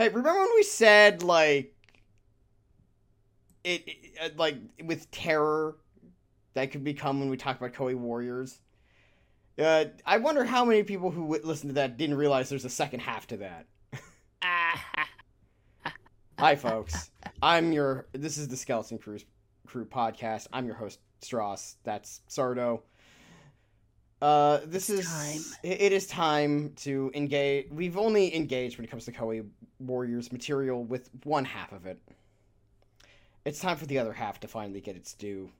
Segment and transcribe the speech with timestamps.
[0.00, 1.74] Hey, remember when we said like
[3.62, 5.76] it, it uh, like with terror
[6.54, 8.62] that could become when we talk about Koei Warriors?
[9.58, 12.70] Uh, I wonder how many people who w- listened to that didn't realize there's a
[12.70, 13.66] second half to that.
[16.38, 17.10] Hi, folks.
[17.42, 18.06] I'm your.
[18.12, 19.18] This is the Skeleton Crew
[19.66, 20.46] Crew podcast.
[20.50, 21.74] I'm your host Stross.
[21.84, 22.80] That's Sardo.
[24.20, 25.58] Uh, this It's is time.
[25.62, 27.70] it- is time to engage.
[27.70, 29.48] We've only engaged when it comes to Koei
[29.78, 31.98] Warriors material with one half of it.
[33.46, 35.50] It's time for the other half to finally get its due,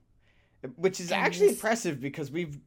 [0.75, 2.59] which is actually impressive because we've.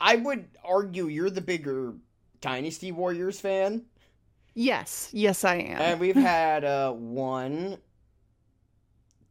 [0.00, 1.94] I would argue you're the bigger
[2.42, 3.86] Dynasty Warriors fan.
[4.54, 5.80] Yes, yes, I am.
[5.80, 7.78] And we've had uh one,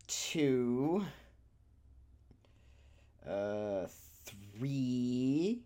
[0.07, 1.05] two,
[3.29, 3.85] uh
[4.25, 5.61] three,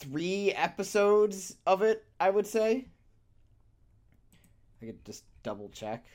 [0.00, 2.88] three episodes of it, I would say.
[4.82, 6.06] I could just double check.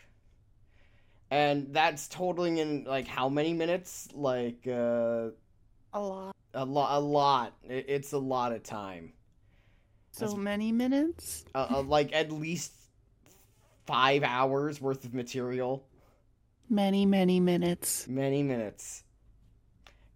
[1.32, 4.10] And that's totaling in like how many minutes?
[4.14, 5.30] Like uh
[5.94, 6.36] a lot.
[6.54, 7.54] a lot a lot.
[7.64, 9.14] It's a lot of time.
[10.12, 11.46] So That's- many minutes.
[11.54, 12.74] uh, uh, like at least
[13.86, 15.86] five hours worth of material.
[16.70, 18.08] Many, many minutes.
[18.08, 19.04] Many minutes.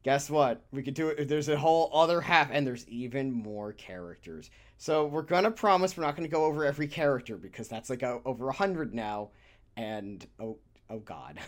[0.04, 0.62] Guess what?
[0.72, 1.28] We could do it.
[1.28, 4.50] There's a whole other half, and there's even more characters.
[4.78, 8.22] So we're gonna promise we're not gonna go over every character because that's like o
[8.26, 9.32] over a hundred now,
[9.76, 10.58] and oh,
[10.90, 11.40] oh god.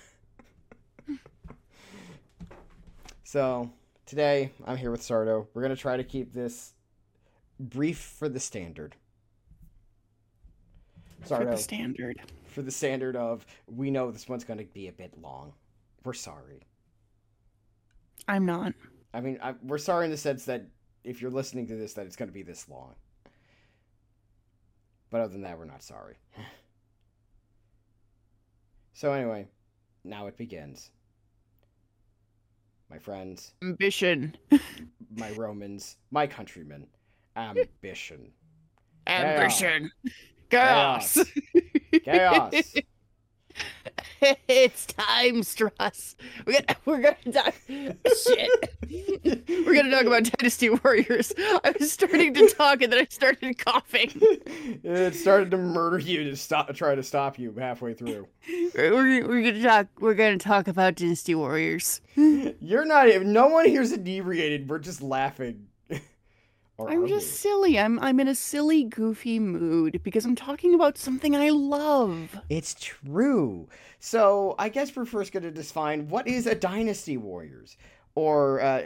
[3.24, 3.72] so
[4.06, 5.48] today I'm here with Sardo.
[5.54, 6.74] We're gonna try to keep this
[7.60, 8.96] brief for the standard.
[11.26, 12.22] Sardo, For the standard.
[12.46, 15.54] for the standard of we know this one's going to be a bit long.
[16.04, 16.64] We're sorry.
[18.28, 18.74] I'm not.
[19.14, 20.66] I mean, I, we're sorry in the sense that
[21.04, 22.96] if you're listening to this, that it's going to be this long.
[25.10, 26.16] But other than that, we're not sorry.
[28.94, 29.48] so anyway,
[30.04, 30.92] now it begins.
[32.90, 34.36] My friends, Ambition.
[35.16, 36.88] my Romans, my countrymen,
[37.38, 38.32] ambition,
[39.08, 39.90] Ambition.
[40.50, 41.18] Chaos.
[42.04, 42.52] Chaos.
[42.52, 42.74] chaos.
[44.48, 46.16] it's time, Stross.
[46.46, 47.56] We're gonna, we're gonna talk.
[47.68, 48.74] Shit.
[49.66, 51.32] We're gonna talk about Dynasty Warriors.
[51.38, 54.12] I was starting to talk and then I started coughing.
[54.84, 58.28] it started to murder you to stop, try to stop you halfway through.
[58.76, 59.88] We're, we're gonna talk.
[60.00, 62.02] We're gonna talk about Dynasty Warriors.
[62.16, 63.08] You're not.
[63.24, 64.70] No one here's inebriated.
[64.70, 65.68] We're just laughing.
[66.88, 67.78] I'm just silly.
[67.80, 72.40] I'm I'm in a silly, goofy mood because I'm talking about something I love.
[72.50, 73.68] It's true.
[74.00, 77.78] So I guess we're first going to define what is a dynasty warriors,
[78.16, 78.82] or uh,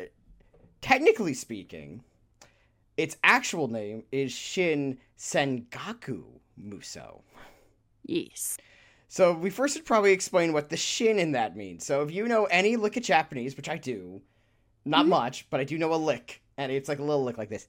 [0.81, 2.03] technically speaking,
[2.97, 6.23] its actual name is Shin Sangoku
[6.57, 7.21] Muso.
[8.05, 8.57] Yes.
[9.07, 11.85] So we first should probably explain what the shin in that means.
[11.85, 14.21] So if you know any lick of Japanese, which I do,
[14.83, 15.09] not Mhm.
[15.09, 17.67] much, but I do know a lick, and it's like a little lick like this.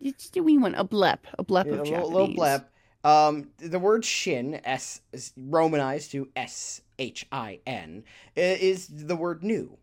[0.00, 2.10] It's a wee one, a blep, a blep Yeah, of a Japanese.
[2.10, 2.70] little, little blep.
[3.02, 8.04] Um, the word shin, S is romanized to S H I N,
[8.36, 9.78] is the word new.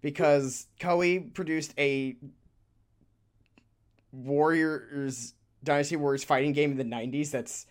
[0.00, 2.16] Because Koei produced a
[4.12, 7.66] Warriors Dynasty Warriors fighting game in the 90s that's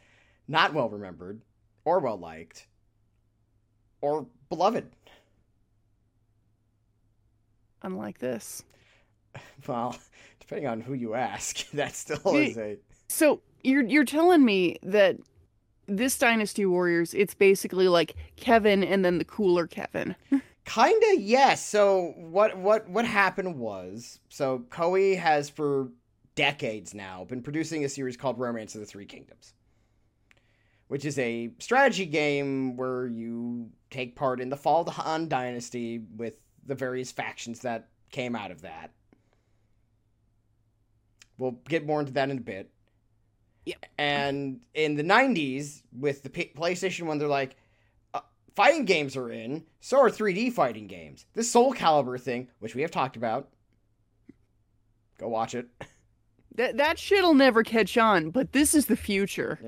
[0.47, 1.41] not well remembered
[1.85, 2.67] or well liked
[4.01, 4.91] or beloved.
[7.81, 8.63] Unlike this.
[9.67, 9.95] Well,
[10.47, 12.77] depending on who you ask, that still is a
[13.07, 15.17] So you're you're telling me that
[15.87, 20.15] this Dynasty Warriors, it's basically like Kevin and then the cooler Kevin.
[20.65, 21.65] Kinda, yes.
[21.65, 25.89] So what what what happened was so Koei has for
[26.35, 29.53] decades now been producing a series called Romance of the Three Kingdoms.
[30.87, 35.27] Which is a strategy game where you take part in the fall of the Han
[35.27, 36.35] dynasty with
[36.65, 38.91] the various factions that came out of that.
[41.37, 42.71] We'll get more into that in a bit.
[43.65, 43.85] Yep.
[43.97, 47.57] And in the 90s, with the P- PlayStation 1, they're like,
[48.13, 48.21] uh,
[48.55, 51.25] fighting games are in, so are 3D fighting games.
[51.33, 53.49] This Soul Calibur thing, which we have talked about,
[55.17, 55.67] go watch it.
[56.55, 59.59] That that shit'll never catch on, but this is the future.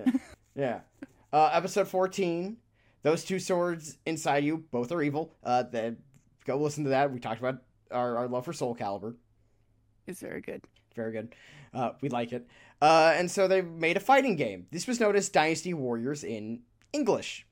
[0.55, 0.79] Yeah.
[1.31, 2.57] Uh, episode 14,
[3.03, 5.35] those two swords inside you, both are evil.
[5.43, 5.95] Uh, the,
[6.45, 7.13] go listen to that.
[7.13, 7.61] We talked about
[7.91, 9.13] our, our love for Soul Calibur.
[10.07, 10.63] It's very good.
[10.95, 11.35] Very good.
[11.73, 12.47] Uh, we like it.
[12.81, 14.67] Uh, and so they made a fighting game.
[14.71, 16.61] This was known as Dynasty Warriors in
[16.93, 17.45] English.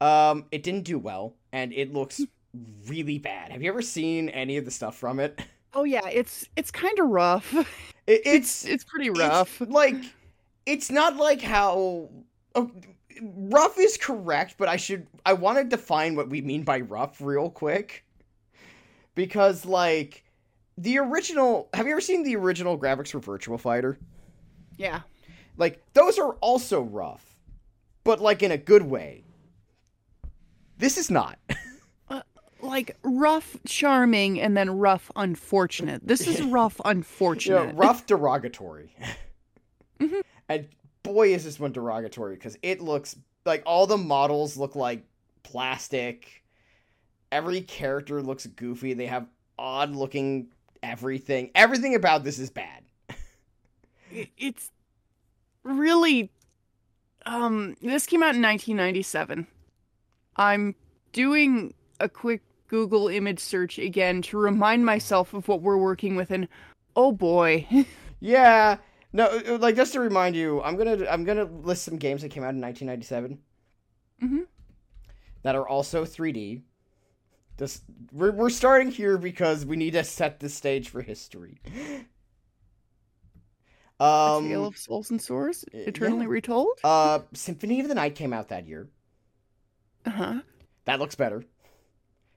[0.00, 2.20] Um, it didn't do well, and it looks
[2.86, 3.52] really bad.
[3.52, 5.40] Have you ever seen any of the stuff from it?
[5.74, 7.54] Oh yeah, it's it's kind of rough.
[8.04, 9.60] It, It's it's it's pretty it's rough.
[9.68, 9.94] like
[10.66, 12.10] it's not like how
[12.56, 12.70] oh,
[13.22, 17.20] rough is correct, but I should I want to define what we mean by rough
[17.20, 18.04] real quick
[19.14, 20.24] because like
[20.78, 21.68] the original.
[21.74, 23.98] Have you ever seen the original graphics for Virtua Fighter?
[24.76, 25.00] yeah.
[25.58, 27.36] Like those are also rough,
[28.04, 29.24] but like in a good way.
[30.78, 31.38] This is not.
[32.64, 36.06] Like rough charming and then rough unfortunate.
[36.06, 37.66] This is rough You unfortunate.
[37.66, 38.94] know, rough derogatory.
[40.00, 40.22] Mhm.
[40.48, 40.68] And
[41.02, 45.04] boy, is this one derogatory because it looks like all the models look like
[45.42, 46.44] plastic.
[47.32, 48.94] Every character looks goofy.
[48.94, 49.26] They have
[49.58, 50.48] odd looking
[50.82, 51.50] everything.
[51.54, 52.82] Everything about this is bad.
[54.36, 54.70] It's
[55.62, 56.30] really
[57.24, 59.46] um this came out in 1997
[60.36, 60.74] i'm
[61.12, 66.32] doing a quick google image search again to remind myself of what we're working with
[66.32, 66.48] and
[66.96, 67.64] oh boy
[68.20, 68.78] Yeah.
[69.12, 72.30] No, uh, like just to remind you, I'm gonna I'm gonna list some games that
[72.30, 73.38] came out in 1997
[74.22, 74.46] Mhm.
[75.42, 76.62] that are also 3D.
[77.56, 77.82] This
[78.12, 81.58] we're we're starting here because we need to set the stage for history.
[84.00, 86.32] Um, tale of souls and swords uh, eternally yeah.
[86.32, 88.88] retold uh, Symphony of the Night came out that year.
[90.04, 90.40] uh-huh
[90.86, 91.44] That looks better.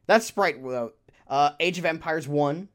[0.05, 0.91] That's Sprite though.
[1.27, 2.69] Uh, Age of Empires One.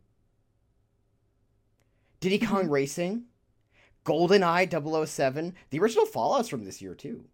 [2.18, 3.26] Diddy Kong Racing.
[4.04, 5.54] GoldenEye 007.
[5.70, 7.24] The original Fallout's from this year too.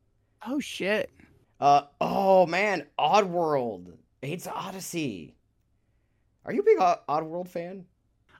[0.46, 1.10] oh shit
[1.58, 3.94] Uh oh man, Oddworld.
[4.22, 5.32] Abe's Oddysee.
[6.44, 7.86] Are you a big Odd- Oddworld fan?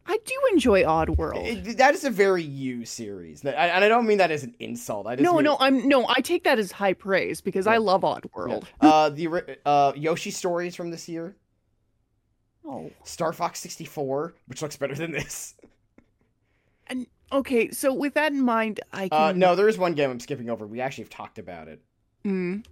[0.09, 4.19] i do enjoy oddworld It- that is a very you series, and I don't mean
[4.19, 5.09] that as an insult.
[5.09, 8.03] I just no no i'm no i take that as high praise because i love
[8.03, 11.35] oddworld Uh, the uh Yoshi stories from this year.
[12.65, 15.57] oh Star Fox 64, which looks better than this.
[16.87, 20.09] And okay so with that in mind i can Uh, no, there is one game
[20.13, 20.69] I'm skipping over.
[20.69, 21.83] We actually have talked about it.
[22.25, 22.65] Mm.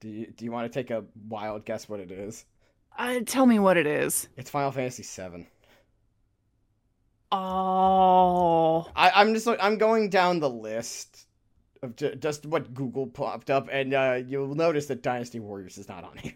[0.00, 2.46] Do you, do you want to take a wild guess what it is?
[2.98, 5.46] Uh, tell me what it is It's Final Fantasy VII.
[7.32, 11.26] Oh, I, I'm just I'm going down the list
[11.82, 15.88] of ju- just what Google popped up, and uh, you'll notice that Dynasty Warriors is
[15.88, 16.34] not on here.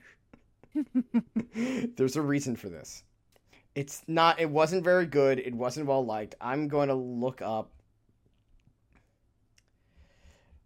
[1.96, 3.02] There's a reason for this.
[3.75, 4.40] It's not.
[4.40, 5.40] It wasn't very good.
[5.40, 6.37] It wasn't well liked.
[6.40, 7.72] I'm going to look up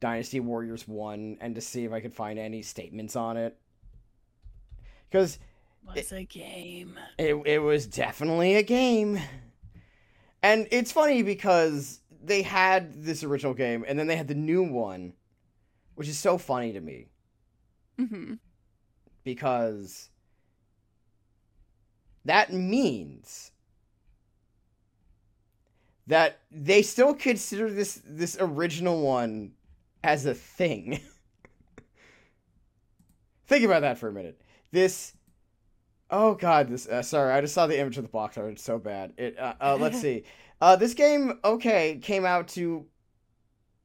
[0.00, 3.56] Dynasty Warriors One and to see if I could find any statements on it.
[5.11, 5.39] Because
[5.87, 6.99] was a game.
[7.19, 9.19] it, it was definitely a game.
[10.43, 14.62] And it's funny because they had this original game and then they had the new
[14.62, 15.15] one,
[15.95, 17.09] which is so funny to me
[17.99, 18.35] hmm
[19.25, 20.09] because
[22.25, 23.51] that means
[26.06, 29.53] that they still consider this this original one
[30.03, 31.00] as a thing.
[33.47, 34.41] Think about that for a minute.
[34.71, 35.15] This
[36.11, 38.53] Oh god, this uh, sorry, I just saw the image of the box art.
[38.53, 39.12] It's so bad.
[39.17, 40.25] It uh, uh let's see.
[40.61, 42.87] Uh this game okay, came out to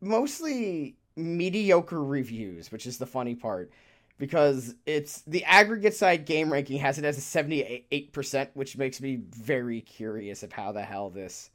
[0.02, 3.72] mostly mediocre reviews, which is the funny part
[4.18, 9.20] because it's the aggregate side game ranking has it as a 78%, which makes me
[9.32, 11.50] very curious of how the hell this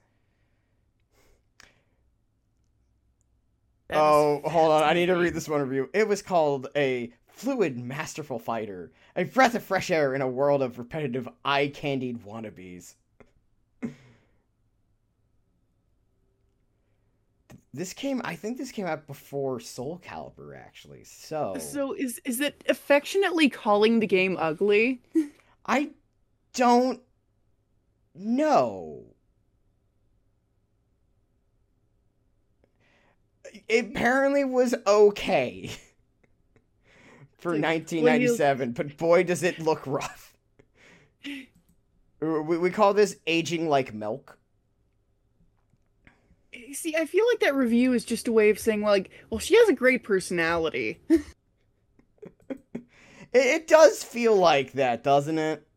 [3.88, 4.82] That Oh, hold on.
[4.82, 5.88] I need to read this one review.
[5.94, 10.60] It was called a fluid, masterful fighter, a breath of fresh air in a world
[10.62, 12.94] of repetitive, eye candied wannabes.
[17.72, 21.04] this came, I think this came out before Soul Calibur, actually.
[21.04, 25.00] So, So is is it affectionately calling the game ugly?
[25.64, 25.90] I
[26.52, 27.00] don't
[28.14, 29.14] know.
[33.70, 35.68] Apparently was okay
[37.38, 40.36] for Like, 1997, but boy, does it look rough.
[42.20, 44.38] We, we call this aging like milk.
[46.72, 49.56] See, I feel like that review is just a way of saying like, well, she
[49.56, 51.00] has a great personality.
[53.30, 55.68] It, it does feel like that, doesn't it?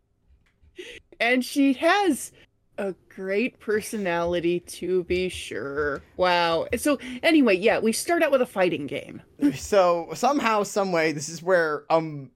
[1.21, 2.31] and she has
[2.81, 6.01] a great personality to be sure.
[6.17, 6.67] Wow.
[6.77, 9.21] So anyway, yeah, we start out with a fighting game.
[9.55, 12.31] so somehow, some way, this is where um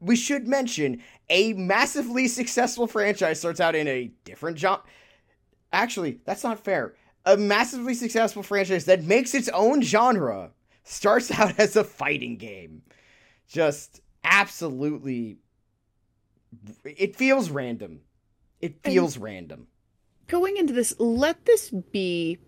[0.00, 4.82] we should mention a massively successful franchise starts out in a different genre.
[5.72, 6.94] Actually, that's not fair.
[7.26, 10.52] A massively successful franchise that makes its own genre
[10.84, 12.82] starts out as a fighting game.
[13.48, 15.38] Just absolutely
[16.84, 18.00] it feels random.
[18.60, 19.67] It And- feels random.
[20.28, 22.38] Going into this, let this be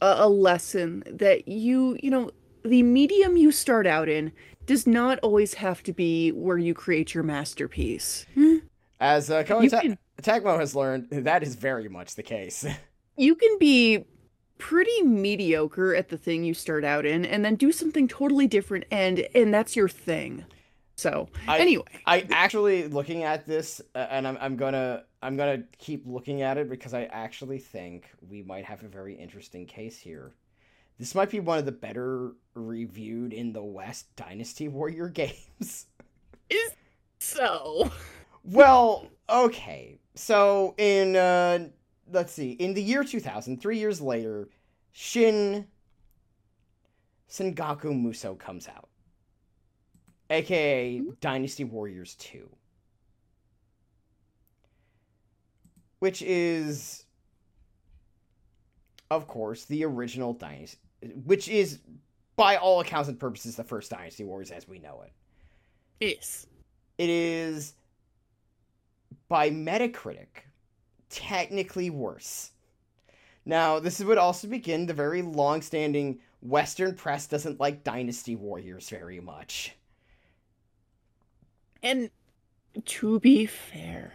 [0.00, 2.30] a, a lesson that you, you know,
[2.62, 4.32] the medium you start out in
[4.66, 8.26] does not always have to be where you create your masterpiece.
[9.00, 12.64] As uh, Koei You Ta- can- Tecmo has learned, that is very much the case.
[13.16, 14.06] You can be
[14.56, 18.84] pretty mediocre at the thing you start out in and then do something totally different
[18.90, 20.46] and and that's your thing.
[20.96, 25.64] So, I- anyway, I actually looking at this, uh, and I'm I'm gonna I'm gonna
[25.78, 29.98] keep looking at it because I actually think we might have a very interesting case
[29.98, 30.32] here.
[30.98, 35.86] This might be one of the better reviewed in the West Dynasty Warrior games.
[36.48, 36.72] is
[37.18, 37.90] so
[38.44, 39.98] well, okay.
[40.14, 41.68] So in uh
[42.10, 44.48] let's see, in the year 2000, 3 years later,
[44.92, 45.66] Shin
[47.28, 48.88] Sangoku Muso comes out.
[50.30, 52.48] AKA Dynasty Warriors 2.
[56.00, 57.04] Which is
[59.10, 60.78] of course the original Dynasty
[61.24, 61.80] which is
[62.36, 65.12] by all accounts and purposes the first Dynasty Warriors as we know it.
[66.00, 66.46] is
[66.98, 67.74] It is
[69.28, 70.44] by Metacritic
[71.08, 72.50] technically worse.
[73.44, 79.20] Now, this would also begin the very long-standing Western press doesn't like Dynasty Warriors very
[79.20, 79.74] much.
[81.82, 82.10] And
[82.84, 84.12] to be fair,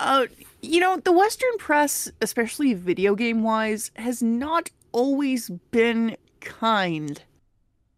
[0.00, 0.26] uh,
[0.62, 7.22] you know, the Western press, especially video game wise, has not always been kind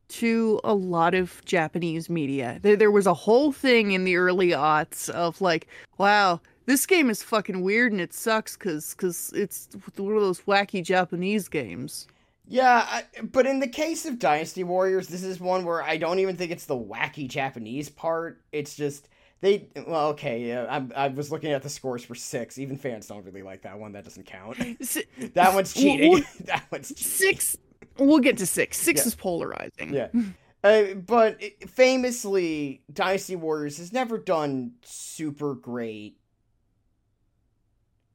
[0.08, 2.58] to a lot of Japanese media.
[2.62, 5.66] There, there was a whole thing in the early aughts of like,
[5.98, 10.42] wow, this game is fucking weird and it sucks because cause it's one of those
[10.42, 12.06] wacky Japanese games.
[12.48, 16.20] Yeah, I, but in the case of Dynasty Warriors, this is one where I don't
[16.20, 18.40] even think it's the wacky Japanese part.
[18.52, 19.08] It's just
[19.40, 19.68] they.
[19.86, 20.66] Well, okay, yeah,
[20.96, 22.58] I, I was looking at the scores for six.
[22.58, 23.92] Even fans don't really like that one.
[23.92, 24.58] That doesn't count.
[25.34, 26.10] That one's cheating.
[26.12, 27.04] well, that one's cheating.
[27.04, 27.56] Six,
[27.98, 28.78] we'll get to six.
[28.78, 29.06] Six Yeah.
[29.06, 29.92] is polarizing.
[29.94, 30.08] Yeah.
[30.64, 36.18] Uh, but famously, Dynasty Warriors has never done super great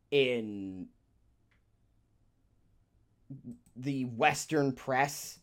[0.09, 0.87] in
[3.77, 5.39] the Western press.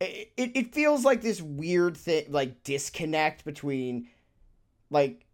[0.00, 4.08] It, it, it feels like this weird thing, like disconnect between
[4.90, 5.24] like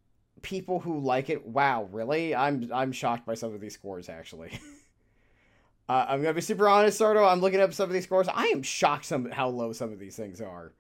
[0.43, 1.47] people who like it.
[1.47, 2.35] Wow, really?
[2.35, 4.59] I'm I'm shocked by some of these scores actually.
[5.87, 7.31] Uh, I'm gonna be super honest, Sardo.
[7.31, 8.27] I'm looking up some of these scores.
[8.33, 10.73] I am shocked some how low some of these things are.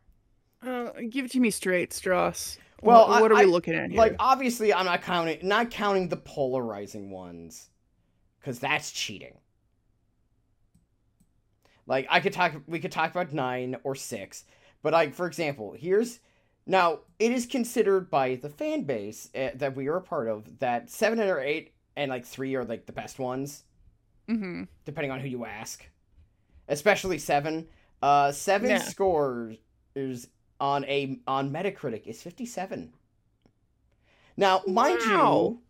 [0.62, 2.56] Uh, give it to me straight, Stross.
[2.80, 3.98] Well, what, what I- are we I- looking at here?
[3.98, 7.68] Like obviously, I'm not counting not counting the polarizing ones,
[8.40, 9.34] because that's cheating.
[11.86, 14.44] Like I could talk, we could talk about nine or six,
[14.82, 16.18] but like for example, here's
[16.66, 20.58] now it is considered by the fan base uh, that we are a part of
[20.60, 23.64] that seven or eight and like three are like the best ones.
[24.28, 25.86] hmm depending on who you ask.
[26.68, 27.66] Especially seven.
[28.02, 28.78] Uh, seven Yeah.
[28.78, 29.56] scores
[29.94, 30.28] is
[30.60, 32.92] on a on Metacritic is fifty seven.
[34.36, 35.06] Now, mind Wow.
[35.06, 35.60] you,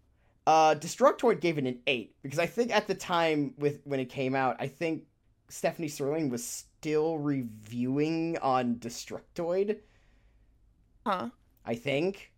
[0.46, 4.06] uh, Destructoid gave it an eight because I think at the time with when it
[4.06, 5.04] came out, I think
[5.48, 9.78] Stephanie Sterling was still reviewing on Destructoid.
[11.06, 11.30] Huh.
[11.64, 12.32] I think.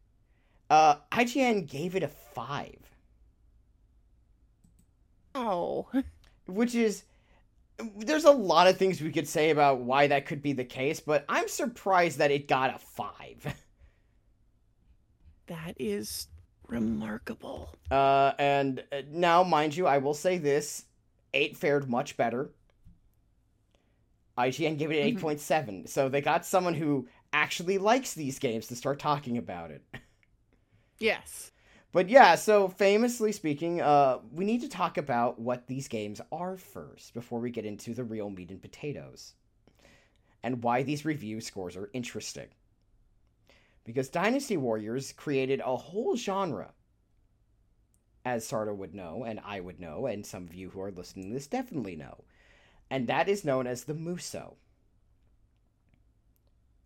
[0.68, 2.78] Uh, IGN gave it a five.
[5.34, 5.86] Oh.
[6.46, 7.04] which is
[7.98, 10.98] there's a lot of things we could say about why that could be the case
[11.00, 13.54] but i'm surprised that it got a five
[15.48, 16.28] That is
[16.68, 17.68] remarkable.
[17.90, 20.84] uh, and uh, now mind you i will say this
[21.34, 22.50] 8 fared much better
[24.38, 25.20] ign gave it an Mhm.
[25.20, 29.84] 8.7 so they got someone who actually likes these games to start talking about it
[30.98, 31.52] Yes.
[31.92, 36.56] But yeah, so famously speaking, uh, we need to talk about what these games are
[36.56, 39.34] first before we get into the real meat and potatoes.
[40.42, 42.48] And why these review scores are interesting.
[43.84, 46.72] Because Dynasty Warriors created a whole genre.
[48.24, 51.28] As Sardo would know, and I would know, and some of you who are listening
[51.28, 52.24] to this definitely know.
[52.90, 54.56] And that is known as the Muso.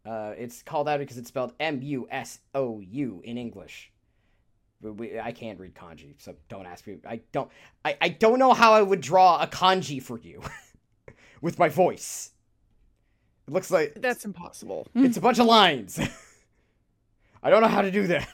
[0.04, 3.92] Uh, it's called out because it's spelled M U S O U in English.
[4.82, 6.98] But we, I can't read kanji, so don't ask me.
[7.06, 7.50] I don't.
[7.84, 10.40] I, I don't know how I would draw a kanji for you
[11.42, 12.30] with my voice.
[13.46, 14.86] It looks like That's impossible.
[14.94, 16.00] it's a bunch of lines.
[17.42, 18.28] I don't know how to do that.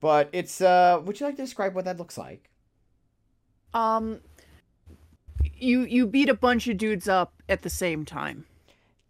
[0.00, 2.50] But it's uh would you like to describe what that looks like?
[3.72, 4.20] Um
[5.42, 8.44] you you beat a bunch of dudes up at the same time.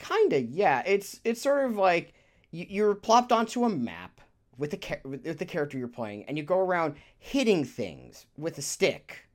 [0.06, 0.82] Kinda, yeah.
[0.87, 2.12] It's it's sort of like
[2.50, 4.20] you, you're plopped onto a map
[4.58, 8.62] with the with the character you're playing, and you go around hitting things with a
[8.62, 9.26] stick,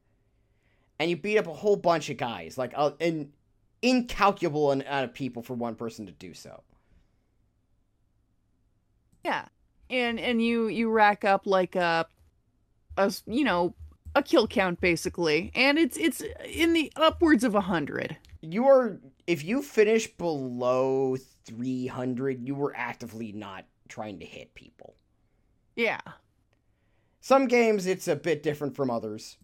[1.00, 3.32] and you beat up a whole bunch of guys, like a, an
[3.82, 6.62] incalculable amount of people for one person to do so.
[9.26, 9.46] Yeah,
[9.90, 12.06] and and you you rack up like a,
[12.96, 13.74] a you know
[14.14, 18.18] a kill count basically, and it's it's in the upwards of a hundred.
[18.42, 19.00] You are
[19.30, 24.96] if you finish below 300, you were actively not trying to hit people.
[25.76, 26.00] Yeah,
[27.22, 29.38] Some games it's a bit different from others.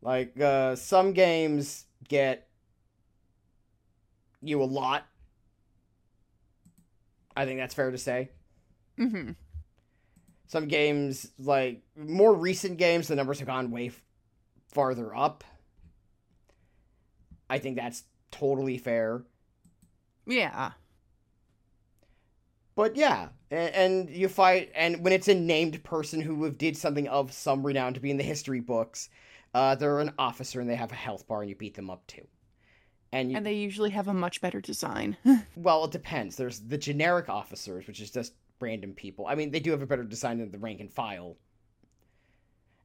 [0.00, 2.48] Like uh some games get
[4.42, 5.06] you a lot.
[7.36, 8.30] I think that's fair to say.
[8.98, 9.32] hmm
[10.46, 14.02] Some games like more recent games the numbers have gone way f-
[14.68, 15.44] farther up.
[17.52, 19.24] I think that's totally fair.
[20.26, 20.72] yeah,
[22.74, 26.78] But yeah, and, and you fight, and when it's a named person who have did
[26.78, 29.10] something of some renown to be in the history books,
[29.52, 32.06] uh, they're an officer and they have a health bar, and you beat them up
[32.06, 32.26] too.
[33.12, 35.18] And, you, and they usually have a much better design.
[35.54, 36.36] well, it depends.
[36.36, 39.26] There's the generic officers, which is just random people.
[39.26, 41.36] I mean, they do have a better design than the rank and file.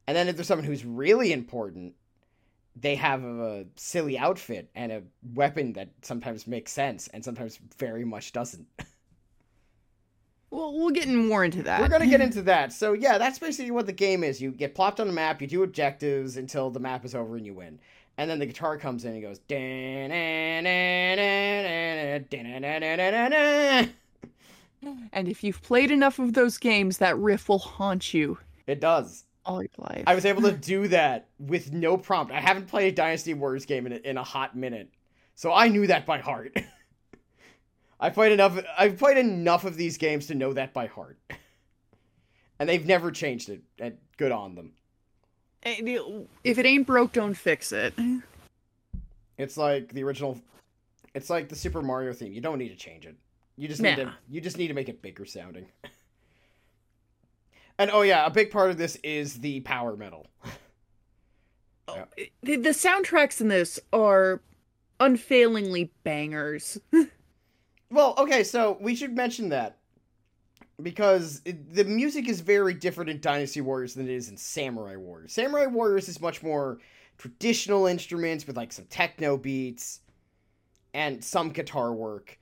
[0.06, 1.94] And then if there's someone who's really important,
[2.80, 5.02] they have a silly outfit and a
[5.34, 8.66] weapon that sometimes makes sense and sometimes very much doesn't.
[10.50, 11.78] Well, we'll get more into that.
[11.78, 12.72] We're gonna get into that.
[12.72, 14.40] So yeah, that's basically what the game is.
[14.40, 17.44] You get plopped on the map, you do objectives until the map is over and
[17.44, 17.78] you win.
[18.16, 19.40] And then the guitar comes in and goes.
[25.12, 29.24] And if you've played enough of those games, that riff will haunt you It does.
[29.48, 30.04] All your life.
[30.06, 32.32] I was able to do that with no prompt.
[32.32, 34.90] I haven't played a Dynasty Warriors game in a, in a hot minute,
[35.34, 36.56] so I knew that by heart.
[38.00, 38.62] I played enough.
[38.78, 41.18] I've played enough of these games to know that by heart,
[42.60, 43.62] and they've never changed it.
[43.80, 44.72] And good on them.
[45.64, 47.92] If it ain't broke, don't fix it.
[49.36, 50.40] It's like the original.
[51.14, 52.32] It's like the Super Mario theme.
[52.32, 53.16] You don't need to change it.
[53.56, 54.14] You just need to.
[54.30, 55.66] You just need to make it bigger sounding.
[57.78, 60.26] And oh yeah, a big part of this is the power metal.
[61.88, 62.04] Yeah.
[62.42, 64.42] The, the soundtracks in this are
[65.00, 66.78] unfailingly bangers.
[67.90, 69.78] Well, okay, so we should mention that
[70.82, 74.96] because it, the music is very different in Dynasty Warriors than it is in Samurai
[74.96, 75.32] Warriors.
[75.32, 76.78] Samurai Warriors is much more
[77.16, 80.00] traditional instruments with like some techno beats
[80.92, 82.38] and some guitar work,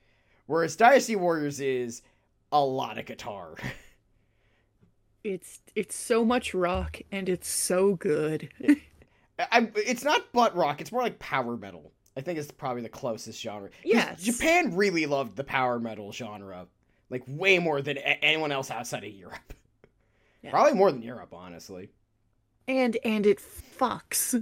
[0.47, 2.01] whereas Dynasty Warriors is
[2.51, 3.55] a lot of guitar.
[5.27, 8.49] It's it's so much rock and it's so good.
[9.39, 11.91] I, it's not butt rock; it's more like power metal.
[12.15, 13.69] I think it's probably the closest genre.
[13.83, 14.23] Yes.
[14.23, 16.67] Japan really loved the power metal genre,
[17.09, 19.53] like way more than a- anyone else outside of Europe.
[20.43, 20.51] Yeah.
[20.51, 21.89] Probably more than Europe, honestly.
[22.67, 24.39] And and it fucks.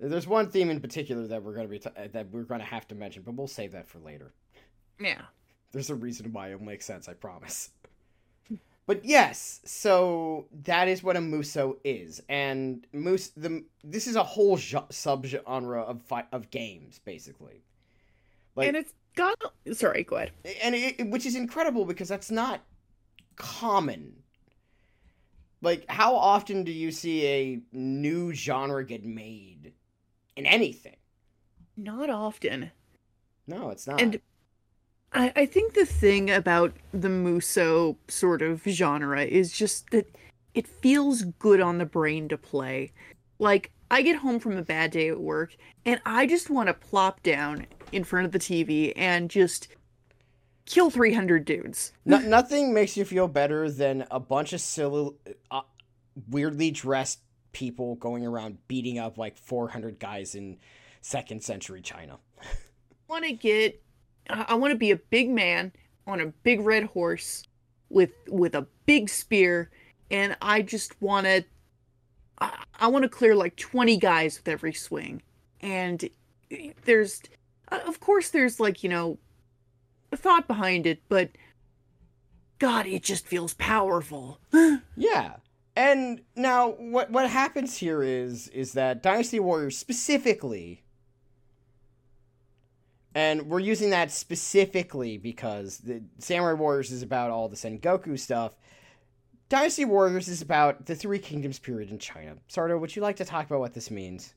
[0.00, 2.96] There's one theme in particular that we're gonna be t- that we're gonna have to
[2.96, 4.34] mention, but we'll save that for later.
[5.00, 5.22] Yeah.
[5.72, 7.70] There's a reason why it'll make sense, I promise.
[8.86, 14.22] But yes, so that is what a muso is, and mus the this is a
[14.22, 17.64] whole jo- subgenre of fi- of games, basically.
[18.54, 19.34] Like, and it's got
[19.72, 20.30] sorry, go ahead.
[20.62, 22.60] and it- which is incredible because that's not
[23.34, 24.22] common.
[25.62, 29.72] Like, how often do you see a new genre get made
[30.36, 30.96] in anything?
[31.76, 32.70] Not often.
[33.48, 34.00] No, it's not.
[34.00, 34.20] And
[35.16, 40.14] I, I think the thing about the Muso sort of genre is just that
[40.54, 42.92] it feels good on the brain to play.
[43.38, 46.74] Like, I get home from a bad day at work and I just want to
[46.74, 49.68] plop down in front of the TV and just
[50.66, 51.92] kill 300 dudes.
[52.04, 55.14] No, nothing makes you feel better than a bunch of silly,
[55.50, 55.62] uh,
[56.28, 57.20] weirdly dressed
[57.52, 60.58] people going around beating up like 400 guys in
[61.00, 62.18] second century China.
[63.08, 63.82] want to get
[64.28, 65.72] I want to be a big man
[66.06, 67.44] on a big red horse
[67.88, 69.70] with with a big spear
[70.10, 71.44] and I just want to
[72.38, 75.22] I, I want to clear like 20 guys with every swing.
[75.60, 76.08] And
[76.84, 77.22] there's
[77.70, 79.18] uh, of course there's like, you know,
[80.12, 81.30] a thought behind it, but
[82.58, 84.40] god, it just feels powerful.
[84.98, 85.36] Yeah.
[85.76, 90.82] And now what what happens here is is that Dynasty Warriors specifically
[93.16, 98.52] and we're using that specifically because the Samurai Warriors is about all the Sengoku stuff.
[99.48, 102.36] Dynasty Warriors is about the Three Kingdoms period in China.
[102.50, 104.34] Sardo, would you like to talk about what this means?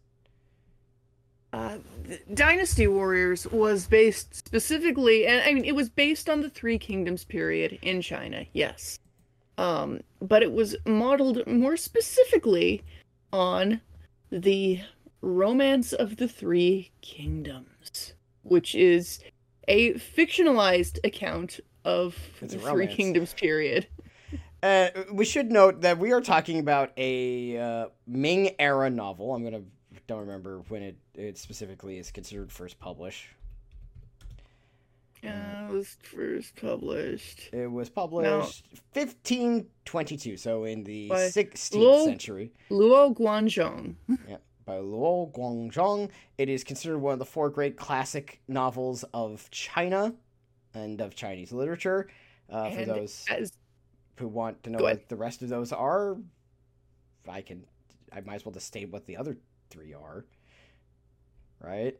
[1.51, 1.79] Uh,
[2.33, 7.25] Dynasty Warriors was based specifically, and I mean, it was based on the Three Kingdoms
[7.25, 9.01] period in China, yes.
[9.57, 12.81] Um, but it was modeled more specifically
[13.33, 13.81] on
[14.31, 14.79] the
[15.21, 19.19] Romance of the Three Kingdoms, which is
[19.67, 22.87] a fictionalized account of It's the Three.
[22.87, 23.87] Kingdoms period.
[24.61, 29.33] Uh, we should note that we are talking about a uh, Ming era novel.
[29.33, 29.61] I'm gonna
[30.05, 33.23] don't remember when it, it specifically is considered first published.
[35.23, 37.49] Uh, it was first published.
[37.53, 42.51] It was published 1522, so in the By 16th Luo- century.
[42.69, 43.95] Luo Guanzhong.
[44.69, 46.11] By Luo Guanzhong.
[46.37, 50.13] It is considered one of the four great classic novels of China
[50.75, 52.07] and of Chinese literature.
[52.51, 53.51] Uh, for those As
[54.17, 56.17] who want to know what the rest of those are,
[57.27, 57.65] I can.
[58.13, 59.37] I might as well just state what the other
[59.71, 60.27] three are.
[61.59, 61.99] Right.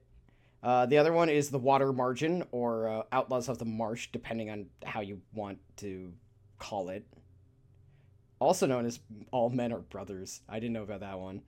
[0.62, 4.52] Uh, the other one is the Water Margin or uh, Outlaws of the Marsh, depending
[4.52, 6.14] on how you want to
[6.60, 7.08] call it.
[8.40, 9.00] Also known as
[9.32, 10.42] All Men Are Brothers.
[10.48, 11.42] I didn't know about that one.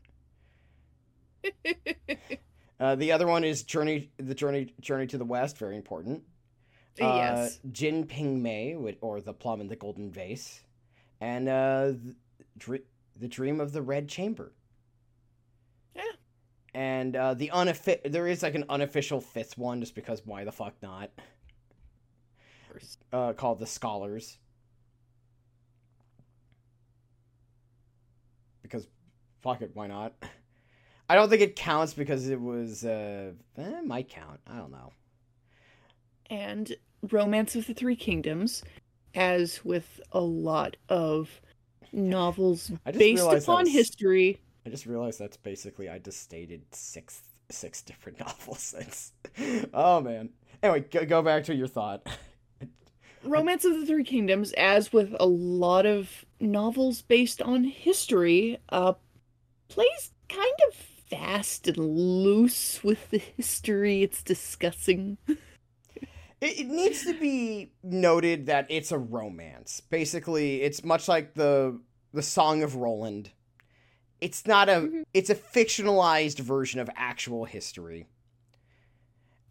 [2.81, 5.59] Uh, the other one is Journey, the Journey, Journey to the West.
[5.59, 6.23] Very important.
[6.99, 7.59] Uh, yes.
[7.71, 10.61] Jin Ping Mei, or the Plum in the Golden Vase,
[11.21, 11.91] and uh,
[12.65, 14.51] the, Dream of the Red Chamber.
[15.95, 16.01] Yeah.
[16.73, 20.51] And uh, the unoffi- there is like an unofficial fifth one, just because why the
[20.51, 21.11] fuck not?
[23.13, 24.37] Uh, called the Scholars.
[28.63, 28.87] Because,
[29.41, 30.13] fuck it, why not?
[31.11, 32.85] I don't think it counts because it was.
[32.85, 34.39] Uh, eh, it might count.
[34.47, 34.93] I don't know.
[36.29, 36.73] and
[37.11, 38.63] Romance of the Three Kingdoms,
[39.13, 41.41] as with a lot of
[41.91, 44.39] novels based upon history.
[44.65, 48.73] I just realized that's basically I just stated six six different novels.
[48.79, 49.11] It's,
[49.73, 50.29] oh man.
[50.63, 52.07] Anyway, go, go back to your thought.
[53.25, 58.93] Romance of the Three Kingdoms, as with a lot of novels based on history, uh,
[59.67, 65.17] plays kind of fast and loose with the history it's discussing.
[66.41, 69.79] It, needs to be noted that it's a romance.
[69.79, 71.79] Basically, it's much like the
[72.13, 73.29] the Song of Roland.
[74.21, 75.03] It's not a Mhm.
[75.13, 78.07] it's a fictionalized version of actual history.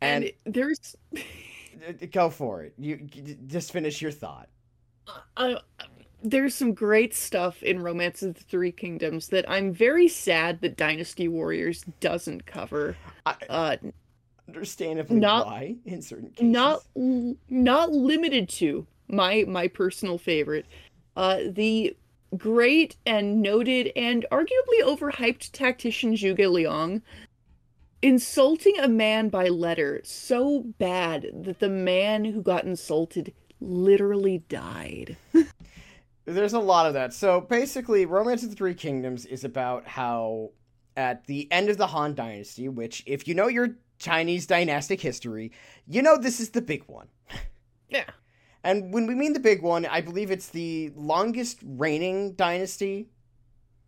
[0.01, 0.97] And, And, there's
[2.13, 2.75] go for it.
[2.79, 2.97] You
[3.47, 4.49] just finish your thought.
[5.37, 5.61] uh,
[6.23, 10.77] there's some great stuff in Romance of the Three Kingdoms that I'm very sad that
[10.77, 12.97] Dynasty Warriors doesn't cover.
[13.27, 13.77] I, Uh,
[14.49, 16.45] understandably not- why in certain cases.
[16.51, 20.67] not not limited to my my personal favorite
[21.17, 21.97] uh the
[22.37, 27.03] great and noted and arguably overhyped tactician Zhuge Liang
[28.03, 35.17] insulting a man by letter so bad that the man who got insulted literally died
[36.35, 37.13] There's a lot of that.
[37.15, 40.51] So basically, Romance of the Three Kingdoms is about how
[40.97, 45.53] at the end of the Han Dynasty, which, if you know your Chinese dynastic history,
[45.87, 47.09] you know this is the big one.
[47.89, 48.05] yeah
[48.65, 53.09] And when we mean the big one, I believe it's the longest reigning dynasty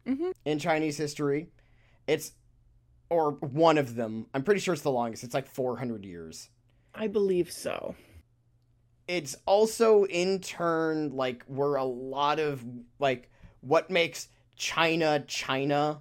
[0.06, 0.32] Mhm.
[0.44, 1.48] in Chinese history.
[2.06, 2.32] It's,
[3.08, 4.26] or one of them.
[4.34, 5.22] I'm pretty sure it's the longest.
[5.24, 6.48] It's like 400 years.
[6.94, 7.94] I believe so
[9.08, 12.64] it's also in turn like where a lot of
[12.98, 16.00] like what makes China China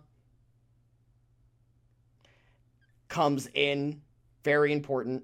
[3.07, 4.01] comes in
[4.43, 5.23] very important.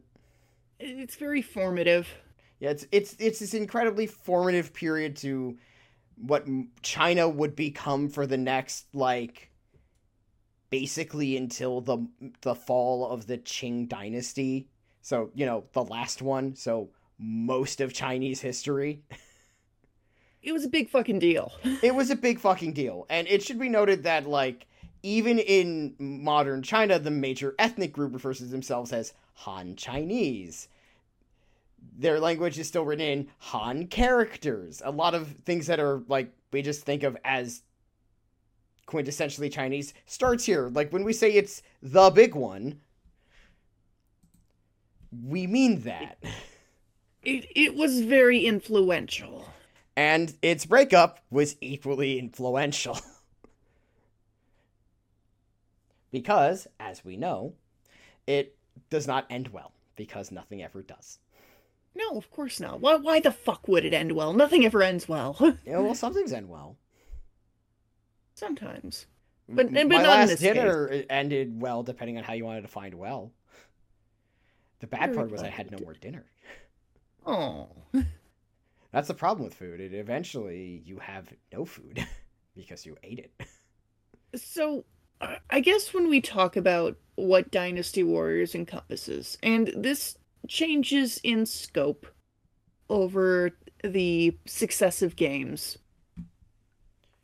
[0.79, 2.07] it's very formative
[2.59, 5.57] Yeah, it's it's it's this incredibly formative period to
[6.15, 6.45] what
[6.81, 9.51] China would become for the next like
[10.69, 12.07] basically until the
[12.41, 14.67] the fall of the Qing dynasty.
[15.01, 19.01] So, you know, the last one, so most of Chinese history.
[20.41, 21.51] it was a big fucking deal
[21.81, 23.05] it was a big fucking deal.
[23.09, 24.67] And it should be noted that, like,
[25.03, 30.67] even in modern China, the major ethnic group refers to themselves as Han Chinese.
[31.97, 34.81] Their language is still written in Han characters.
[34.83, 37.61] A lot of things that are, like, we just think of as
[38.87, 40.69] quintessentially Chinese starts here.
[40.69, 42.79] Like, when we say it's the big one,
[45.23, 46.17] we mean that.
[47.27, 49.47] it it was very influential
[49.95, 52.97] and its breakup was equally influential.
[56.11, 57.53] because, as we know,
[58.25, 58.55] it
[58.89, 61.19] does not end well, because nothing ever does.
[61.95, 65.09] no of course not why why the fuck would it end well nothing ever ends
[65.09, 65.35] well
[65.65, 66.77] Yeah, well, some things end well.
[68.35, 69.07] Sometimes.
[69.49, 70.53] But- but My not in last this case.
[70.53, 73.31] dinner ended well, depending on how you wanted to find well.
[74.79, 76.23] The bad part was I had no more dinner.
[77.27, 77.67] Oh.
[78.91, 79.81] That's the problem with food.
[79.81, 82.05] It eventually you have no food
[82.55, 83.47] because you ate it.
[84.39, 84.85] So,
[85.21, 91.45] I I guess when we talk about what Dynasty Warriors encompasses, and this changes in
[91.45, 92.07] scope
[92.89, 93.51] over
[93.83, 95.77] the successive games,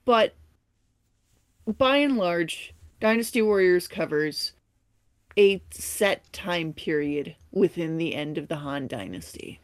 [0.06, 0.36] but
[1.66, 4.54] by and large, Dynasty Warriors covers
[5.38, 9.60] a set time period within the end of the Han Dynasty.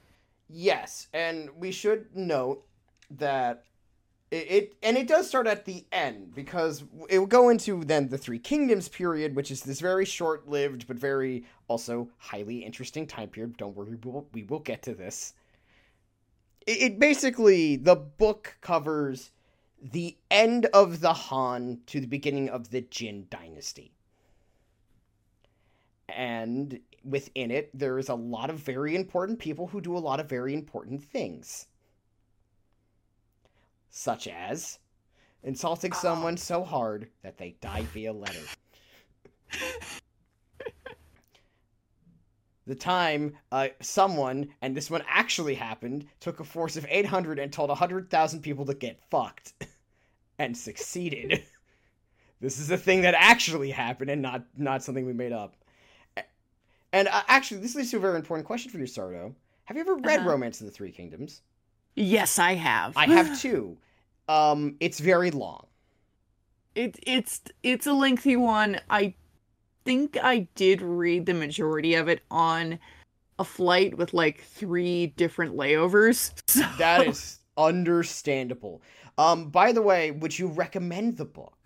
[0.50, 2.66] Yes, and we should note
[3.12, 3.66] that
[4.32, 8.10] it, it and it does start at the end because it will go into then
[8.10, 13.30] the Three Kingdoms period, which is this very short-lived but very also highly interesting time
[13.30, 13.58] period.
[13.58, 15.34] Don't worry, we will, we will get to this.
[16.66, 19.32] It, it basically the book covers
[19.82, 23.94] the end of the Han to the beginning of the Jin dynasty.
[26.10, 30.20] And within it, there is a lot of very important people who do a lot
[30.20, 31.68] of very important things.
[33.90, 34.80] Such as
[35.44, 38.40] insulting someone so hard that they die via letter.
[42.68, 47.52] the time uh, someone, and this one actually happened, took a force of 800 and
[47.52, 49.54] told 100,000 people to get fucked.
[50.40, 51.44] and succeeded.
[52.42, 55.56] this is a thing that actually happened and not, not something we made up.
[56.94, 59.34] And uh, actually, this leads to a very important question for you, Sardo.
[59.66, 60.30] Have you ever read Uh-huh.
[60.30, 61.42] Romance of the Three Kingdoms?
[61.96, 62.96] Yes, I have.
[62.98, 63.78] I have too.
[64.28, 65.66] Um, it's very long.
[66.76, 68.80] It it's it's a lengthy one.
[68.90, 69.14] I
[69.86, 72.80] think I did read the majority of it on
[73.38, 76.32] a flight with like three different layovers.
[76.48, 78.82] So That is understandable.
[79.18, 81.58] Um, by the way, would you recommend the book?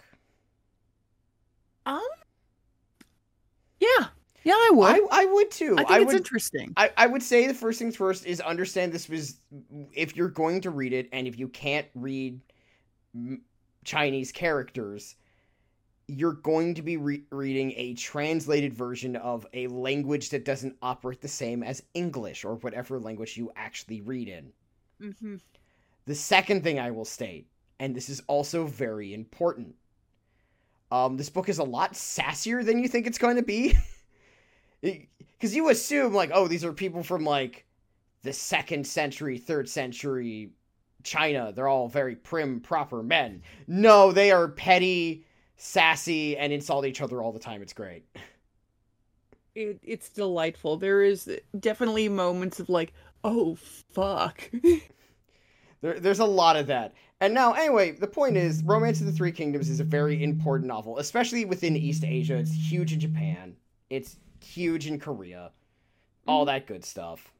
[1.86, 2.02] um
[3.80, 4.08] Yeah.
[4.44, 4.90] Yeah, I would.
[4.90, 5.74] I, I would too.
[5.74, 6.74] I think I it's would interesting.
[6.76, 9.40] I, I would say the first things first is understand this was
[9.94, 12.42] if you're going to read it and if you can't read
[13.86, 15.16] Chinese characters,
[16.08, 21.22] you're going to be re- reading a translated version of a language that doesn't operate
[21.22, 24.52] the same as English or whatever language you actually read in.
[25.02, 25.36] Mm-hmm.
[26.06, 27.48] The second thing I will state,
[27.80, 29.76] and this is also very important,
[30.92, 33.76] um, this book is a lot sassier than you think it's going to be.
[34.84, 37.66] Because you assume, like, oh, these are people from, like,
[38.22, 40.52] the second century, third century
[41.04, 41.52] China.
[41.54, 43.42] They're all very prim, proper men.
[43.68, 45.26] No, they are petty,
[45.58, 47.62] sassy, and insult each other all the time.
[47.62, 48.06] It's great.
[49.56, 50.78] It it's delightful.
[50.78, 52.94] There is definitely moments of like,
[53.24, 54.50] oh fuck.
[55.82, 56.94] There, there's a lot of that.
[57.20, 60.70] And now, anyway, the point is, Romance of the Three Kingdoms is a very important
[60.70, 62.38] novel, especially within East Asia.
[62.38, 63.58] It's huge in Japan.
[63.90, 65.52] It's huge in Korea.
[66.28, 67.34] All that good stuff.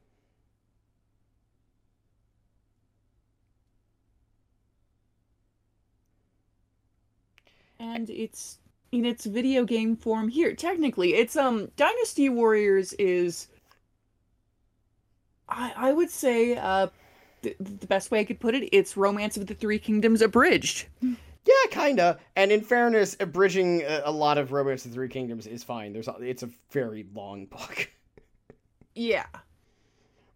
[7.78, 8.58] and it's
[8.92, 10.54] in its video game form here.
[10.54, 13.48] Technically, it's um Dynasty Warriors is
[15.48, 16.88] I I would say uh
[17.42, 20.86] th- the best way I could put it, it's Romance of the Three Kingdoms abridged.
[21.44, 22.18] Yeah, kinda.
[22.36, 25.92] And in fairness, abridging a, a lot of Romance of the Three Kingdoms is fine.
[25.92, 27.90] There's a, it's a very long book.
[28.94, 29.26] Yeah.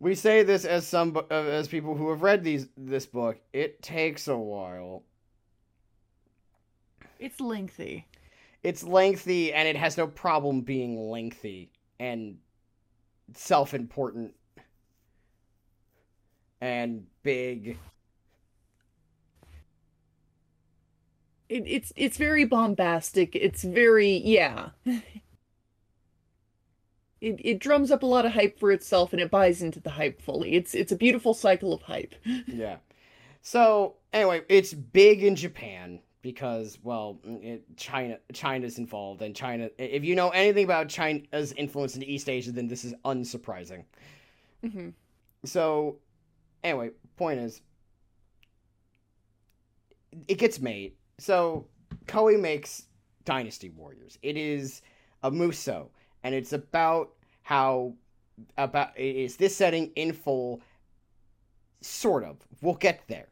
[0.01, 3.41] We say this as some uh, as people who have read these this book.
[3.53, 5.03] It takes a while.
[7.19, 8.07] It's lengthy.
[8.63, 12.39] It's lengthy and it has no problem being lengthy and
[13.35, 14.35] self-important
[16.61, 17.79] and big.
[21.49, 23.35] It, it's it's very bombastic.
[23.35, 24.71] It's very yeah.
[27.21, 29.91] It it drums up a lot of hype for itself and it buys into the
[29.91, 30.55] hype fully.
[30.55, 32.15] It's it's a beautiful cycle of hype.
[32.47, 32.77] Yeah.
[33.43, 39.71] So anyway, it's big in Japan because well, it, China China's involved and China.
[39.79, 43.85] If you know anything about China's influence in East Asia, then this is unsurprising.
[44.65, 44.91] Mm-hmm.
[45.45, 45.97] So
[46.63, 47.63] anyway, point is,
[50.27, 50.93] it gets made.
[51.19, 51.67] So
[52.07, 52.85] Koei makes
[53.25, 54.19] Dynasty Warriors.
[54.23, 54.83] It is
[55.23, 55.91] a muso,
[56.23, 57.11] and it's about
[57.43, 57.95] how
[58.57, 60.61] about it is this setting in full.
[61.81, 62.39] Sort of.
[62.61, 63.29] We'll get there.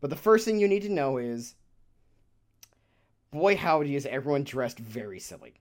[0.00, 1.54] But the first thing you need to know is,
[3.30, 5.54] boy howdy is everyone dressed very silly.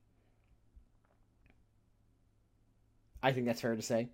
[3.24, 4.10] I think that's fair to say.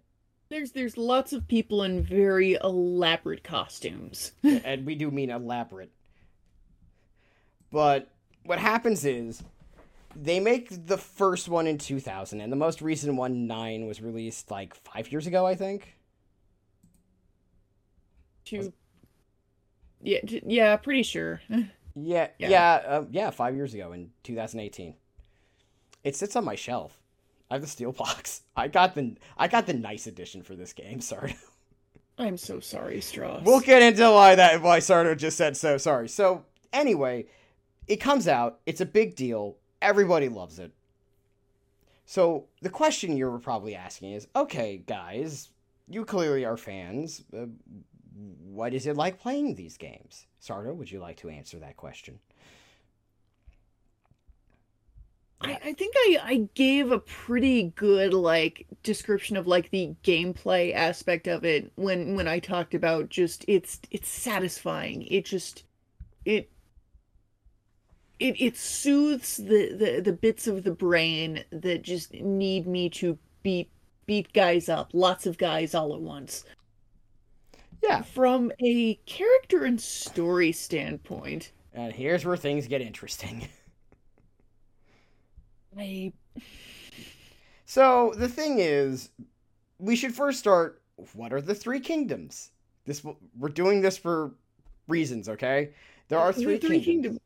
[0.50, 4.34] There's there's lots of people in very elaborate costumes.
[4.44, 5.92] and we do mean elaborate.
[7.72, 8.10] But
[8.46, 9.42] what happens is
[10.16, 14.52] they make the first one in 2000, and the most recent one, 9, was released
[14.52, 15.98] like five years ago, I think.
[18.46, 18.74] Two.
[20.02, 21.42] Yeah, t- yeah, pretty sure.
[21.96, 22.50] Yeah, Yeah.
[22.50, 24.96] yeah, uh, yeah, five years ago in 2018.
[26.04, 27.03] It sits on my shelf.
[27.54, 28.42] I have the steel box.
[28.56, 31.00] I got the I got the nice edition for this game.
[31.14, 31.36] Sorry.
[32.18, 33.44] I'm so sorry, Stross.
[33.44, 35.78] We'll get into why that why Sardo just said so.
[35.78, 36.10] Sorry.
[36.10, 37.26] So anyway,
[37.88, 38.60] it comes out.
[38.66, 39.58] It's a big deal.
[39.84, 40.72] Everybody loves it.
[42.06, 45.50] So the question you're probably asking is, okay, guys,
[45.88, 47.24] you clearly are fans.
[47.36, 47.46] Uh,
[48.46, 50.28] what is it like playing these games?
[50.42, 52.20] Sardo, would you like to answer that question?
[55.44, 60.74] I, I think I, I gave a pretty good like description of like the gameplay
[60.74, 65.04] aspect of it when when I talked about just it's it's satisfying.
[65.04, 65.66] It just
[66.26, 66.50] it
[68.20, 73.18] it it soothes the, the the bits of the brain that just need me to
[73.44, 73.70] beat
[74.06, 76.46] beat guys up, lots of guys all at once.
[77.84, 78.02] Yeah.
[78.02, 83.48] From a character and story standpoint, And here's where things get interesting.
[85.78, 86.14] I
[87.66, 89.10] So the thing is,
[89.80, 90.82] we should first start.
[91.14, 92.52] What are the three kingdoms?
[92.86, 93.04] This
[93.38, 94.36] we're doing this for
[94.88, 95.72] reasons, okay?
[96.10, 96.86] There are three, three kingdoms.
[96.86, 97.20] kingdoms.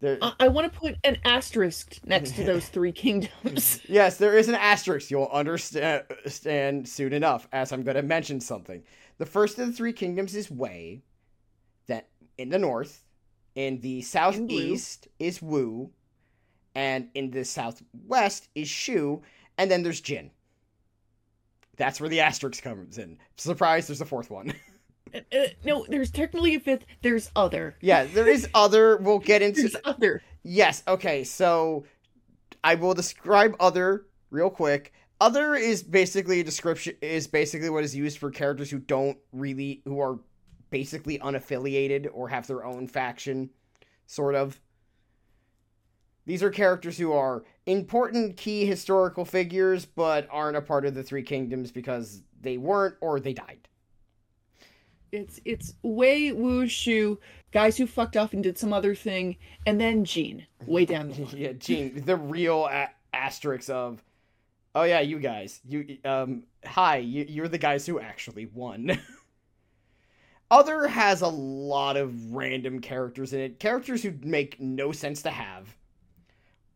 [0.00, 3.80] There, I, I want to put an asterisk next to those three kingdoms.
[3.88, 5.10] yes, there is an asterisk.
[5.10, 8.82] You'll understand soon enough, as I'm going to mention something.
[9.18, 11.02] The first of the three kingdoms is Wei,
[11.86, 13.04] that in the north.
[13.54, 15.90] In the southeast is Wu,
[16.74, 19.22] and in the southwest is Shu,
[19.58, 20.30] and then there's Jin.
[21.76, 23.18] That's where the asterisk comes in.
[23.36, 24.52] Surprise, there's a fourth one.
[25.14, 26.86] Uh, uh, no, there's technically a fifth.
[27.02, 27.76] There's other.
[27.80, 28.96] yeah, there is other.
[28.96, 29.60] We'll get into.
[29.60, 30.22] There's other.
[30.42, 31.84] Yes, okay, so
[32.64, 34.92] I will describe other real quick.
[35.20, 39.82] Other is basically a description is basically what is used for characters who don't really
[39.84, 40.18] who are
[40.70, 43.50] basically unaffiliated or have their own faction
[44.06, 44.60] sort of.
[46.26, 51.02] These are characters who are important key historical figures but aren't a part of the
[51.02, 53.68] three kingdoms because they weren't or they died.
[55.12, 57.18] It's it's Wei Wu Shu,
[57.52, 61.22] guys who fucked off and did some other thing, and then Jin, way down the
[61.24, 61.36] line.
[61.36, 64.02] yeah, Jin, the real a- asterisks of,
[64.74, 68.98] oh yeah, you guys, you um, hi, you, you're the guys who actually won.
[70.50, 75.30] Other has a lot of random characters in it, characters who make no sense to
[75.30, 75.76] have,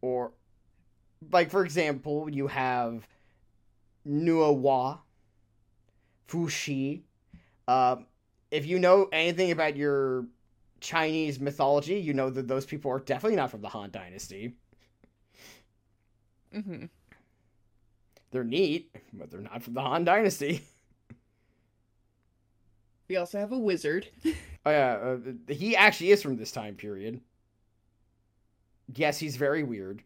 [0.00, 0.32] or,
[1.32, 3.06] like for example, you have
[4.04, 5.00] Nuwa,
[6.28, 7.02] Fushi.
[7.68, 7.96] Uh,
[8.50, 10.26] if you know anything about your
[10.80, 14.54] Chinese mythology, you know that those people are definitely not from the Han Dynasty.
[16.52, 16.88] hmm
[18.30, 20.62] They're neat, but they're not from the Han Dynasty.
[23.08, 24.08] We also have a wizard.
[24.66, 27.22] Oh yeah, uh, he actually is from this time period.
[28.94, 30.02] Yes, he's very weird.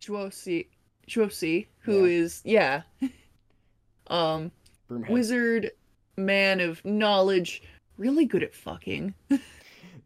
[0.00, 0.68] Zuo Ci,
[1.08, 2.22] Shuosi, who Yeah.
[2.22, 2.82] is yeah,
[4.08, 4.50] um,
[4.90, 5.10] Broomhead.
[5.10, 5.70] wizard,
[6.16, 7.62] man of knowledge,
[7.98, 9.14] really good at fucking.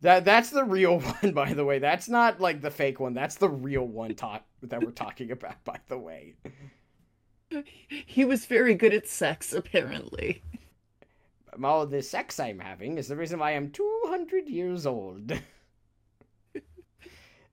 [0.00, 1.78] That that's the real one, by the way.
[1.78, 3.14] That's not like the fake one.
[3.14, 6.34] That's the real one talk that we're talking about, by the way.
[7.88, 10.42] He was very good at sex, apparently.
[11.62, 15.32] All the sex I'm having is the reason why I'm 200 years old.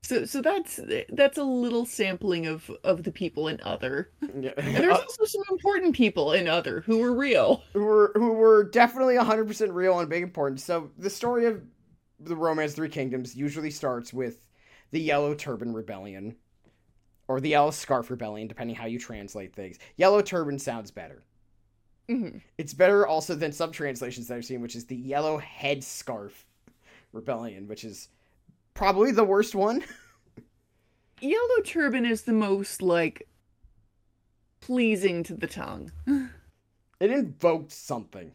[0.04, 4.12] So so that's that's a little sampling of of the people in other.
[4.40, 4.54] Yeah.
[4.58, 7.64] And there's Uh, also some important people in other who were real.
[7.74, 10.60] who were who were definitely 100% real and big important.
[10.62, 11.62] So the story of
[12.20, 14.48] the Romance Three Kingdoms usually starts with
[14.92, 16.36] the Yellow Turban Rebellion
[17.28, 19.80] or the Yellow Scarf Rebellion, depending how you translate things.
[19.98, 21.24] Yellow Turban sounds better.
[22.10, 25.84] hmm It's better also than some translations that I've seen, which is the Yellow Head
[25.84, 26.46] Scarf
[27.14, 28.10] Rebellion, which is
[28.74, 29.84] probably the worst one.
[31.22, 33.28] Yellow turban is the most like
[34.60, 35.92] pleasing to the tongue.
[37.00, 38.32] It invoked something.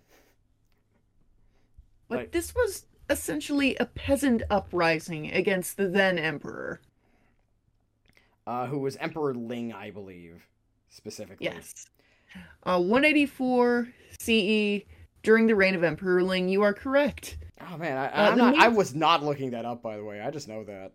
[2.09, 6.81] But Like- this was essentially a peasant uprising against the then emperor.
[8.47, 10.47] Uh, who was Emperor Ling, I believe,
[10.89, 11.47] specifically.
[11.47, 11.87] Yes.
[12.63, 13.89] Uh, 184
[14.21, 14.85] CE
[15.25, 16.49] during the reign of Emperor Ling.
[16.49, 17.39] You are correct.
[17.61, 20.21] Oh man, I, Uh, not, main- I was not looking that up, by the way.
[20.21, 20.93] I just know that.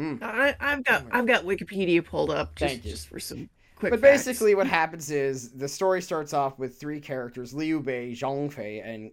[0.00, 2.92] I, I've got I've got Wikipedia pulled up just, Thank you.
[2.92, 3.90] just for some quick.
[3.90, 4.26] but facts.
[4.26, 8.78] basically, what happens is the story starts off with three characters: Liu Bei, Zhang Fei,
[8.80, 9.10] and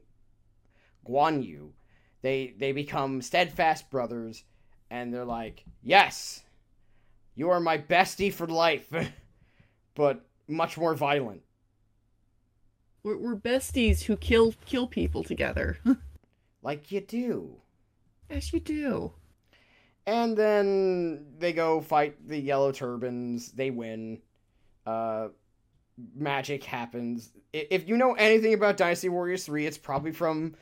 [1.08, 1.74] Guan Yu.
[2.22, 4.44] They they become steadfast brothers,
[4.92, 6.44] and they're like, "Yes,
[7.34, 8.88] You are my bestie for life,
[9.96, 11.42] but much more violent.
[13.06, 15.78] We're, we're besties who kill kill people together.
[16.64, 17.58] Like you do.
[18.28, 19.14] yes, you do.
[20.08, 23.52] And then they go fight the yellow turbans.
[23.52, 24.20] They win.
[24.84, 25.28] Uh,
[26.16, 27.30] magic happens.
[27.54, 30.56] If you know anything about Dynasty Warriors 3, it's probably from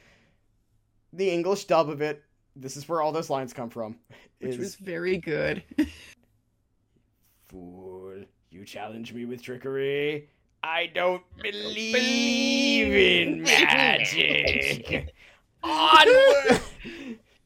[1.13, 2.21] the English dub of it.
[2.53, 3.95] This is where all those lines come from.
[4.39, 5.63] Which Is, was very good.
[7.47, 10.27] Fool, you challenge me with trickery.
[10.63, 15.13] I don't believe in magic.
[15.61, 16.61] Onward!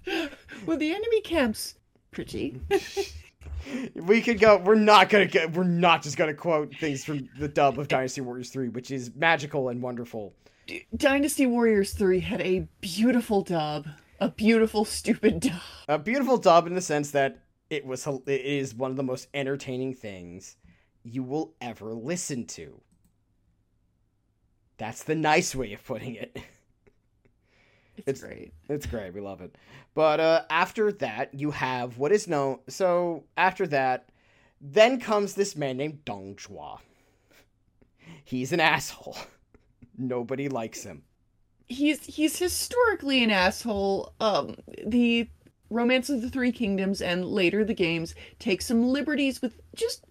[0.68, 1.76] well, the enemy camp's
[2.11, 2.61] pretty.
[3.95, 4.57] we could go.
[4.57, 5.51] We're not gonna get.
[5.53, 9.11] We're not just gonna quote things from the dub of Dynasty Warriors 3, which is
[9.15, 10.36] magical and wonderful.
[10.95, 13.88] Dynasty Warriors 3 had a beautiful dub.
[14.20, 15.61] A beautiful, stupid dub.
[15.88, 17.39] A beautiful dub in the sense that
[17.72, 18.05] it was.
[18.05, 20.55] It is one of the most entertaining things
[21.03, 22.80] you will ever listen to.
[24.78, 26.38] That's the nice way of putting it.
[27.97, 28.53] It's, It's- great.
[28.69, 29.13] It's great.
[29.13, 29.55] We love it.
[29.95, 32.59] But uh, after that, you have what is known.
[32.69, 34.09] So after that,
[34.61, 36.78] then comes this man named Dong Zhuo.
[38.23, 39.17] He's an asshole.
[39.97, 41.01] Nobody likes him.
[41.67, 44.13] He's he's historically an asshole.
[44.19, 44.55] Um,
[44.86, 45.28] the
[45.69, 50.05] Romance of the Three Kingdoms and later the games take some liberties with just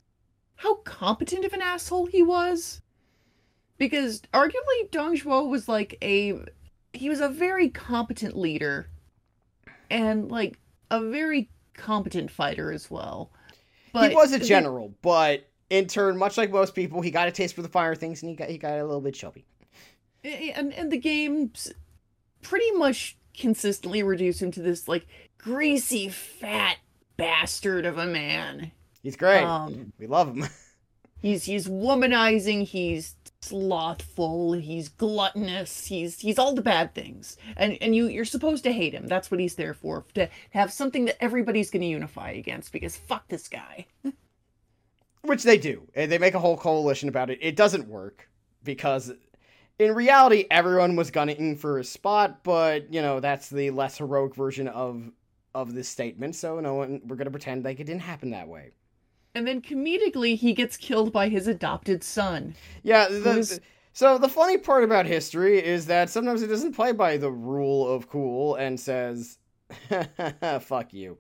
[0.57, 2.83] how competent of an asshole he was.
[3.79, 6.39] Because arguably Dong Zhuo was like a
[6.93, 8.89] he was a very competent leader
[9.91, 10.59] and like
[10.91, 13.31] a very competent fighter as well.
[13.93, 17.33] But he was a general, but in turn, much like most people, he got a
[17.33, 19.45] taste for the fire things, and he got he got a little bit chubby.
[20.25, 21.73] and and the games
[22.43, 25.07] pretty much consistently reduce him to this like
[25.39, 26.77] greasy fat
[27.17, 28.71] bastard of a man.
[29.03, 29.43] He's great.
[29.43, 30.47] Um, we love him.
[31.21, 33.15] he's he's womanizing, he's
[33.49, 37.37] slothful, he's gluttonous, he's he's all the bad things.
[37.57, 39.07] And and you you're supposed to hate him.
[39.07, 40.05] That's what he's there for.
[40.15, 43.87] To have something that everybody's going to unify against because fuck this guy.
[45.23, 45.89] Which they do.
[45.95, 47.39] And They make a whole coalition about it.
[47.43, 48.29] It doesn't work
[48.63, 49.13] because
[49.79, 54.35] in reality everyone was gunning for a spot, but you know, that's the less heroic
[54.35, 55.11] version of
[55.55, 56.37] of this statement.
[56.37, 58.73] So no one we're going to pretend like it didn't happen that way.
[59.37, 62.55] And then comedically he gets killed by his adopted son.
[62.83, 63.61] Yeah, the,
[63.93, 67.87] so the funny part about history is that sometimes it doesn't play by the rule
[67.87, 69.37] of cool and says
[70.61, 71.19] fuck you.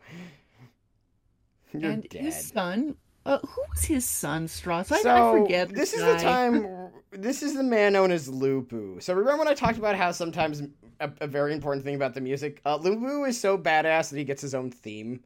[1.74, 2.22] You're and dead.
[2.22, 2.96] his son
[3.26, 4.90] uh, who was his son, Stross?
[4.90, 5.68] I, so I forget.
[5.68, 6.12] this is guy.
[6.14, 6.68] the time.
[7.12, 8.98] This is the man known as Lu Bu.
[9.00, 10.62] So remember when I talked about how sometimes
[11.00, 14.18] a, a very important thing about the music, uh, Lu Bu is so badass that
[14.18, 15.20] he gets his own theme.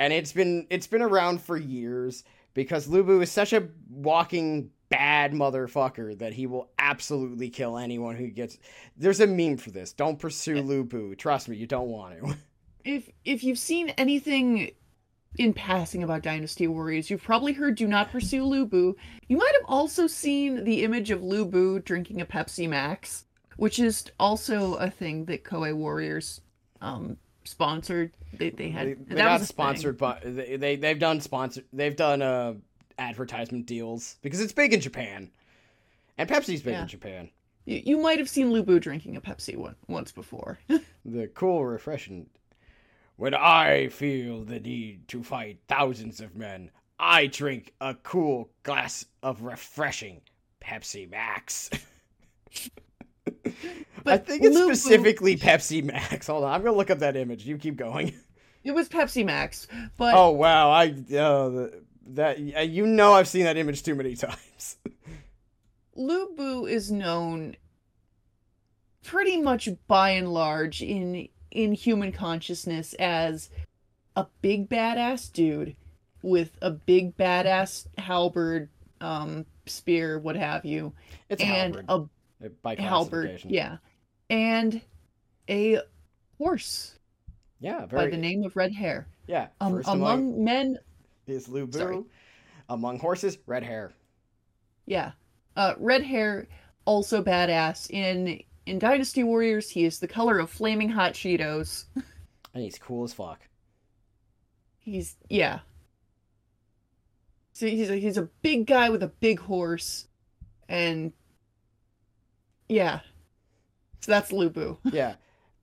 [0.00, 2.24] And it's been it's been around for years
[2.54, 8.16] because Lu Bu is such a walking bad motherfucker that he will absolutely kill anyone
[8.16, 8.58] who gets.
[8.96, 9.92] There's a meme for this.
[9.92, 11.14] Don't pursue Lu Bu.
[11.14, 12.36] Trust me, you don't want to.
[12.82, 14.70] If if you've seen anything
[15.36, 18.96] in passing about Dynasty Warriors, you've probably heard "Do not pursue Lu Bu."
[19.28, 23.26] You might have also seen the image of Lu Bu drinking a Pepsi Max,
[23.58, 26.40] which is also a thing that Koei Warriors
[26.80, 28.12] um sponsored.
[28.32, 29.54] They they had they, they that got was a thing.
[29.54, 32.54] sponsored but they, they they've done sponsor they've done uh
[32.98, 35.30] advertisement deals because it's big in Japan.
[36.18, 36.82] And Pepsi's big Yeah.
[36.82, 37.30] in Japan.
[37.64, 40.58] You, you might have seen Lu Bu drinking a Pepsi one, once before.
[41.04, 42.28] The cool refreshing
[43.16, 49.06] when I feel the need to fight thousands of men, I drink a cool glass
[49.22, 50.20] of refreshing
[50.62, 51.70] Pepsi Max.
[54.06, 56.26] I think it's Lu Bu- specifically Pepsi Max.
[56.26, 57.44] Hold on, I'm gonna look up that image.
[57.46, 58.14] You keep going.
[58.62, 61.68] It was Pepsi Max, but Oh wow, I uh,
[62.08, 64.76] that you know I've seen that image too many times.
[65.94, 67.56] Lu Bu is known
[69.04, 73.50] pretty much by and large in in human consciousness as
[74.16, 75.74] a big badass dude
[76.22, 78.68] with a big badass halberd,
[79.00, 80.92] um, spear, what have you,
[81.28, 82.10] It's a and halberd
[82.42, 83.78] a by halberd, yeah,
[84.30, 84.80] and
[85.48, 85.80] a
[86.38, 86.98] horse
[87.60, 89.06] yeah, by the name of Red Hare.
[89.26, 89.48] yeah.
[89.60, 90.78] Um, among among men,
[91.26, 91.78] is Lu Bu.
[91.78, 92.02] Sorry.
[92.68, 93.92] Among horses, red hare.
[94.86, 95.12] Yeah.
[95.56, 96.46] Uh, red hare,
[96.84, 97.90] also badass.
[97.90, 101.84] In in Dynasty Warriors, he is the color of flaming hot Cheetos.
[102.52, 103.46] And he's cool as fuck.
[104.80, 105.60] He's yeah.
[107.52, 110.08] So he's a, he's a big guy with a big horse,
[110.68, 111.12] and
[112.68, 113.00] yeah.
[114.00, 114.76] So that's Lu Bu.
[114.84, 115.14] Yeah.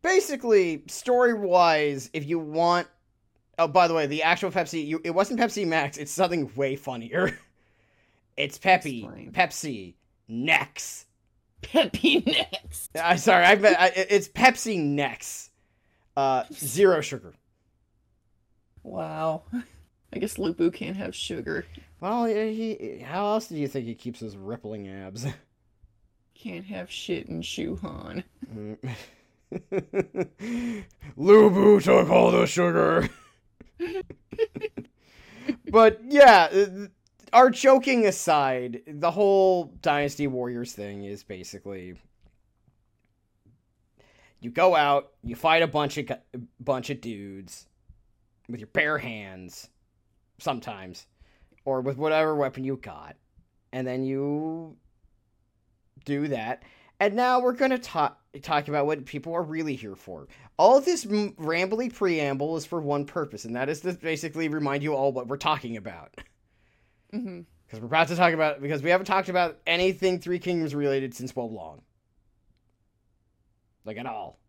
[0.01, 2.87] Basically, story wise, if you want
[3.59, 5.97] Oh, by the way, the actual Pepsi, you, it wasn't Pepsi Max.
[5.97, 7.37] It's something way funnier.
[8.37, 9.31] It's Peppy, Explain.
[9.31, 9.95] Pepsi,
[10.27, 11.07] Nex.
[11.63, 12.87] Peppy Nex.
[12.93, 15.49] I'm sorry, I, I it's Pepsi Nex.
[16.15, 17.33] Uh, zero sugar.
[18.83, 19.41] Wow.
[20.13, 21.65] I guess Lu Bu can't have sugar.
[21.99, 25.25] Well, he, how else do you think he keeps his rippling abs?
[26.37, 28.23] Can't have shit in Shu Han.
[31.17, 33.09] Lu Bu took all the sugar.
[35.71, 36.87] but yeah, uh,
[37.33, 41.95] our joking aside, the whole Dynasty Warriors thing is basically
[44.39, 46.11] you go out, you fight a bunch of
[46.59, 47.65] bunch of dudes
[48.47, 49.69] with your bare hands
[50.37, 51.07] sometimes
[51.65, 53.15] or with whatever weapon you got.
[53.73, 54.77] And then you
[56.07, 56.63] do that.
[56.99, 60.27] And now we're going to talk talk about what people are really here for.
[60.57, 64.81] All this m- rambly preamble is for one purpose, and that is to basically remind
[64.81, 66.15] you all what we're talking about.
[67.13, 67.41] Mm-hmm.
[67.65, 71.13] Because we're about to talk about because we haven't talked about anything Three Kingdoms related
[71.13, 71.81] since Wo Long.
[73.85, 74.39] Like at all.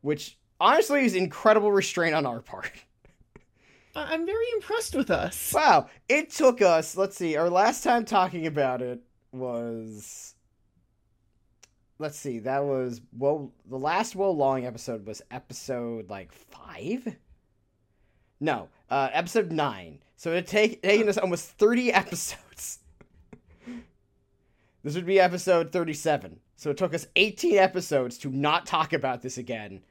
[0.00, 2.72] Which honestly is incredible restraint on our part.
[3.94, 5.52] I'm very impressed with us.
[5.54, 9.00] Wow, it took us, let's see, our last time talking about it
[9.32, 10.35] was
[11.98, 17.16] let's see, that was well the last Wo Long episode was episode like 5?
[18.40, 19.98] No, uh episode 9.
[20.16, 22.80] So it take taken us almost 30 episodes.
[24.82, 26.40] this would be episode 37.
[26.56, 29.82] So it took us 18 episodes to not talk about this again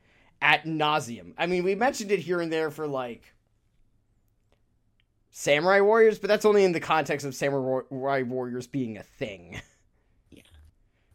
[0.42, 1.34] at nauseum.
[1.38, 3.34] I mean, we mentioned it here and there for like
[5.32, 9.62] Samurai Warriors, but that's only in the context of Samurai Warriors being a thing.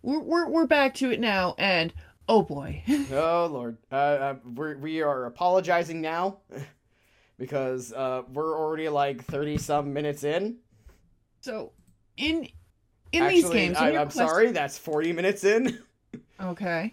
[0.02, 1.92] We're, we're, we're back to it now, and
[2.28, 2.82] oh boy.
[3.12, 6.38] oh lord, uh, uh, we're, we are apologizing now
[7.38, 10.56] because uh, we're already like thirty some minutes in.
[11.42, 11.72] So,
[12.16, 12.48] in
[13.12, 15.78] in Actually, these games, I, i'm quest- sorry, that's forty minutes in,
[16.40, 16.92] Okay.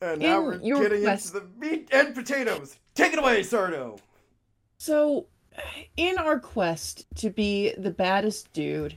[0.00, 2.76] and now In we're getting quest- into the meat and potatoes.
[2.94, 3.98] Take it away, Sardo.
[4.78, 5.26] So,
[5.96, 8.96] in our quest to be the baddest dude,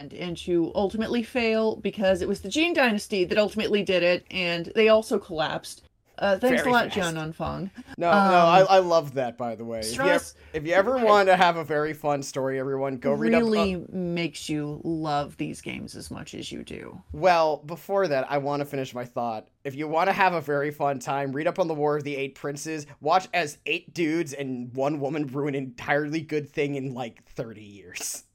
[0.00, 4.26] and and to ultimately fail because it was the Jin Dynasty that ultimately did it,
[4.30, 5.82] and they also collapsed.
[6.18, 6.96] Uh, thanks Very a lot, fast.
[6.96, 7.70] John Unfong.
[7.96, 9.38] No, no, Um, I, I love that.
[9.38, 12.22] By the way, if you, ever, if you ever want to have a very fun
[12.22, 13.42] story, everyone go read up.
[13.42, 17.00] uh, really makes you love these games as much as you do.
[17.12, 19.48] Well, before that, I want to finish my thought.
[19.64, 22.04] If you want to have a very fun time, read up on the War of
[22.04, 22.86] the Eight Princes.
[23.00, 27.62] Watch as eight dudes and one woman ruin an entirely good thing in like 30
[27.62, 28.24] years.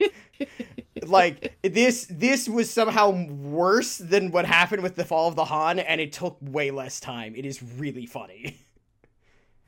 [1.06, 5.78] like this this was somehow worse than what happened with the fall of the Han
[5.78, 7.34] and it took way less time.
[7.36, 8.58] It is really funny.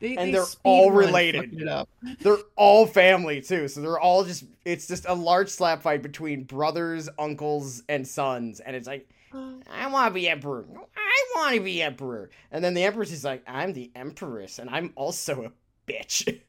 [0.00, 1.44] They, And they they're all related.
[1.44, 1.88] fucking It up.
[2.20, 3.66] They're all family too.
[3.66, 8.60] So they're all just it's just a large slap fight between brothers, uncles and sons
[8.60, 9.52] and it's like uh.
[9.70, 10.64] I want to be emperor.
[10.96, 12.30] I want to be emperor.
[12.50, 15.52] And then the empress is like, I'm the empress, and I'm also a
[15.90, 16.40] bitch.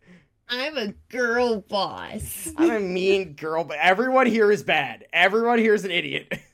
[0.50, 2.52] I'm a girl boss.
[2.58, 5.06] I'm a mean girl, but everyone here is bad.
[5.14, 6.34] Everyone here is an idiot.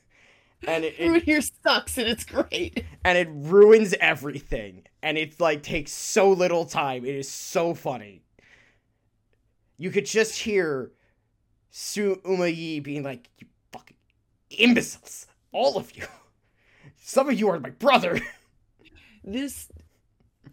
[0.66, 2.82] And it, Everyone it here sucks, and it's great.
[3.04, 4.84] and it ruins everything.
[5.02, 7.04] And it's like takes so little time.
[7.04, 8.22] It is so funny.
[9.76, 10.90] You could just hear
[11.70, 13.98] Sima Yi being like, "You fucking
[14.50, 16.06] imbeciles, all of you.
[16.96, 18.18] Some of you are my brother."
[19.22, 19.68] This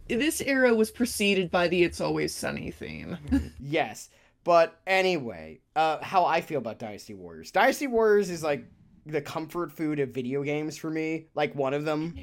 [0.08, 3.18] this era was preceded by the "It's Always Sunny" theme.
[3.60, 4.10] Yes.
[4.44, 7.50] But anyway, uh, how I feel about Dynasty Warriors.
[7.52, 8.66] Dynasty Warriors is like
[9.06, 11.28] the comfort food of video games for me.
[11.34, 12.14] Like one of them.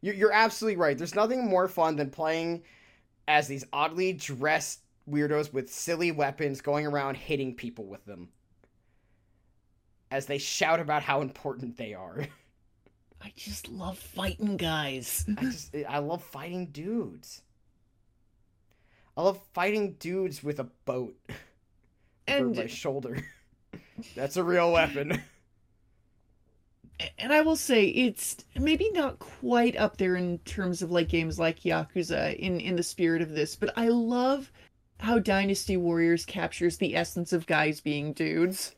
[0.00, 0.96] You- You're absolutely right.
[0.96, 2.62] There's nothing more fun than playing
[3.28, 8.30] as these oddly dressed weirdos with silly weapons going around hitting people with them.
[10.10, 12.26] As they shout about how important they are.
[13.22, 15.24] I just love fighting guys.
[15.38, 17.42] I just I love fighting dudes.
[19.16, 21.14] I love fighting dudes with a boat
[22.28, 23.24] over my shoulder.
[24.16, 25.22] That's a real weapon.
[27.18, 31.38] and I will say it's maybe not quite up there in terms of like games
[31.38, 34.50] like Yakuza in in the spirit of this, but I love
[35.00, 38.74] how Dynasty Warriors captures the essence of guys being dudes.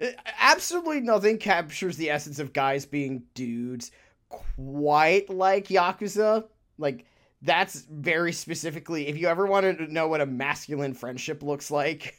[0.00, 0.06] Uh,
[0.38, 3.90] absolutely nothing captures the essence of guys being dudes
[4.28, 6.44] quite like Yakuza.
[6.78, 7.04] Like
[7.42, 12.16] that's very specifically if you ever wanted to know what a masculine friendship looks like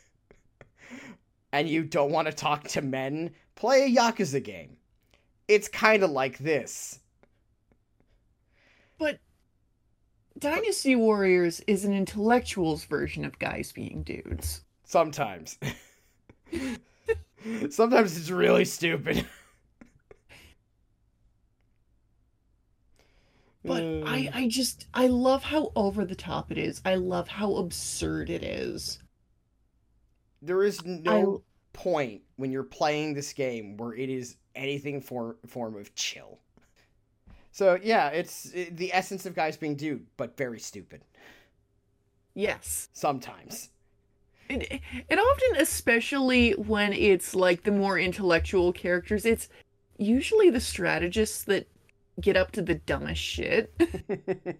[1.52, 4.78] and you don't want to talk to men, play a Yakuza game.
[5.48, 7.00] It's kind of like this.
[8.98, 9.20] But
[10.40, 14.62] Dynasty Warriors is an intellectuals version of guys being dudes.
[14.86, 15.58] Sometimes.
[17.70, 19.26] Sometimes it's really stupid.
[23.66, 24.38] But I, uh.
[24.38, 26.82] I just I love how over the top it is.
[26.84, 29.00] I love how absurd it is.
[30.41, 35.78] There is no point when you're playing this game where it is anything for form
[35.78, 36.39] of chill.
[37.52, 41.02] So yeah, it's it, the essence of guys being dude, but very stupid.
[42.36, 42.89] Yes.
[42.94, 43.70] Sometimes.
[44.50, 44.68] And,
[45.10, 49.50] and often, especially when it's like the more intellectual characters, it's
[49.98, 51.68] usually the strategists that
[52.20, 53.74] get up to the dumbest shit.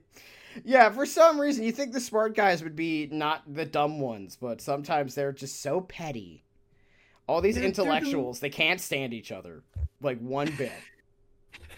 [0.66, 4.38] yeah, for some reason you think the smart guys would be not the dumb ones,
[4.40, 6.44] but sometimes they're just so petty.
[7.28, 8.50] All these they're, intellectuals, they're...
[8.50, 9.64] they can't stand each other
[10.02, 10.72] like one bit.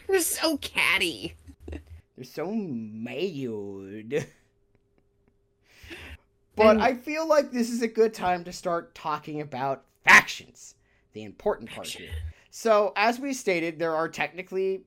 [0.07, 1.35] they're so catty.
[1.69, 4.27] They're so mad.
[6.55, 6.81] But and...
[6.81, 10.75] I feel like this is a good time to start talking about factions,
[11.13, 12.11] the important part here.
[12.49, 14.83] So, as we stated, there are technically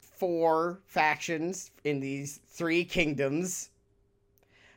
[0.00, 3.70] four factions in these three kingdoms.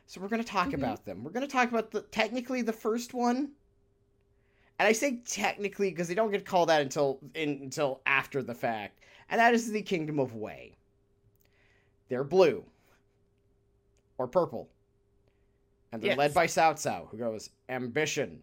[0.06, 0.76] So we're going to talk mm-hmm.
[0.76, 1.22] about them.
[1.22, 3.50] We're going to talk about the technically the first one.
[4.78, 8.54] And I say technically because they don't get called that until in, until after the
[8.54, 9.00] fact.
[9.30, 10.76] And that is the Kingdom of Wei.
[12.08, 12.64] They're blue
[14.18, 14.68] or purple.
[15.94, 16.18] And they're yes.
[16.18, 18.42] led by Cao Cao, who goes ambition,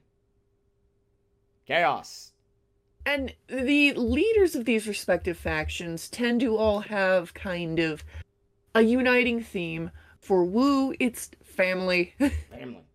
[1.68, 2.32] chaos,
[3.06, 8.06] and the leaders of these respective factions tend to all have kind of
[8.74, 9.92] a uniting theme.
[10.22, 12.14] For Wu, it's family.
[12.52, 12.86] Family.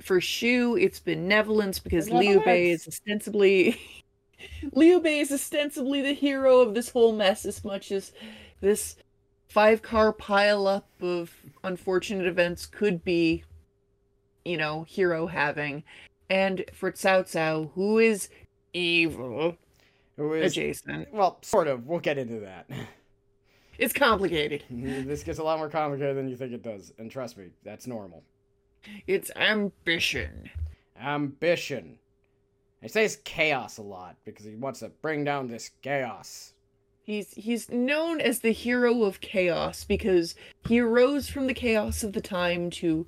[0.00, 3.80] For Shu, it's benevolence because Liu Bei is ostensibly
[4.72, 8.12] Liu Bei is ostensibly the hero of this whole mess as much as
[8.60, 8.96] this
[9.48, 13.44] five car pileup of unfortunate events could be,
[14.44, 15.84] you know, hero having.
[16.30, 18.28] And for Cao Cao, who is
[18.72, 19.56] evil.
[20.16, 21.12] Who is adjacent?
[21.12, 21.86] Well, sort of.
[21.86, 22.68] We'll get into that.
[23.78, 24.64] It's complicated.
[24.70, 27.86] this gets a lot more complicated than you think it does, and trust me, that's
[27.86, 28.24] normal.
[29.06, 30.50] It's ambition.
[31.00, 31.98] Ambition.
[32.82, 36.54] He says chaos a lot because he wants to bring down this chaos.
[37.02, 40.34] He's he's known as the hero of chaos because
[40.66, 43.06] he arose from the chaos of the time to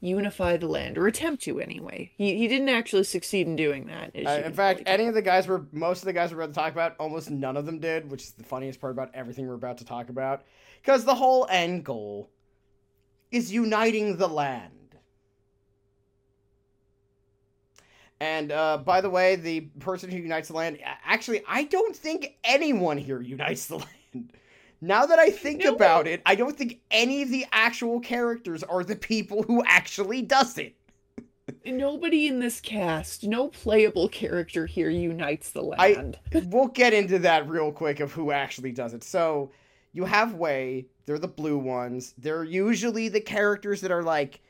[0.00, 2.12] unify the land or attempt to anyway.
[2.16, 5.46] He, he didn't actually succeed in doing that uh, in fact any of the guys
[5.46, 8.10] were most of the guys we're about to talk about almost none of them did
[8.10, 10.42] which is the funniest part about everything we're about to talk about.
[10.80, 12.30] Because the whole end goal
[13.30, 14.72] is uniting the land.
[18.20, 22.36] And uh, by the way the person who unites the land actually i don't think
[22.44, 23.76] anyone here unites the
[24.14, 24.32] land
[24.80, 25.74] now that I think no.
[25.74, 30.22] about it, I don't think any of the actual characters are the people who actually
[30.22, 30.74] does it.
[31.64, 36.18] Nobody in this cast, no playable character here unites the land.
[36.34, 39.02] I, we'll get into that real quick of who actually does it.
[39.02, 39.50] So
[39.92, 42.14] you have Wei, they're the blue ones.
[42.18, 44.40] They're usually the characters that are like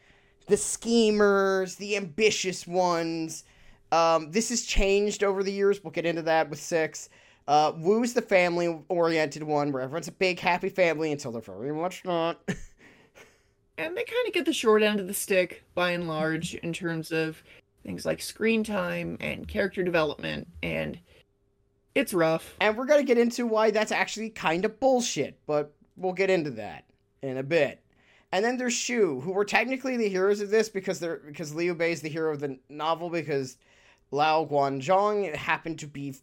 [0.49, 3.45] the schemers, the ambitious ones.
[3.93, 5.83] Um, this has changed over the years.
[5.83, 7.09] We'll get into that with six.
[7.49, 11.73] Uh, Wu's the family oriented one where everyone's a big happy family until they're very
[11.73, 12.39] much not.
[13.79, 16.75] and they kind of get the short end of the stick by and large in
[16.75, 17.43] terms of
[17.85, 20.99] things like screen time and character development and
[21.95, 22.55] it's rough.
[22.61, 26.29] And we're going to get into why that's actually kind of bullshit, but we'll get
[26.29, 26.85] into that
[27.23, 27.83] in a bit.
[28.31, 31.75] And then there's Shu, who were technically the heroes of this because they're because Liu
[31.75, 33.57] Bei is the hero of the novel because
[34.13, 36.15] Luo Guanzhong happened to be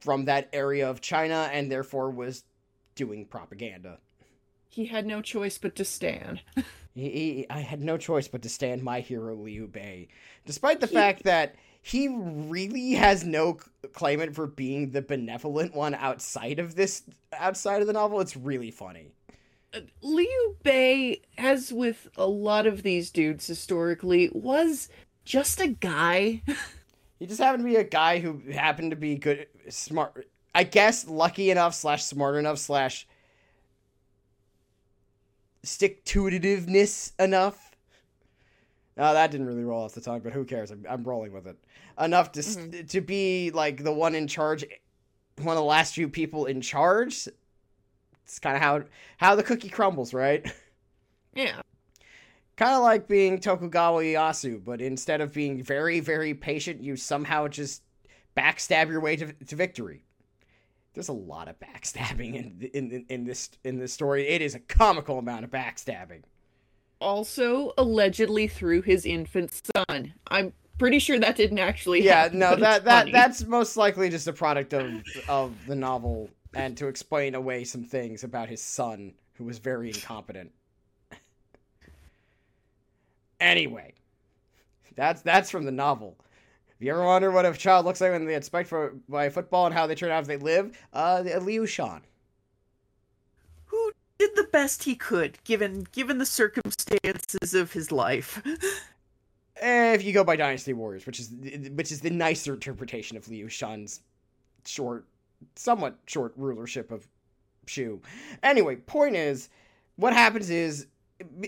[0.00, 2.44] from that area of China and therefore was
[2.94, 3.98] doing propaganda.
[4.68, 6.42] He had no choice but to stand.
[6.94, 10.08] he, he, I had no choice but to stand my hero Liu Bei,
[10.44, 13.58] despite the he, fact that he really has no
[13.92, 18.20] claimant for being the benevolent one outside of this outside of the novel.
[18.20, 19.12] It's really funny.
[19.72, 24.88] Uh, Liu Bei, as with a lot of these dudes historically, was
[25.24, 26.42] just a guy.
[27.18, 30.28] He just happened to be a guy who happened to be good, smart.
[30.54, 33.06] I guess lucky enough slash smart enough slash
[35.62, 37.76] stick to itiveness enough.
[38.96, 40.70] No, that didn't really roll off the tongue, but who cares?
[40.70, 41.56] I'm, I'm rolling with it
[42.00, 42.86] enough to mm-hmm.
[42.86, 44.64] to be like the one in charge,
[45.36, 47.28] one of the last few people in charge.
[48.24, 48.82] It's kind of how
[49.16, 50.50] how the cookie crumbles, right?
[51.34, 51.60] Yeah.
[52.58, 57.48] Kind of like being Tokugawa Ieyasu, but instead of being very, very patient, you somehow
[57.48, 57.82] just
[58.36, 60.04] backstab your way to, to victory.
[60.94, 64.26] There's a lot of backstabbing in, in in this in this story.
[64.26, 66.24] It is a comical amount of backstabbing.
[67.00, 70.14] also allegedly through his infant son.
[70.28, 73.12] I'm pretty sure that didn't actually yeah, happen, no, that that funny.
[73.12, 77.84] that's most likely just a product of of the novel and to explain away some
[77.84, 80.50] things about his son who was very incompetent.
[83.40, 83.94] Anyway,
[84.96, 86.16] that's that's from the novel.
[86.78, 89.28] If you ever wonder what a child looks like when they get spiked for by
[89.30, 92.02] football and how they turn out if they live, uh, Liu Shan.
[93.66, 98.42] Who did the best he could, given given the circumstances of his life?
[99.60, 101.32] Eh, If you go by Dynasty Warriors, which is
[101.72, 104.02] which is the nicer interpretation of Liu Shan's
[104.64, 105.04] short,
[105.56, 107.08] somewhat short rulership of
[107.66, 108.00] Shu.
[108.42, 109.48] Anyway, point is,
[109.96, 110.86] what happens is,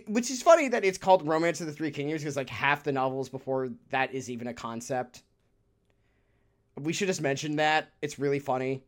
[0.06, 2.92] which is funny that it's called Romance of the Three Kingdoms because like half the
[2.92, 5.22] novels before that is even a concept.
[6.76, 7.92] We should just mention that.
[8.02, 8.82] It's really funny.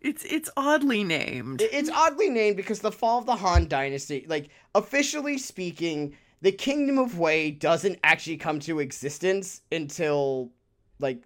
[0.00, 1.62] It's it's oddly named.
[1.62, 6.98] It's oddly named because the fall of the Han Dynasty, like officially speaking, the Kingdom
[6.98, 10.50] of Wei doesn't actually come to existence until
[10.98, 11.22] like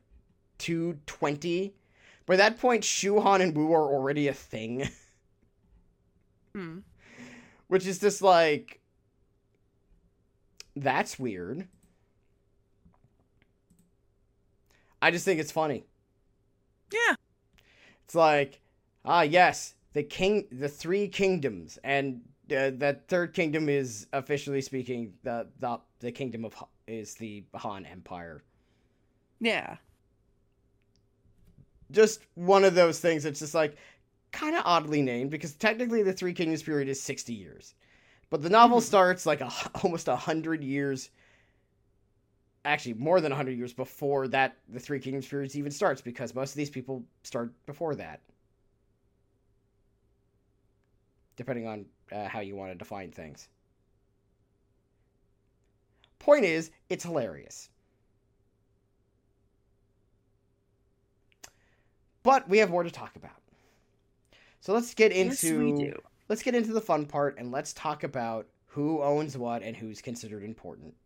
[0.59, 1.75] 220.
[2.27, 4.89] By that point, Shu Han and Wu are already a thing,
[6.57, 6.79] Hmm.
[7.69, 8.81] Which is just like
[10.75, 11.69] that's weird.
[15.01, 15.85] I just think it's funny.
[16.93, 17.15] Yeah.
[18.05, 18.61] It's like,
[19.05, 25.15] ah, yes, the king, the three kingdoms, and uh, that third kingdom is officially speaking
[25.23, 26.55] the the the kingdom of
[26.87, 28.43] is the Han Empire.
[29.41, 29.77] yeah.
[31.93, 33.77] Just one of those things It's just like
[34.37, 37.75] kind of oddly named because technically the three kingdoms period is sixty years,
[38.31, 38.85] but the novel Mhm.
[38.85, 39.51] starts like a,
[39.83, 41.11] almost a hundred years.
[42.65, 46.35] Actually, more than a hundred years before that, the Three Kingdoms period even starts because
[46.35, 48.21] most of these people start before that.
[51.37, 53.49] depending on uh, how you want to define things.
[56.19, 57.69] Point is, it's hilarious.
[62.23, 63.46] But we have more to talk about.
[64.67, 66.03] So let's get Yes, into do.
[66.29, 70.03] let's get into the fun part and let's talk about who owns what and who's
[70.03, 70.97] considered important.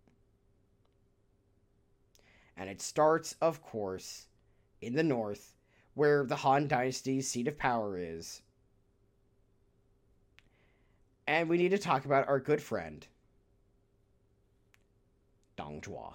[2.56, 4.28] And it starts, of course,
[4.80, 5.56] in the north,
[5.92, 8.40] where the Han Dynasty's seat of power is.
[11.26, 13.06] And we need to talk about our good friend,
[15.56, 16.14] Dong Zhuo.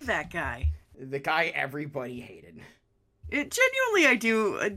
[0.00, 0.70] That guy.
[0.98, 2.62] The guy everybody hated.
[3.30, 4.56] It genuinely, I do.
[4.58, 4.70] uh,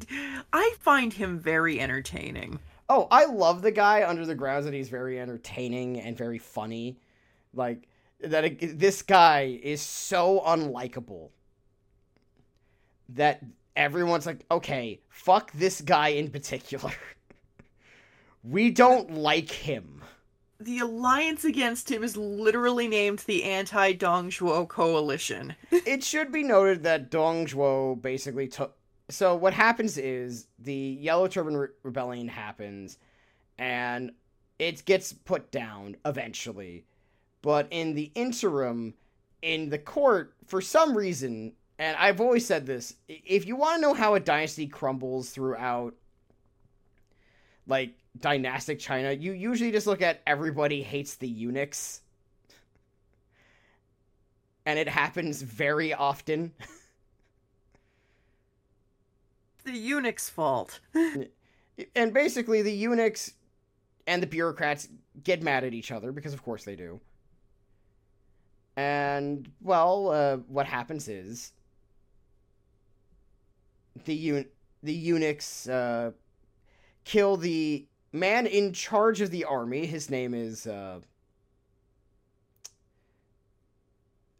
[0.51, 2.59] I find him very entertaining.
[2.89, 6.97] Oh, I love the guy under the grounds that he's very entertaining and very funny.
[7.53, 7.87] Like
[8.21, 11.29] that it- this guy is so unlikable
[13.09, 13.41] that
[13.75, 16.91] everyone's like, "Okay, fuck this guy in particular.
[18.43, 19.98] we don't like him."
[20.62, 25.55] The alliance against him is literally named the Anti Dong Zhuo Coalition.
[25.72, 28.76] it should be noted that Dong Zhuo basically took.
[29.10, 32.97] So what happens is the Yellow Turban Re- Rebellion happens,
[33.57, 34.12] and
[34.60, 36.86] it gets put down eventually.
[37.41, 38.95] But in the interim,
[39.41, 43.82] in the court, for some reason, and I've always said this: if you want to
[43.82, 45.95] know how a dynasty crumbles throughout,
[47.66, 52.01] like dynastic China, you usually just look at everybody hates the eunuchs
[54.65, 56.53] and it happens very often.
[59.65, 60.80] The eunuch's fault.
[61.95, 63.34] And basically, the eunuchs
[64.07, 64.89] and the bureaucrats
[65.24, 66.99] get mad at each other because, of course, they do.
[68.76, 71.51] And well, uh, what happens is
[74.05, 74.49] the un-
[74.84, 76.11] the eunuchs uh,
[77.05, 79.86] kill the man in charge of the army.
[79.86, 80.99] His name is uh,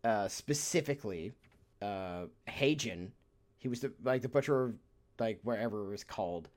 [0.04, 1.34] uh, specifically
[1.82, 3.12] uh, He Jin.
[3.58, 4.74] He was the like the butcher of
[5.20, 6.50] like wherever it was called.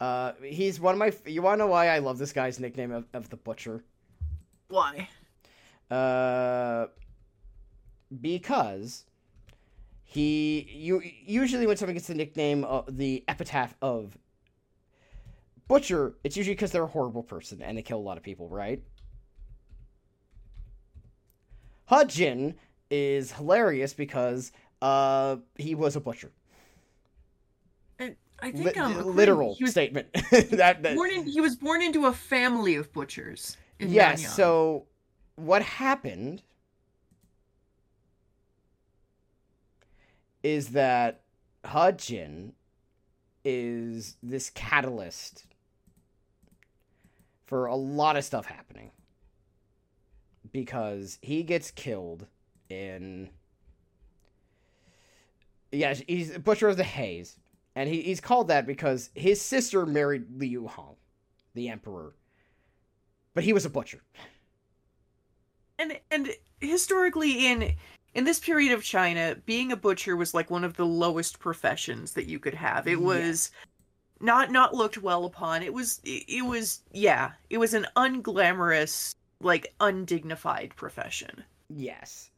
[0.00, 1.12] Uh, he's one of my.
[1.26, 3.84] You want to know why I love this guy's nickname of, of the butcher?
[4.68, 5.08] Why?
[5.90, 6.86] Uh,
[8.20, 9.04] because
[10.04, 14.16] he you usually when someone gets the nickname of the epitaph of
[15.70, 18.48] butcher, it's usually because they're a horrible person and they kill a lot of people,
[18.48, 18.82] right?
[21.86, 22.56] He Jin
[22.90, 24.50] is hilarious because
[24.82, 26.32] uh he was a butcher.
[28.00, 30.08] And I think um, according- literal was, statement.
[30.32, 33.56] that, that born in, he was born into a family of butchers.
[33.78, 34.34] Yes.
[34.34, 34.86] So
[35.36, 36.42] what happened
[40.42, 41.20] is that
[41.64, 42.54] He Jin
[43.44, 45.46] is this catalyst
[47.50, 48.92] for a lot of stuff happening.
[50.52, 52.26] Because he gets killed
[52.70, 53.28] in.
[55.72, 57.36] Yeah, he's Butcher of the Haze.
[57.74, 60.96] And he, he's called that because his sister married Liu Hong,
[61.54, 62.14] the emperor.
[63.34, 64.00] But he was a butcher.
[65.78, 66.30] And and
[66.60, 67.74] historically in
[68.14, 72.12] in this period of China, being a butcher was like one of the lowest professions
[72.12, 72.86] that you could have.
[72.86, 73.00] It
[73.50, 73.50] Yeah.
[74.20, 75.62] Not not looked well upon.
[75.62, 81.44] It was it, it was yeah, it was an unglamorous, like undignified profession.
[81.68, 82.30] Yes.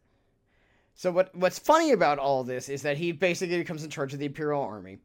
[0.95, 4.21] So what what's funny about all this is that he basically becomes in charge of
[4.21, 4.99] the Imperial Army.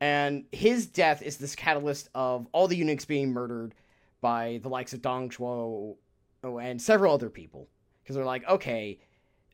[0.00, 3.72] And his death is this catalyst of all the eunuchs being murdered
[4.20, 5.96] by the likes of Dong Zhuo
[6.42, 7.68] and several other people.
[8.02, 8.98] Because they're like, okay,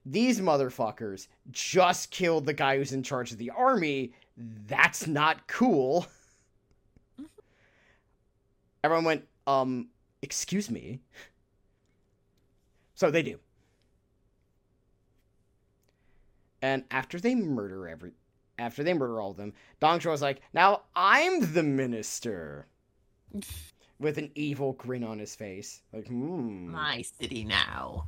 [0.06, 4.14] these motherfuckers just killed the guy who's in charge of the army.
[4.38, 6.06] That's not cool.
[8.84, 9.88] Everyone went, um,
[10.22, 11.00] excuse me.
[12.94, 13.38] So they do.
[16.62, 18.12] And after they murder every
[18.58, 22.66] after they murder all of them, Dong Zhuo is like, now I'm the minister.
[24.00, 25.82] With an evil grin on his face.
[25.92, 26.70] Like, hmm.
[26.70, 28.06] My city now.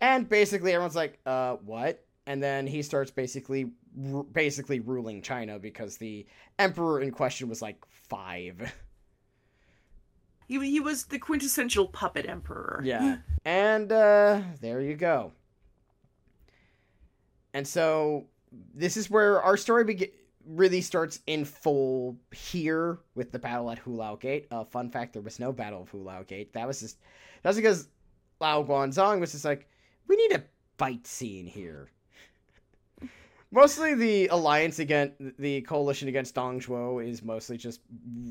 [0.00, 2.04] And basically everyone's like, uh, what?
[2.26, 6.26] And then he starts basically ru- basically ruling China because the
[6.58, 8.72] emperor in question was like five.
[10.46, 12.80] He he was the quintessential puppet emperor.
[12.82, 13.18] Yeah.
[13.44, 15.30] and uh there you go.
[17.54, 18.26] And so
[18.74, 20.10] this is where our story begi-
[20.44, 24.48] really starts in full here with the battle at Hulao Gate.
[24.50, 26.52] Uh, fun fact: there was no battle of Hulao Gate.
[26.54, 26.98] That was just
[27.44, 27.88] that's because
[28.40, 29.68] Luo Guanzhong was just like,
[30.08, 30.42] we need a
[30.78, 31.90] fight scene here.
[33.52, 37.80] Mostly the alliance against the coalition against Dong Zhuo is mostly just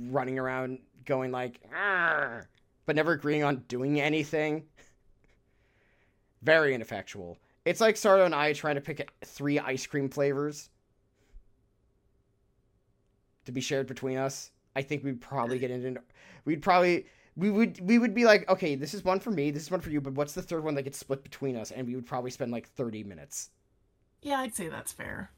[0.07, 1.59] running around going like,
[2.86, 4.63] but never agreeing on doing anything.
[6.41, 7.38] Very ineffectual.
[7.65, 10.70] It's like Sardo and I trying to pick three ice cream flavors
[13.45, 14.51] to be shared between us.
[14.76, 16.01] I think we'd probably get into
[16.45, 19.63] we'd probably we would we would be like, okay, this is one for me, this
[19.63, 21.72] is one for you, but what's the third one that gets split between us?
[21.72, 23.49] And we would probably spend like 30 minutes.
[24.22, 25.32] Yeah, I'd say that's fair.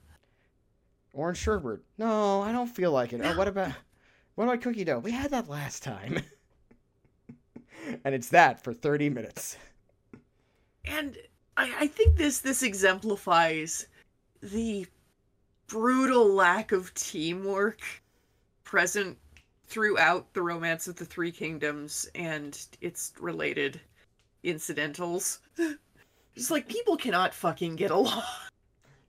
[1.13, 1.81] Orange sherbet.
[1.97, 3.21] No, I don't feel like it.
[3.23, 3.73] Oh, what about
[4.35, 4.99] what about cookie dough?
[4.99, 6.19] We had that last time.
[8.03, 9.57] and it's that for 30 minutes.
[10.85, 11.17] And
[11.57, 13.87] I, I think this this exemplifies
[14.41, 14.85] the
[15.67, 17.81] brutal lack of teamwork
[18.63, 19.17] present
[19.67, 23.79] throughout the romance of the three kingdoms and its related
[24.43, 25.39] incidentals.
[26.35, 28.23] Just like people cannot fucking get along.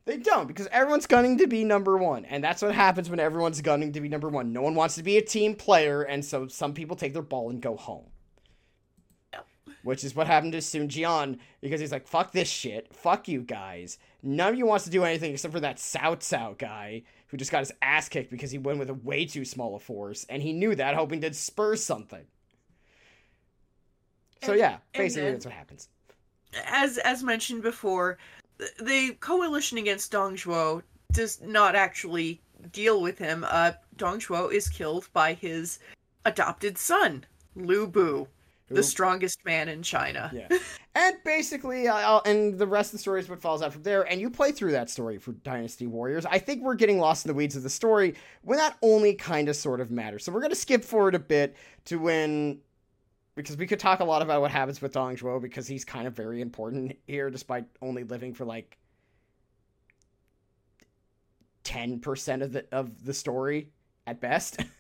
[0.05, 3.61] They don't because everyone's gunning to be number one, and that's what happens when everyone's
[3.61, 4.53] gunning to be number one.
[4.53, 7.51] No one wants to be a team player, and so some people take their ball
[7.51, 8.07] and go home.
[9.33, 9.47] Yep.
[9.85, 13.43] Which is what happened to Sun Jian because he's like, "Fuck this shit, fuck you
[13.43, 13.99] guys.
[14.25, 17.53] None of you wants to do anything except for that Cao Cao guy who just
[17.53, 20.43] got his ass kicked because he went with a way too small a force, and
[20.43, 22.27] he knew that, hoping to spur something."
[24.43, 25.89] So And- yeah, basically then- that's what happens.
[26.67, 28.19] As as mentioned before,
[28.81, 30.83] the coalition against Dong Zhuo
[31.13, 32.41] does not actually
[32.73, 33.45] deal with him.
[33.49, 35.79] Uh, Dong Zhuo is killed by his
[36.25, 38.27] adopted son, Lu Bu,
[38.67, 40.31] Who- the strongest man in China.
[40.35, 40.49] Yeah.
[40.95, 44.03] and basically, I'll, and the rest of the story is what falls out from there.
[44.03, 46.25] And you play through that story for Dynasty Warriors.
[46.27, 49.49] I think we're getting lost in the weeds of the story when that only kind
[49.49, 50.25] of sort of matters.
[50.25, 51.57] So we're going to skip forward a bit
[51.87, 52.61] to when.
[53.35, 56.07] Because we could talk a lot about what happens with Dong Zhuo because he's kind
[56.07, 58.77] of very important here, despite only living for like
[61.65, 63.71] ten percent of the of the story
[64.07, 64.63] at best.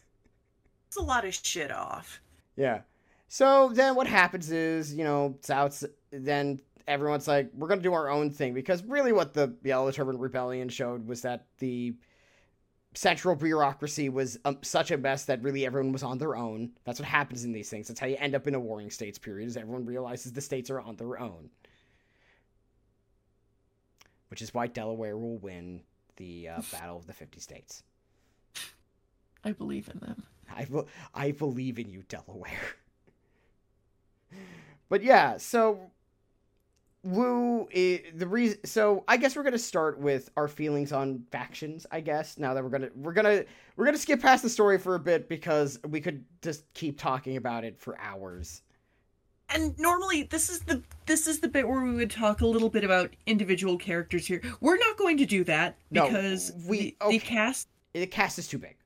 [0.92, 2.20] It's a lot of shit off.
[2.54, 2.82] Yeah.
[3.28, 7.94] So then what happens is, you know, South, then everyone's like, we're going to do
[7.94, 8.52] our own thing.
[8.52, 11.94] Because really what the Yellow Turban Rebellion showed was that the
[12.94, 16.72] central bureaucracy was um, such a mess that really everyone was on their own.
[16.84, 17.88] That's what happens in these things.
[17.88, 20.70] That's how you end up in a warring states period, is everyone realizes the states
[20.70, 21.50] are on their own.
[24.28, 25.82] Which is why Delaware will win
[26.16, 27.82] the uh, Battle of the 50 States.
[29.44, 30.22] I believe in them.
[30.54, 30.82] I, be-
[31.14, 32.76] I believe in you, Delaware.
[34.88, 35.90] but yeah, so
[37.04, 38.58] Wu, i- the reason.
[38.64, 41.84] So I guess we're gonna start with our feelings on factions.
[41.90, 43.44] I guess now that we're gonna we're gonna
[43.76, 47.36] we're gonna skip past the story for a bit because we could just keep talking
[47.36, 48.62] about it for hours.
[49.48, 52.70] And normally this is the this is the bit where we would talk a little
[52.70, 54.40] bit about individual characters here.
[54.60, 57.18] We're not going to do that No, because we- the, okay.
[57.18, 58.76] the cast The cast is too big.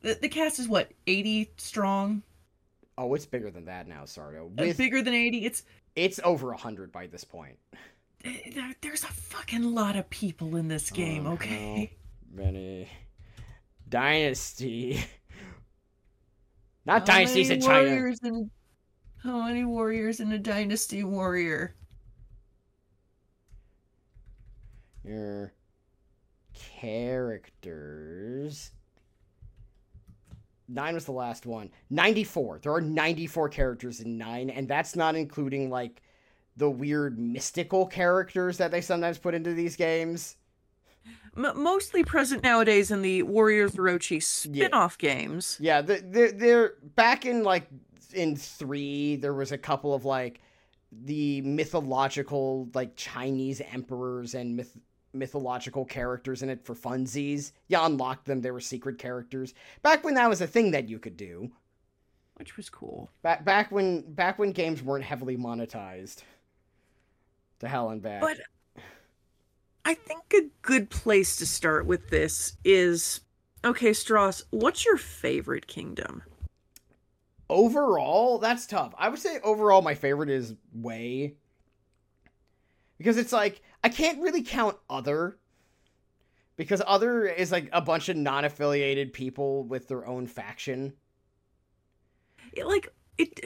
[0.00, 2.22] The, the cast is what, 80 strong?
[2.98, 4.46] Oh, it's bigger than that now, Sardo.
[4.46, 5.46] Uh, With, bigger than 80?
[5.46, 5.62] It's
[5.96, 7.58] it's over a hundred by this point.
[8.80, 11.92] there's a fucking lot of people in this game, Oh, okay?
[12.32, 12.88] Many
[13.88, 15.04] dynasty.
[16.86, 17.88] Not How dynasties in China.
[17.90, 18.50] warriors in-
[19.22, 21.74] how many warriors in a dynasty warrior?
[25.02, 25.52] Your
[26.52, 28.70] characters.
[30.68, 31.70] Nine was the last one.
[31.90, 32.60] 94.
[32.62, 36.02] There are 94 characters in nine, and that's not including, like,
[36.56, 40.36] the weird mystical characters that they sometimes put into these games.
[41.36, 45.58] M- mostly present nowadays in the Warriors Orochi spin-off games.
[45.60, 47.66] Yeah, they're, they're back in, like,
[48.14, 50.40] in three, there was a couple of, like,
[50.92, 54.78] the mythological, like, Chinese emperors and myth-
[55.14, 57.52] mythological characters in it for funsies.
[57.68, 59.54] You unlocked them, they were secret characters.
[59.82, 61.50] Back when that was a thing that you could do.
[62.36, 63.10] which was cool.
[63.22, 66.22] Back back when back when games weren't heavily monetized.
[67.60, 68.20] To hell and back.
[68.20, 68.38] But
[69.84, 73.20] I think a good place to start with this is
[73.64, 76.22] okay, Stross, what's your favorite kingdom?
[77.50, 78.94] overall, that's tough.
[78.98, 81.36] I would say overall my favorite is Wei.
[82.98, 85.38] Because it's like I can't really count other
[86.56, 90.92] because other is like a bunch of non-affiliated people with their own faction.
[92.52, 92.88] It, like
[93.18, 93.40] it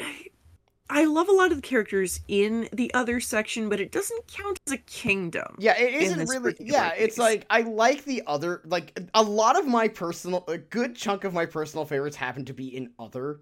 [0.90, 4.58] I love a lot of the characters in the other section, but it doesn't count
[4.66, 5.56] as a kingdom.
[5.58, 6.56] Yeah, it isn't really.
[6.60, 8.62] Yeah, it's like I like the other.
[8.64, 12.54] Like a lot of my personal, a good chunk of my personal favorites happen to
[12.54, 13.40] be in other.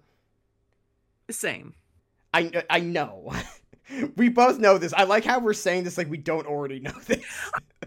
[1.29, 1.73] Same.
[2.33, 3.33] I I know.
[4.15, 4.93] we both know this.
[4.93, 7.23] I like how we're saying this like we don't already know this.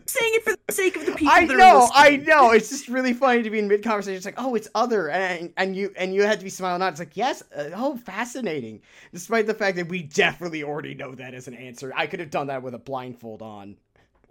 [0.06, 2.50] saying it for the sake of the people I that know, I know.
[2.50, 4.16] It's just really funny to be in mid conversation.
[4.16, 6.90] It's like, oh, it's other, and and you and you had to be smiling out.
[6.90, 8.80] It's like, yes, uh, oh, fascinating.
[9.12, 12.30] Despite the fact that we definitely already know that as an answer, I could have
[12.30, 13.76] done that with a blindfold on.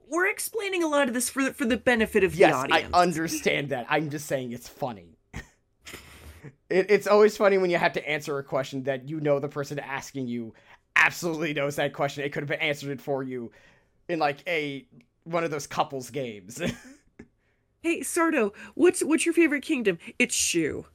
[0.09, 2.93] We're explaining a lot of this for the, for the benefit of Yes, the audience.
[2.93, 3.85] I understand that.
[3.89, 5.19] I'm just saying it's funny.
[5.33, 9.47] it, it's always funny when you have to answer a question that you know the
[9.47, 10.55] person asking you
[10.99, 12.23] absolutely knows that question.
[12.23, 13.51] It could have been answered for you
[14.07, 14.85] in like a
[15.23, 16.61] one of those couples games.
[17.81, 19.99] Hey, Sardo, what's what's your favorite kingdom?
[20.19, 20.85] It's Shu.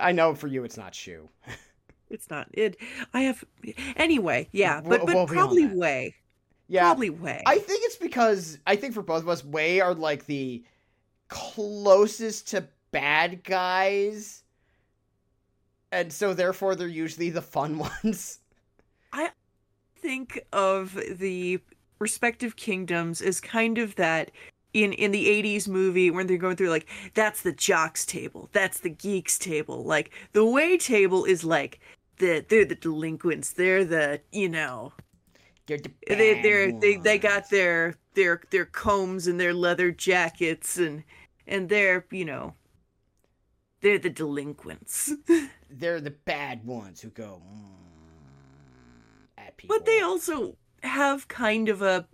[0.00, 1.28] I know for you it's not Shu.
[2.08, 2.76] It's not it.
[3.12, 3.44] I have
[3.96, 4.48] anyway.
[4.52, 6.14] Yeah, We'll- but but we'll probably Wei.
[6.68, 7.42] Yeah, Probably Wei.
[7.46, 10.64] I think it's because I think for both of us, Wei are like the
[11.28, 14.44] closest to bad guys,
[15.92, 18.40] and so therefore they're usually the fun ones.
[19.12, 19.30] I
[19.96, 21.60] think of the
[21.98, 24.30] respective kingdoms as kind of that
[24.72, 28.80] in in the 80s movie when they're going through like that's the jocks table that's
[28.80, 31.80] the geeks table like the Wei table is like
[32.18, 34.92] the they're the delinquents they're the you know
[35.66, 40.76] They're the they they're they, they got their their their combs and their leather jackets
[40.76, 41.02] and
[41.46, 42.54] and they're you know
[43.80, 45.12] they're the delinquents
[45.70, 47.76] they're the bad ones who go mm,
[49.38, 49.76] at people.
[49.76, 52.06] But they also have kind of a.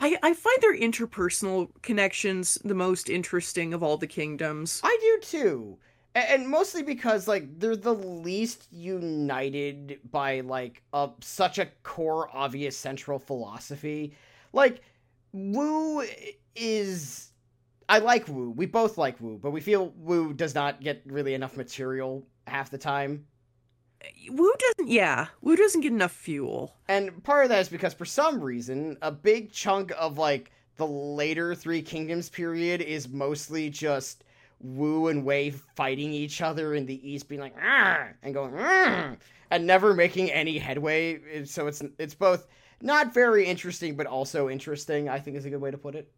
[0.00, 4.80] I, I find their interpersonal connections the most interesting of all the kingdoms.
[4.84, 5.78] I do too.
[6.14, 12.76] And mostly because like they're the least united by like a such a core obvious
[12.76, 14.14] central philosophy.
[14.52, 14.82] Like
[15.32, 16.04] Wu
[16.54, 17.27] is
[17.88, 18.50] I like Wu.
[18.50, 22.70] We both like Wu, but we feel Wu does not get really enough material half
[22.70, 23.26] the time.
[24.30, 26.76] Wu doesn't, yeah, Wu doesn't get enough fuel.
[26.86, 30.86] And part of that is because for some reason, a big chunk of like the
[30.86, 34.24] later Three Kingdoms period is mostly just
[34.60, 38.54] Wu and Wei fighting each other in the East, being like and going
[39.50, 41.44] and never making any headway.
[41.44, 42.46] So it's it's both
[42.80, 45.08] not very interesting, but also interesting.
[45.08, 46.10] I think is a good way to put it.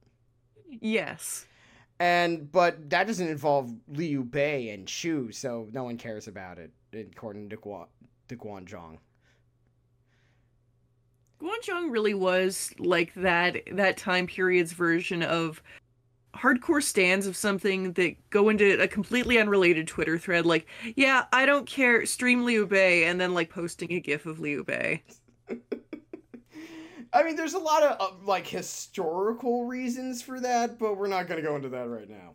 [0.68, 1.46] Yes.
[2.01, 6.72] And but that doesn't involve Liu Bei and Shu, so no one cares about it,
[6.94, 7.86] according to Guan
[8.28, 8.96] to Guanzhong.
[11.42, 15.62] Guanzhong really was like that that time period's version of
[16.34, 21.44] hardcore stands of something that go into a completely unrelated Twitter thread like, yeah, I
[21.44, 25.03] don't care, stream Liu Bei, and then like posting a gif of Liu Bei.
[27.12, 31.26] I mean, there's a lot of uh, like historical reasons for that, but we're not
[31.26, 32.34] going to go into that right now.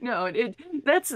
[0.00, 1.12] No, it, it that's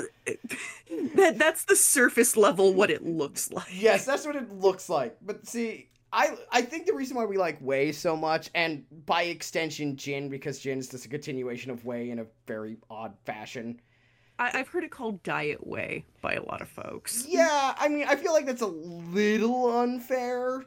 [1.16, 3.68] that that's the surface level what it looks like.
[3.72, 5.16] Yes, that's what it looks like.
[5.20, 9.24] But see, I I think the reason why we like Wei so much, and by
[9.24, 13.80] extension Jin, because Jin is just a continuation of Wei in a very odd fashion.
[14.38, 17.26] I, I've heard it called Diet Wei by a lot of folks.
[17.28, 20.64] Yeah, I mean, I feel like that's a little unfair.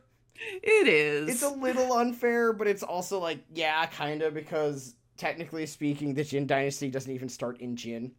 [0.64, 1.30] It is.
[1.30, 6.24] It's a little unfair, but it's also like, yeah, kind of, because technically speaking, the
[6.24, 8.12] Jin dynasty doesn't even start in Jin.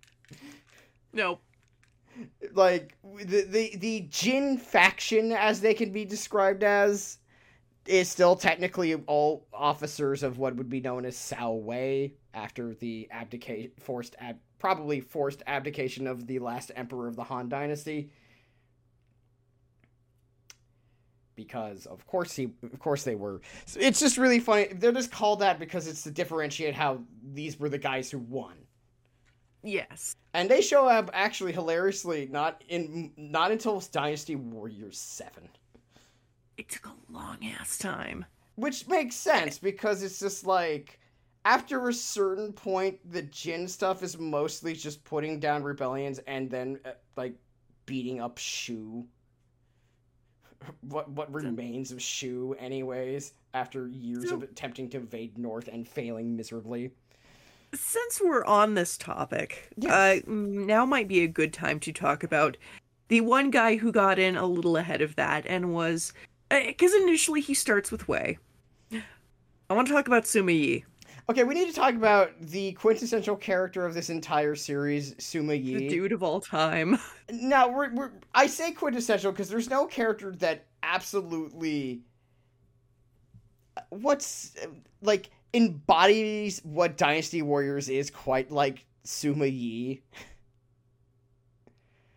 [1.12, 1.38] no.
[2.52, 7.18] Like the the the Jin faction, as they can be described as,
[7.86, 13.08] is still technically all officers of what would be known as Cao Wei after the
[13.10, 18.10] abdication, forced ab- probably forced abdication of the last emperor of the Han dynasty.
[21.34, 23.40] Because of course he, of course they were.
[23.76, 24.68] It's just really funny.
[24.74, 27.00] They're just called that because it's to differentiate how
[27.32, 28.54] these were the guys who won.
[29.62, 30.16] Yes.
[30.34, 35.48] And they show up actually hilariously not in not until Dynasty Warriors 7.
[36.56, 38.24] It took a long ass time.
[38.56, 40.98] Which makes sense because it's just like
[41.44, 46.78] after a certain point the Jin stuff is mostly just putting down rebellions and then
[46.84, 47.34] uh, like
[47.86, 49.06] beating up Shu.
[50.82, 55.86] What what remains of Shu anyways after years So- of attempting to invade north and
[55.86, 56.90] failing miserably.
[57.74, 59.92] Since we're on this topic, Yes.
[59.92, 62.56] uh, now might be a good time to talk about
[63.08, 66.12] the one guy who got in a little ahead of that and was.
[66.50, 68.38] Because initially he starts with Wei.
[68.92, 70.84] I want to talk about Sima Yi,
[71.30, 75.76] Okay, we need to talk about the quintessential character of this entire series, Sima Yi.
[75.76, 76.98] the dude of all time.
[77.30, 82.02] Now, we're, we're I say quintessential because there's no character that absolutely
[83.88, 84.54] what's
[85.00, 90.02] like embodies what Dynasty Warriors is quite like Sima Yi.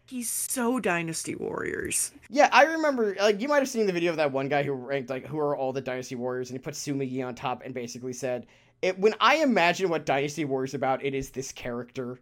[0.07, 2.11] He's so Dynasty Warriors.
[2.29, 4.73] Yeah, I remember like you might have seen the video of that one guy who
[4.73, 7.61] ranked like who are all the Dynasty Warriors and he put Sima Yi on top
[7.63, 8.47] and basically said
[8.85, 12.19] it when I imagine what Dynasty Warriors is about, it is this character.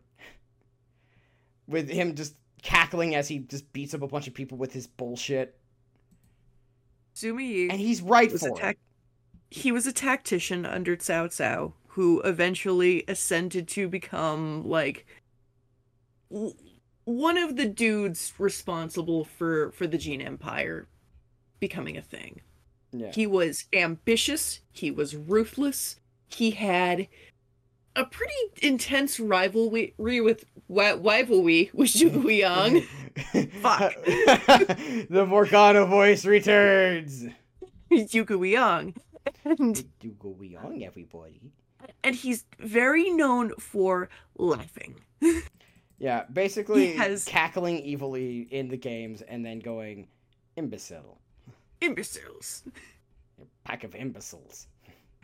[1.67, 4.87] With him just cackling as he just beats up a bunch of people with his
[4.87, 5.57] bullshit.
[7.15, 8.55] Sima Yi And he's right for it.
[8.55, 8.77] tac-
[9.51, 15.05] he was a tactician under Cao Cao who eventually ascended to become like
[16.31, 16.55] w-
[17.03, 20.87] one of the dudes responsible for for the Jin Empire
[21.59, 22.41] becoming a thing.
[22.91, 23.11] Yeah.
[23.13, 25.97] He was ambitious, he was ruthless,
[26.33, 27.07] he had
[27.95, 32.81] a pretty intense rivalry with wi- rivalry with Zhuge Liang.
[33.61, 33.93] Fuck.
[35.09, 37.25] the Morgana voice returns.
[37.91, 38.95] Zhuge Liang.
[39.45, 40.35] And Do go
[40.83, 41.51] everybody.
[42.03, 44.95] and he's very known for laughing.
[45.99, 50.07] Yeah, basically has- cackling evilly in the games and then going,
[50.57, 51.19] imbecile.
[51.81, 52.63] Imbeciles.
[53.41, 54.67] A Pack of imbeciles.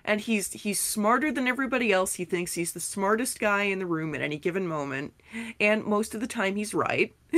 [0.06, 2.16] And he's he's smarter than everybody else.
[2.16, 5.14] He thinks he's the smartest guy in the room at any given moment,
[5.60, 7.16] and most of the time he's right.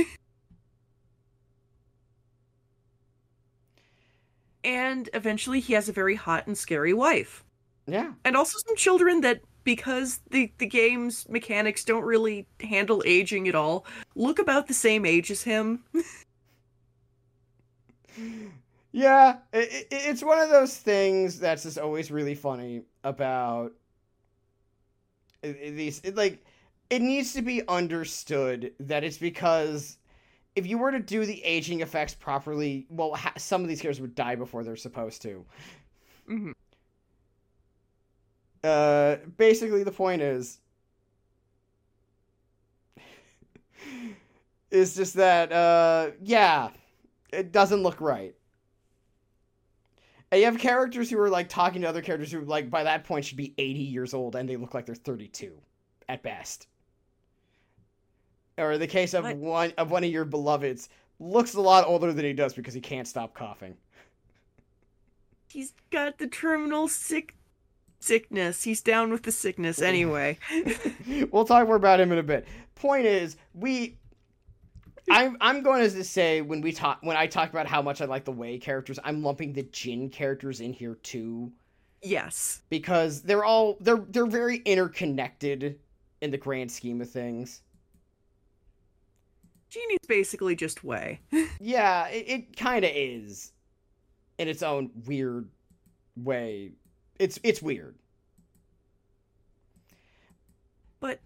[4.64, 7.44] and eventually he has a very hot and scary wife.
[7.86, 8.12] Yeah.
[8.24, 13.54] And also some children that because the the game's mechanics don't really handle aging at
[13.54, 13.84] all,
[14.14, 15.84] look about the same age as him.
[18.92, 23.72] Yeah, it, it, it's one of those things that's just always really funny about
[25.42, 26.00] these.
[26.04, 26.44] It, like,
[26.90, 29.98] it needs to be understood that it's because
[30.56, 34.00] if you were to do the aging effects properly, well, ha- some of these characters
[34.02, 35.44] would die before they're supposed to.
[36.28, 36.54] Mhm.
[38.64, 40.60] Uh, basically, the point is,
[44.70, 46.70] is just that, uh, yeah,
[47.32, 48.34] it doesn't look right.
[50.32, 53.04] And you have characters who are like talking to other characters who, like, by that
[53.04, 55.52] point should be 80 years old and they look like they're 32
[56.08, 56.68] at best.
[58.56, 59.36] Or the case of What?
[59.36, 60.88] one of one of your beloveds
[61.20, 63.76] looks a lot older than he does because he can't stop coughing.
[65.48, 67.36] He's got the terminal sick
[68.00, 68.62] sickness.
[68.62, 70.38] He's down with the sickness anyway.
[71.30, 72.48] we'll talk more about him in a bit.
[72.74, 73.98] Point is, we.
[75.12, 78.06] I'm I'm going to say when we talk when I talk about how much I
[78.06, 81.52] like the Wei characters, I'm lumping the Jin characters in here too
[82.02, 82.62] yes.
[82.70, 85.78] because they're all they're they're very interconnected
[86.22, 87.60] in the grand scheme of things.
[89.68, 91.20] Genie's basically just Wei.
[91.60, 93.52] Yeah, it, it kind of is
[94.38, 95.48] in its own weird
[96.16, 96.72] way.
[97.18, 97.96] It's it's weird.
[101.00, 101.20] But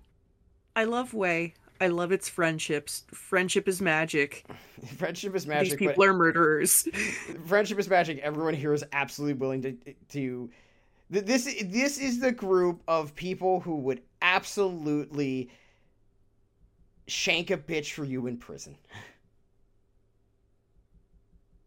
[0.74, 1.54] I love Wei.
[1.80, 3.04] I love its friendships.
[3.12, 4.44] Friendship is magic.
[4.96, 5.78] Friendship is magic.
[5.78, 6.88] These people are murderers.
[7.46, 8.18] friendship is magic.
[8.18, 9.72] Everyone here is absolutely willing to
[10.10, 10.50] to.
[11.12, 15.50] th- This this is the group of people who would absolutely
[17.06, 18.76] shank a bitch for you in prison.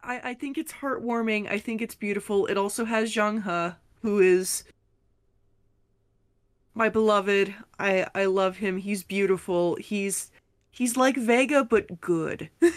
[0.02, 1.50] I, I think it's heartwarming.
[1.50, 2.46] I think it's beautiful.
[2.48, 4.64] It also has Zhang He, who is
[6.74, 7.54] my beloved.
[7.80, 8.78] I I love him.
[8.78, 9.76] He's beautiful.
[9.76, 10.32] He's
[10.72, 12.50] he's like Vega but good.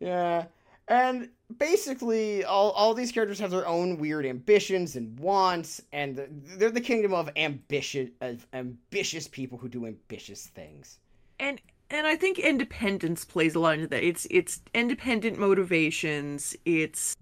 [0.00, 0.46] Yeah.
[0.88, 6.16] And basically, all, all these characters have their own weird ambitions and wants, and
[6.58, 10.98] they're the kingdom of ambitious, of ambitious people who do ambitious things.
[11.40, 14.02] and and I think independence plays a lot into that.
[14.02, 16.56] It's it's independent motivations.
[16.64, 17.16] It's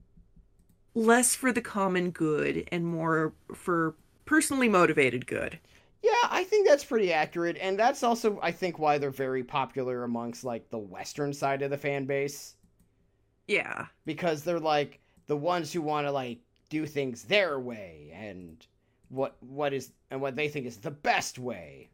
[0.95, 3.95] less for the common good and more for
[4.27, 5.59] personally motivated good.
[6.05, 10.05] Yeah, I think that's pretty accurate, and that's also, I think, why they're very popular
[10.05, 12.57] amongst like the Western side of the fan base
[13.49, 13.87] Yeah.
[14.05, 18.67] because they're like the ones who want to like do things their way and
[19.09, 21.89] what what is and what they think is the best way.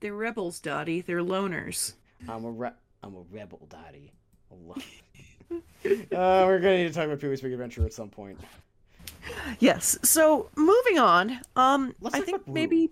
[0.00, 1.00] They're rebels, Dottie.
[1.00, 1.94] They're loners.
[2.28, 2.70] I'm a re-
[3.02, 4.12] I'm a rebel, daddy.
[5.50, 5.56] uh,
[6.46, 8.38] we're gonna need to talk about Pee Wee's Big Adventure at some point.
[9.58, 9.98] Yes.
[10.02, 11.40] So moving on.
[11.56, 12.90] Um, Let's I think maybe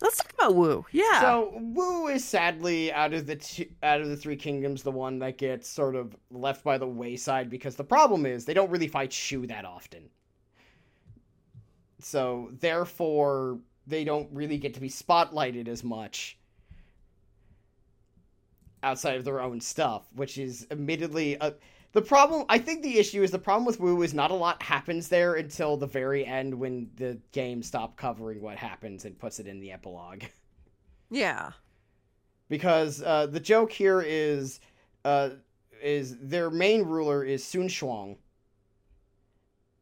[0.00, 0.84] let's talk about Wu.
[0.92, 1.20] Yeah.
[1.20, 5.18] So Wu is sadly out of the two, out of the three kingdoms the one
[5.20, 8.88] that gets sort of left by the wayside because the problem is they don't really
[8.88, 10.08] fight Shu that often.
[12.00, 16.38] So therefore they don't really get to be spotlighted as much
[18.82, 21.54] outside of their own stuff, which is admittedly a
[21.92, 24.62] the problem I think the issue is the problem with Wu is not a lot
[24.62, 29.38] happens there until the very end when the game stopped covering what happens and puts
[29.40, 30.24] it in the epilogue.
[31.10, 31.52] yeah.
[32.48, 34.60] because uh, the joke here is
[35.04, 35.30] uh,
[35.82, 38.16] is their main ruler is Sun Quan,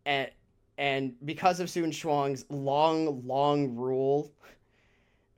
[0.07, 0.31] and
[0.78, 4.32] and because of Sun Quan's long long rule,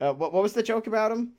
[0.01, 1.33] uh, what what was the joke about him?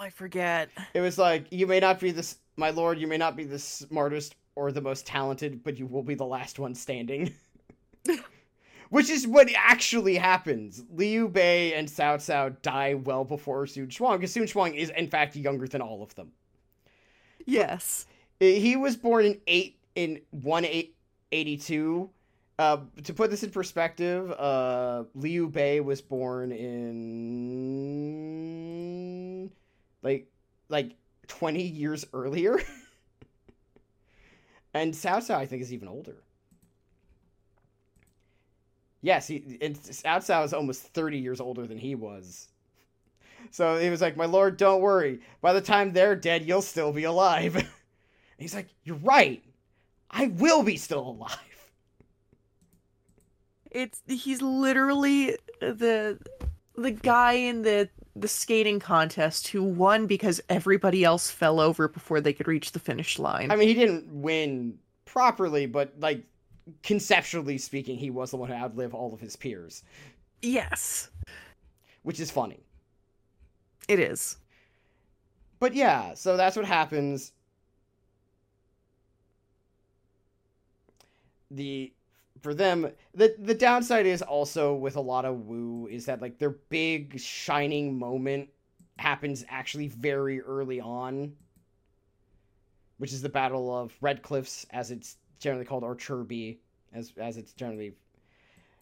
[0.00, 0.70] I forget.
[0.94, 3.58] It was like you may not be this, my lord, you may not be the
[3.58, 7.34] smartest or the most talented, but you will be the last one standing.
[8.88, 10.82] Which is what actually happens.
[10.90, 15.06] Liu Bei and Cao Cao die well before Sun Quan, because Sun Quan is in
[15.06, 16.32] fact younger than all of them.
[17.44, 18.06] Yes.
[18.40, 20.96] He was born in eight in one eight
[21.30, 22.08] eighty two.
[22.58, 27.70] Uh, to put this in perspective, uh, Liu Bei was born in
[30.02, 30.26] like
[30.68, 30.92] like
[31.26, 32.60] twenty years earlier,
[34.74, 36.16] and Cao I think is even older.
[39.02, 42.48] Yes, he Cao is almost thirty years older than he was.
[43.50, 45.20] So he was like, "My lord, don't worry.
[45.40, 47.66] By the time they're dead, you'll still be alive." and
[48.38, 49.42] he's like, "You're right.
[50.10, 51.38] I will be still alive."
[53.70, 56.18] It's he's literally the
[56.76, 57.88] the guy in the
[58.20, 62.78] the skating contest who won because everybody else fell over before they could reach the
[62.78, 63.50] finish line.
[63.50, 66.22] I mean, he didn't win properly, but like
[66.82, 69.82] conceptually speaking, he was the one who outlived all of his peers,
[70.42, 71.10] yes,
[72.02, 72.60] which is funny.
[73.88, 74.36] it is.
[75.58, 77.32] But yeah, so that's what happens.
[81.50, 81.92] The
[82.42, 86.38] for them, the the downside is also with a lot of Wu is that like
[86.38, 88.48] their big shining moment
[88.98, 91.32] happens actually very early on,
[92.98, 96.58] which is the Battle of Red Cliffs, as it's generally called, or Chibi,
[96.92, 97.94] as as it's generally.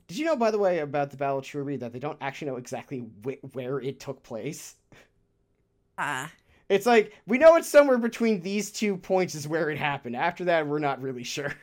[0.08, 2.48] Did you know, by the way, about the Battle of Chibi that they don't actually
[2.50, 4.76] know exactly wh- where it took place?
[5.98, 6.32] Ah,
[6.68, 10.16] It's like we know it's somewhere between these two points is where it happened.
[10.16, 11.54] After that, we're not really sure.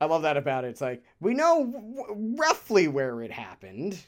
[0.00, 0.68] I love that about it.
[0.68, 3.98] It's like we know w- roughly where it happened,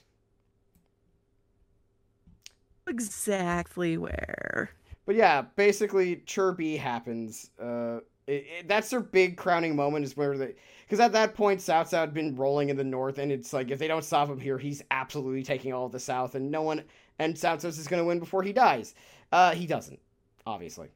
[2.87, 4.71] exactly where.
[5.07, 7.51] but yeah, basically Chibi happens.
[7.61, 10.55] Uh, it, it- that's their big crowning moment is where they
[10.87, 13.71] because at that point Cao Cao had been rolling in the north, and it's like
[13.71, 16.63] if they don't stop him here, he's absolutely taking all of the south, and no
[16.63, 16.83] one
[17.19, 18.95] and Cao Cao is going to win before he dies.
[19.33, 20.01] Uh, he doesn't,
[20.47, 20.89] obviously.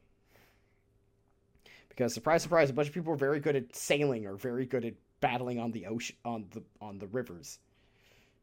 [2.02, 4.84] Because surprise, surprise, a bunch of people are very good at sailing or very good
[4.84, 7.60] at battling on the ocean on the on the rivers.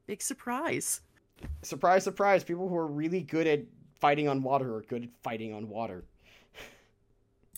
[0.07, 1.02] Big surprise.
[1.61, 3.60] Surprise, surprise, people who are really good at
[3.99, 6.06] fighting on water are good at fighting on water.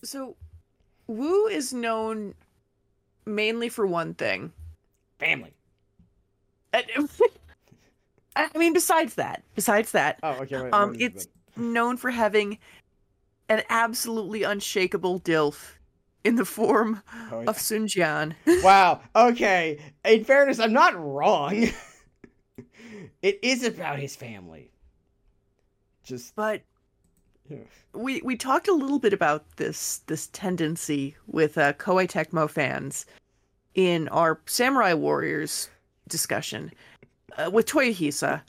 [0.03, 0.37] So,
[1.05, 2.33] Wu is known
[3.27, 4.51] mainly for one thing.
[5.19, 5.53] Family.
[6.73, 6.83] I
[8.35, 10.63] I mean, besides that, besides that, Oh, okay.
[10.63, 12.57] wait, Um, it's known for having
[13.49, 15.75] an absolutely unshakable dilf
[16.23, 17.49] in the form Oh, yeah.
[17.49, 18.33] of Sun Jian.
[18.63, 19.01] Wow.
[19.15, 19.79] Okay.
[20.05, 21.69] In fairness, I'm not wrong.
[23.21, 24.71] it is about his family.
[26.03, 26.61] Just But
[27.49, 27.57] Yeah.
[27.93, 33.05] we we talked a little bit about this this tendency with uh, Koei Tecmo fans
[33.75, 35.69] in our Samurai Warriors
[36.07, 36.71] discussion
[37.37, 38.41] uh, with Toyohisa.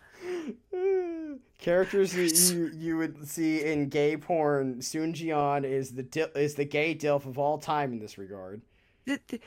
[1.63, 4.83] Characters you, you you would see in gay porn.
[4.83, 8.61] Sun Jian is the dil- is the gay dilf of all time in this regard.
[9.07, 9.41] Th- th-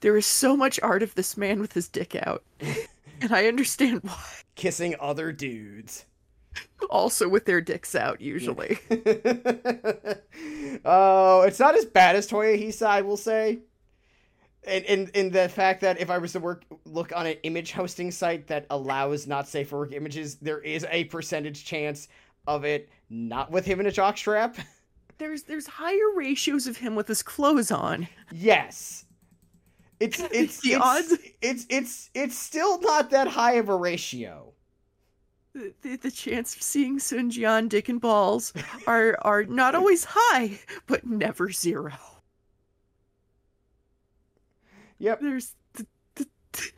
[0.00, 4.00] There is so much art of this man with his dick out, and I understand
[4.02, 4.22] why.
[4.54, 6.04] Kissing other dudes.
[6.90, 8.78] Also with their dicks out, usually.
[10.84, 13.60] oh, it's not as bad as Toyohisa, I will say.
[14.64, 17.72] In, in in the fact that if I was to work look on an image
[17.72, 22.06] hosting site that allows not safe for work images, there is a percentage chance
[22.46, 24.56] of it not with him in a jockstrap.
[25.18, 28.08] There's there's higher ratios of him with his clothes on.
[28.32, 29.04] yes.
[30.00, 34.52] It's it's The it's, odds- it's it's it's still not that high of a ratio.
[35.54, 38.52] The, the, the chance of seeing Sun Jian dick and balls
[38.86, 41.92] are are not always high, but never zero.
[45.02, 45.20] Yep.
[45.20, 46.74] There's th- th- th-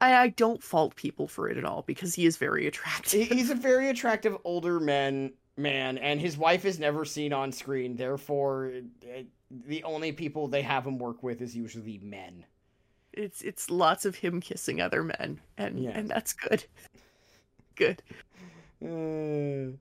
[0.00, 3.26] I, I don't fault people for it at all because he is very attractive.
[3.28, 7.96] He's a very attractive older man, man, and his wife is never seen on screen.
[7.96, 8.72] Therefore,
[9.02, 9.22] uh,
[9.66, 12.44] the only people they have him work with is usually men.
[13.12, 15.90] It's it's lots of him kissing other men, and Yeah.
[15.98, 16.64] and that's good.
[17.74, 18.02] Good.
[18.82, 19.76] Uh,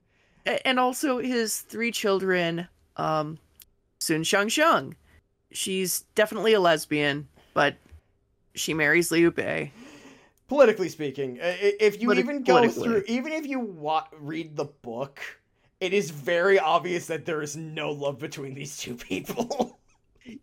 [0.66, 2.68] And also his three children,
[2.98, 3.38] um,
[4.00, 4.96] Sun Shangxiang.
[5.52, 7.76] She's definitely a lesbian, but
[8.54, 9.72] she marries Liu Bei.
[10.48, 15.20] politically speaking, if you Politi- even go through, even if you wa- read the book,
[15.80, 19.80] it is very obvious that there is no love between these two people.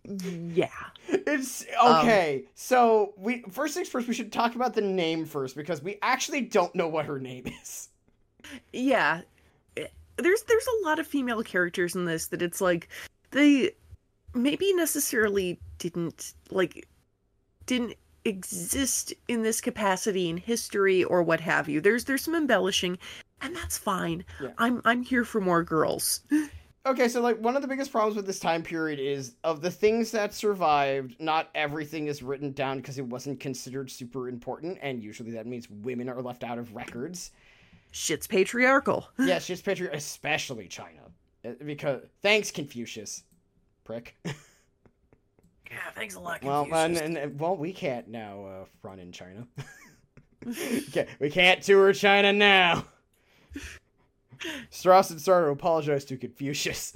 [0.05, 0.69] Yeah.
[1.09, 2.45] It's Um, okay.
[2.55, 6.43] so we first things first, we should talk about the name first because we actually
[6.43, 7.89] don't know what her name is.
[8.73, 9.23] Yeah.
[9.75, 12.89] There's there's a lot of female characters in this that it's like
[13.31, 13.73] they
[14.35, 16.87] maybe necessarily didn't like
[17.67, 17.95] didn't
[18.25, 21.81] exist in this capacity in history or what have you.
[21.81, 22.99] There's there's some embellishing
[23.41, 24.25] and that's fine.
[24.41, 24.51] Yeah.
[24.59, 26.21] I'm I'm here for more girls.
[26.85, 29.71] Okay, so like one of the biggest problems with this time period is of the
[29.71, 35.01] things that survived, not everything is written down because it wasn't considered super important, and
[35.01, 37.31] usually that means women are left out of records.
[37.93, 39.07] Shit's patriarchal.
[39.17, 41.03] yes, just picture, especially China,
[41.45, 43.23] Uh, because thanks Confucius,
[43.85, 44.17] prick.
[45.71, 46.45] Yeah, thanks a lot.
[46.45, 49.47] well, and, and, and- well, we can't now uh, run in China.
[50.47, 52.85] Okay, we can't tour China now.
[54.71, 56.93] Stross and Sardo apologize to Confucius.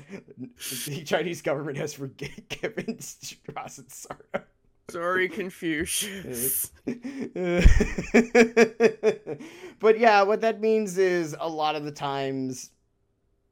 [0.87, 4.43] The Chinese government has forgiven Stross and Sardo.
[4.91, 6.71] Sorry, Confucius.
[9.81, 12.73] but yeah, what that means is a lot of the times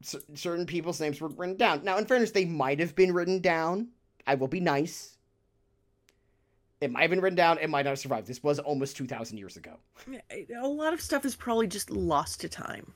[0.05, 1.85] cer- certain people's names were written down.
[1.85, 3.89] Now, in fairness, they might have been written down.
[4.27, 5.17] I will be nice.
[6.81, 7.59] It might have been written down.
[7.59, 8.27] It might not have survived.
[8.27, 9.77] This was almost 2,000 years ago.
[10.61, 12.93] A lot of stuff is probably just lost to time.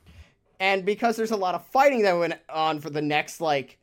[0.61, 3.79] And because there's a lot of fighting that went on for the next, like,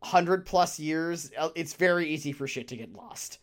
[0.00, 3.38] 100 plus years, uh, it's very easy for shit to get lost.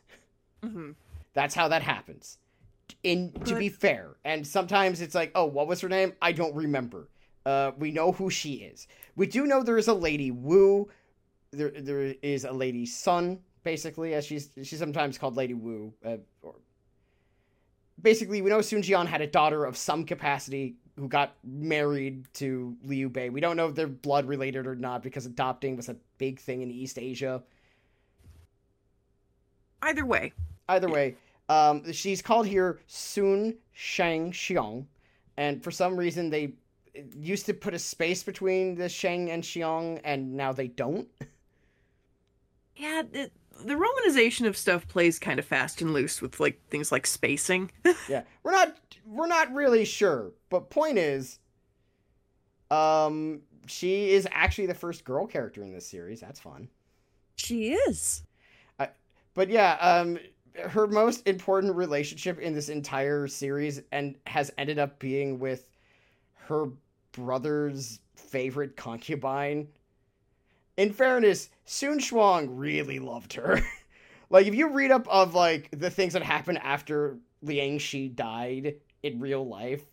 [0.64, 0.92] Mm-hmm.
[1.34, 2.38] That's how that happens.
[3.04, 6.14] In to But- be fair, and sometimes it's like, oh, what was her name?
[6.22, 7.08] I don't remember.
[7.50, 8.88] Uh, we know who she is.
[9.16, 10.88] We do know there is a lady Wu.
[11.52, 15.92] There, there is a lady Sun, basically, as she's she's sometimes called Lady Wu.
[16.06, 16.56] Uh, or
[18.00, 22.78] basically, we know Sun Jian had a daughter of some capacity who got married to
[22.84, 23.30] Liu Bei.
[23.30, 26.62] We don't know if they're blood related or not because adopting was a big thing
[26.62, 27.42] in East Asia.
[29.82, 30.34] Either way,
[30.70, 31.16] Either way,
[31.50, 34.86] um, she's called here Sun Shang Xiang,
[35.36, 36.54] and for some reason they
[37.18, 41.08] used to put a space between the Shang and Xiong, and now they don't.
[42.76, 43.32] yeah, the,
[43.64, 47.72] the romanization of stuff plays kind of fast and loose with like things like spacing.
[48.10, 51.40] yeah, we're not we're not really sure, but point is,
[52.72, 56.22] um, she is actually the first girl character in this series.
[56.22, 56.70] That's fun.
[57.36, 58.24] she is.
[59.40, 60.20] But yeah, um,
[60.70, 65.70] her most important relationship in this entire series and has ended up being with
[66.48, 66.68] her
[67.12, 69.68] brother's favorite concubine.
[70.78, 73.60] In fairness, Sun Quan really loved her.
[74.30, 79.20] like if you read up of like the things that happened after Lianshi died in
[79.20, 79.82] real life.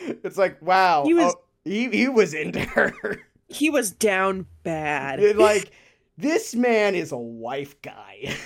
[0.00, 2.94] It's like, wow, He was- oh, he, he was into her.
[3.50, 5.20] He was down bad.
[5.20, 5.72] It, like,
[6.18, 8.36] this man is a wife guy.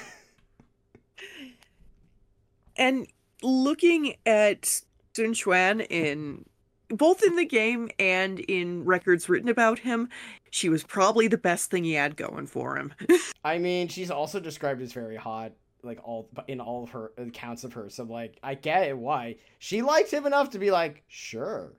[2.76, 3.08] and
[3.42, 4.82] looking at
[5.16, 6.44] Sun Quan in
[6.92, 10.08] both in the game and in records written about him,
[10.50, 12.92] she was probably the best thing he had going for him.
[13.44, 15.52] I mean, she's also described as very hot,
[15.82, 17.88] like all in all of her accounts of her.
[17.88, 21.72] So like, I get it why she liked him enough to be like, sure.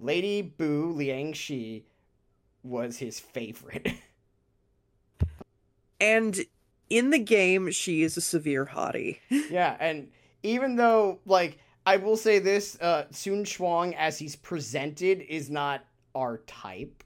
[0.00, 1.82] Lady Bu Lianshi
[2.62, 3.88] was his favorite.
[6.00, 6.38] and
[6.90, 9.18] in the game, she is a severe hottie.
[9.50, 10.08] yeah, and
[10.42, 11.58] even though like
[11.92, 15.84] I will say this, uh Sun Quan as he's presented is not
[16.14, 17.02] our type.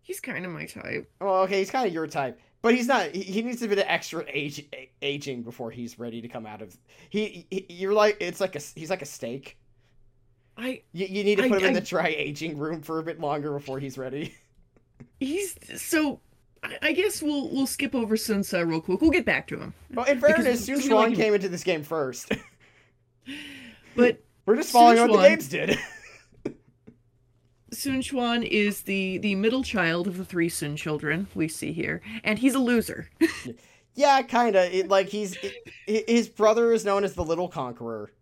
[0.00, 1.10] He's kind of my type.
[1.20, 3.14] Well, okay, he's kind of your type, but he's not.
[3.14, 4.66] He, he needs a bit of extra age,
[5.00, 6.76] aging before he's ready to come out of.
[7.08, 9.56] He, he you're like it's like a he's like a steak.
[10.56, 13.02] I You, you need to I- put him in the dry aging room for a
[13.02, 14.34] bit longer before he's ready.
[15.20, 16.20] he's so.
[16.64, 19.00] I, I guess we'll we'll skip over Sun Ce real quick.
[19.00, 19.72] We'll get back to him.
[19.94, 22.30] Well, in Because fairness, Sun we Shuang like came into this game first.
[23.96, 25.78] But We're just following what the Sun games did.
[27.72, 32.02] Sun Quan is the the middle child of the three Sun children we see here,
[32.22, 33.08] and he's a loser.
[33.94, 34.86] yeah, kind of.
[34.88, 35.36] Like he's
[35.88, 38.12] i his brother is known as the Little Conqueror,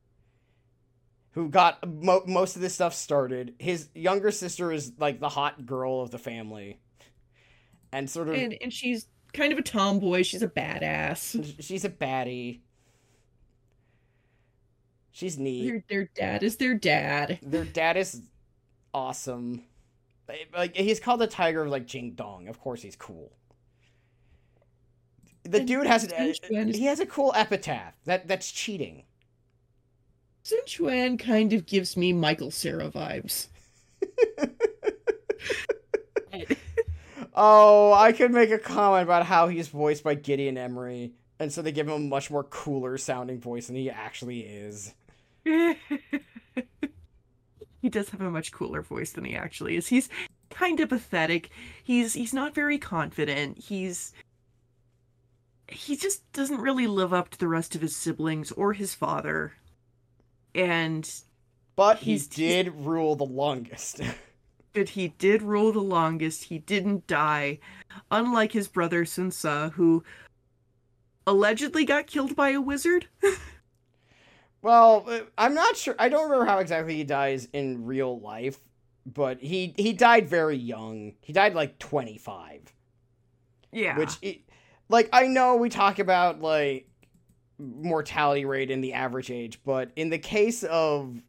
[1.32, 3.54] who got mo- most of this stuff started.
[3.58, 6.78] His younger sister is like the hot girl of the family,
[7.92, 10.22] and sort of and and she's kind of a tomboy.
[10.22, 11.56] She's a badass.
[11.60, 12.60] she's a baddie.
[15.12, 15.66] She's neat.
[15.68, 17.38] Their their dad is their dad.
[17.42, 18.22] Their dad is
[18.94, 19.64] awesome.
[20.56, 22.48] Like he's called the Tiger of like Jiangdong.
[22.48, 23.32] Of course, he's cool.
[25.44, 27.94] The And dude has an, he has a cool epitaph.
[28.04, 29.04] That that's cheating.
[30.42, 33.48] Sun Quan kind of gives me Michael Cera vibes.
[37.34, 41.62] Oh, I could make a comment about how he's voiced by Gideon Emery, and so
[41.62, 44.94] they give him a much more cooler sounding voice than he actually is.
[47.82, 49.88] he does have a much cooler voice than he actually is.
[49.88, 50.08] He's
[50.50, 51.50] kind of pathetic.
[51.82, 53.58] He's he's not very confident.
[53.58, 54.12] He's
[55.68, 59.52] he just doesn't really live up to the rest of his siblings or his father.
[60.54, 61.08] And
[61.76, 64.00] But he He's- did rule the longest.
[64.72, 66.44] but he did rule the longest.
[66.44, 67.60] He didn't die,
[68.10, 70.02] unlike his brother Sun Ce, who
[71.26, 73.06] allegedly got killed by a wizard.
[74.62, 75.94] well, uh, I'm not sure.
[75.98, 78.58] I don't remember how exactly he dies in real life,
[79.06, 81.14] but he he died very young.
[81.22, 82.74] He died like 25.
[83.72, 83.96] Yeah.
[83.98, 84.40] which it,
[84.88, 86.88] like i know we talk about like
[87.58, 91.22] mortality rate and the average age but in the case of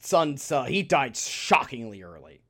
[0.00, 2.40] sun Tzu, he died shockingly early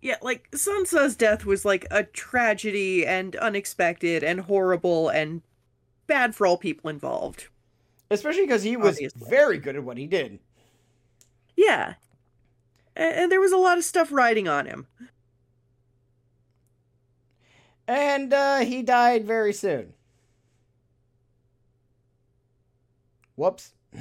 [0.00, 5.42] Yeah, like Sun Ce's death was like a tragedy and unexpected and horrible and
[6.06, 7.48] bad for all people involved.
[8.10, 9.28] Especially because he was Obviously.
[9.28, 10.38] very good at what he did
[11.56, 11.94] Yeah.
[12.96, 14.86] A- And there was a lot of stuff riding on him.
[17.88, 19.92] and uh, he died very soon
[23.36, 23.74] whoops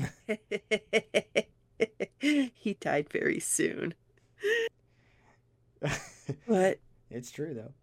[2.20, 3.94] he died very soon.
[6.48, 6.80] But
[7.10, 7.74] it's true though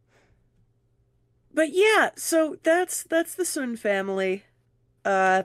[1.55, 4.44] but yeah, so that's that's the Sun family.
[5.05, 5.43] Uh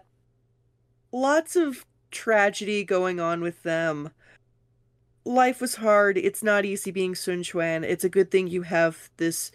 [1.12, 4.12] lots of tragedy going on with them.
[5.26, 6.18] Life was hard.
[6.18, 7.84] It's not easy being Sun Quan.
[7.84, 9.52] It's a good thing you have this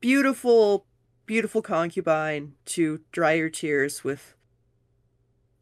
[0.00, 0.86] beautiful
[1.26, 4.34] beautiful concubine to dry your tears with.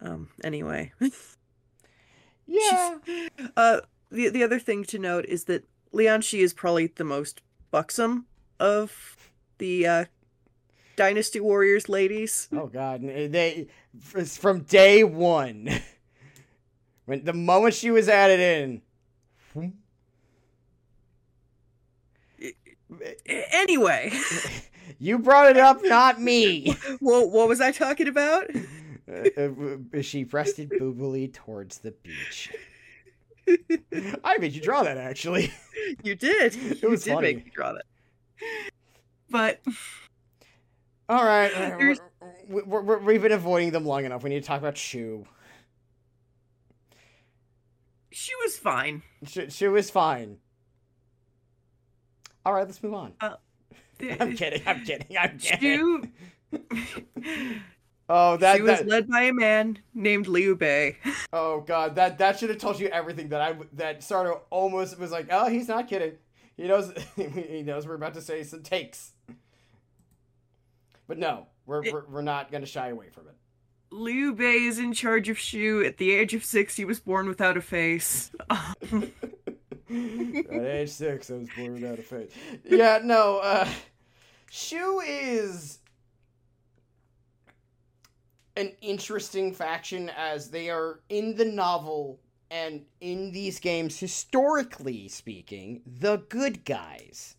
[0.00, 0.92] Um anyway.
[2.46, 2.98] yeah
[3.56, 3.80] Uh,
[4.10, 7.40] the the other thing to note is that Lianshi is probably the most
[7.70, 8.26] buxom
[8.60, 9.16] of
[9.58, 10.04] the uh,
[10.96, 12.48] Dynasty Warriors ladies.
[12.52, 13.66] oh god they
[14.00, 15.68] from day one
[17.06, 18.82] when the moment she was added in
[23.52, 24.12] Anyway,
[24.98, 26.74] You brought it up, not me.
[27.00, 28.48] well, what was I talking about?
[29.08, 32.52] Uh, uh, she breasted boobily towards the beach.
[34.24, 35.52] I made you draw that actually.
[36.02, 36.54] You did.
[36.82, 37.34] You was did funny.
[37.34, 37.84] make me draw that.
[39.30, 39.60] But
[41.08, 41.52] All right,
[42.26, 44.22] uh, we're, we've been avoiding them long enough.
[44.22, 45.26] We need to talk about Shu.
[48.10, 49.02] she was fine.
[49.26, 50.38] Shu, Shu is fine.
[52.44, 53.12] All right, let's move on.
[53.20, 54.62] I'm kidding.
[54.66, 55.18] I'm kidding.
[55.18, 56.12] I'm kidding.
[56.52, 56.60] Shu
[58.08, 60.96] Oh, that, she was that led by a man named Liu Bei.
[61.32, 65.10] oh god, that that should have told you everything that I that Sardo almost was
[65.10, 66.12] like, oh, he's not kidding.
[66.56, 69.12] He knows he knows we're about to say some takes.
[71.08, 73.34] But no, we're It- we're, we're not gonna shy away from it.
[73.90, 75.82] Liu Bei is in charge of Shu.
[75.84, 78.30] At the age of six, he was born without a face.
[78.50, 79.04] At
[79.88, 82.32] age six, I was born without a face.
[82.64, 83.68] Yeah, no, uh
[84.50, 85.78] Shu is
[88.56, 92.20] an interesting faction as they are in the novel
[92.50, 97.36] and in these games, historically speaking, the good guys.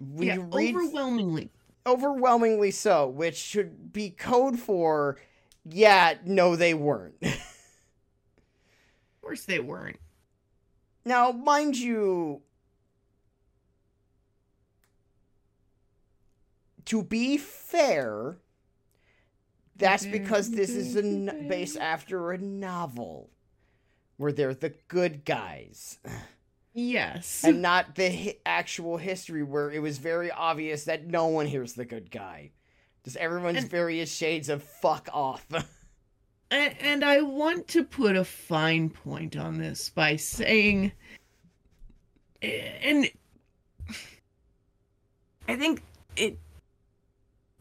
[0.00, 1.50] We yeah, read overwhelmingly.
[1.86, 5.18] overwhelmingly so, which should be code for
[5.64, 7.16] yeah, no, they weren't.
[9.16, 9.98] Of course they weren't.
[11.04, 12.42] Now, mind you,
[16.86, 18.38] to be fair,
[19.76, 23.30] that's because this is a n- based after a novel
[24.16, 25.98] where they're the good guys
[26.72, 27.42] Yes.
[27.44, 31.74] and not the hi- actual history where it was very obvious that no one here's
[31.74, 32.52] the good guy.
[33.04, 35.46] Just everyone's And- various shades of fuck off.
[36.50, 40.92] and, and I want to put a fine point on this by saying,
[42.42, 43.10] and
[45.48, 45.82] I think
[46.16, 46.38] it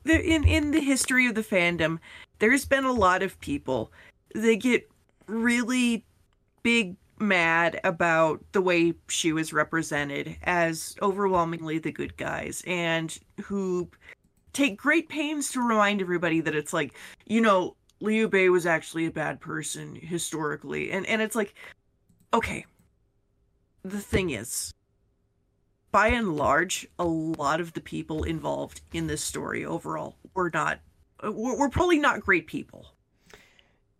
[0.05, 1.99] in in the history of the fandom,
[2.39, 3.91] there's been a lot of people
[4.33, 4.89] that get
[5.27, 6.05] really
[6.63, 13.89] big mad about the way she was represented as overwhelmingly the good guys and who
[14.53, 19.05] take great pains to remind everybody that it's like, you know, Liu Bei was actually
[19.05, 20.91] a bad person historically.
[20.91, 21.53] And and it's like
[22.33, 22.65] okay.
[23.83, 24.73] The thing is,
[25.91, 30.79] by and large, a lot of the people involved in this story overall were not
[31.23, 32.93] were, were probably not great people.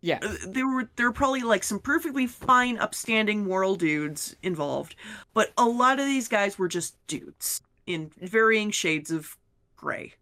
[0.00, 0.18] Yeah.
[0.22, 4.96] Uh, There were there were probably like some perfectly fine, upstanding moral dudes involved,
[5.34, 9.36] but a lot of these guys were just dudes in varying shades of
[9.76, 10.14] gray.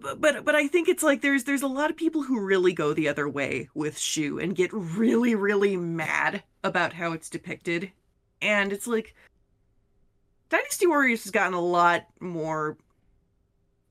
[0.00, 2.72] But, but but I think it's like there's there's a lot of people who really
[2.72, 7.92] go the other way with Shu and get really really mad about how it's depicted,
[8.40, 9.14] and it's like
[10.48, 12.78] Dynasty Warriors has gotten a lot more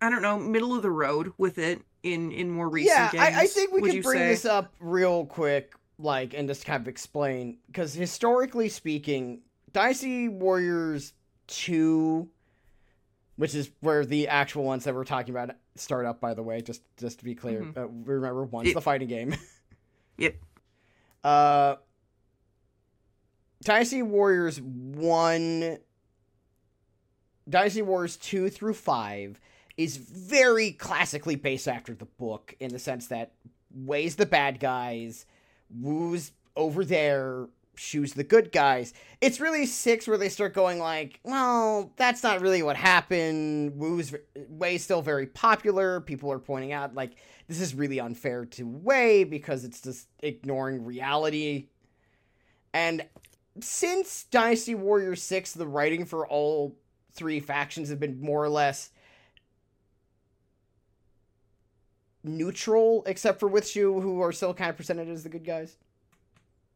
[0.02, 3.38] I don't know middle of the road with it in in more recent yeah, games.
[3.38, 4.28] I, I think we could bring say?
[4.30, 11.14] this up real quick, like, and just kind of explain because historically speaking, Dynasty Warriors
[11.48, 12.30] two,
[13.38, 16.20] which is where the actual ones that we're talking about start up.
[16.20, 17.78] By the way, just just to be clear, Mhm.
[17.78, 18.76] uh, remember one's Yep.
[18.76, 19.36] the fighting game.
[20.20, 20.36] Yep.
[21.24, 21.76] Uh,
[23.64, 25.80] Dynasty Warriors one,
[27.50, 29.40] Dynasty Warriors two through five
[29.78, 33.34] is very classically based after the book in the sense that
[33.74, 35.26] Wei's the bad guys,
[35.70, 38.94] Wu's over there, Shu's the good guys.
[39.20, 43.76] It's really six where they start going like, well, that's not really what happened.
[43.76, 44.14] Wu's
[44.48, 46.00] Wei's still very popular.
[46.02, 47.16] People are pointing out like
[47.48, 51.70] this is really unfair to Wei because it's just ignoring reality.
[52.74, 53.06] And
[53.60, 56.78] since Dynasty Warrior 6, the writing for all
[57.12, 58.91] three factions have been more or less
[62.24, 65.78] neutral, except for with Shu, who are still kind of presented as the good guys.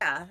[0.01, 0.25] Yeah,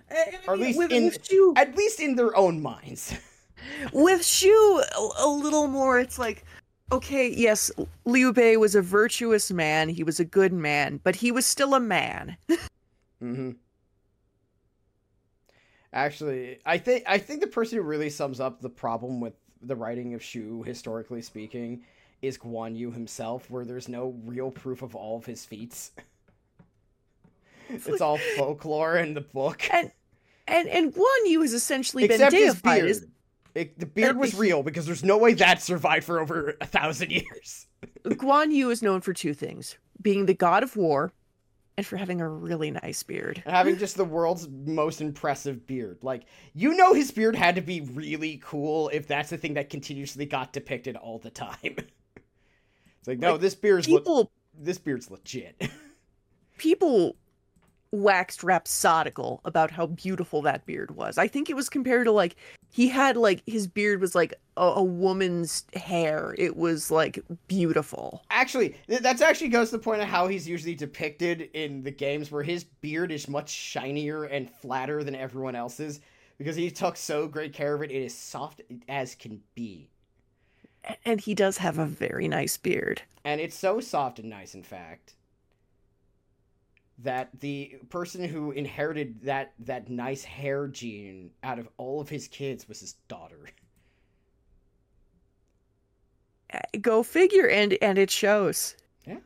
[0.47, 3.15] Or at least with, in- with Shu, At least in their own minds.
[3.93, 5.99] with Shu, a, a little more.
[5.99, 6.45] It's like,
[6.93, 7.71] okay, yes,
[8.05, 9.89] Liu Bei was a virtuous man.
[9.89, 12.37] He was a good man, but he was still a man.
[13.21, 13.53] hmm
[15.93, 19.33] Actually, I think I think the person who really sums up the problem with
[19.63, 21.83] the writing of Shu, historically speaking,
[22.23, 25.93] is Guan Yu himself, where there's no real proof of all of his feats.
[27.69, 29.63] it's all folklore in the book.
[29.73, 29.91] And
[30.47, 32.79] and and Guan Yu has essentially Except been his deified.
[32.81, 32.91] beard.
[32.91, 33.07] as-
[33.55, 37.11] It, the beard was real because there's no way that survived for over a thousand
[37.11, 37.67] years.
[38.05, 41.13] Guan Yu is known for two things: being the god of war,
[41.77, 43.43] and for having a really nice beard.
[43.45, 45.99] And having just the world's most impressive beard.
[46.03, 46.25] Like,
[46.55, 50.27] you know his beard had to be really cool if that's the thing that continuously
[50.27, 51.77] got depicted all the time.
[53.07, 54.27] it's like, no, Like, this beard's le-
[54.59, 55.71] this beard's legit.
[56.59, 57.15] people
[57.93, 61.17] waxed rhapsodical about how beautiful that beard was.
[61.17, 62.35] I think it was compared to like
[62.73, 66.35] he had like his beard was like a, a woman's hair.
[66.37, 68.25] It was like beautiful.
[68.31, 71.93] actually, th- that's actually goes to the point of how he's usually depicted in the
[71.93, 76.01] games where his beard is much shinier and flatter than everyone else's
[76.39, 77.93] because he took so great care of it.
[77.93, 79.91] It is soft as can be.
[81.05, 83.03] And he does have a very nice beard.
[83.25, 85.15] And it's so soft and nice, in fact,
[86.99, 92.29] that the person who inherited that that nice hair gene out of all of his
[92.29, 93.47] kids was his daughter.
[96.53, 98.77] Uh, Go figure, and and it shows.
[99.05, 99.19] Yeah.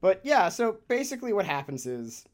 [0.00, 2.24] But yeah, so basically what happens is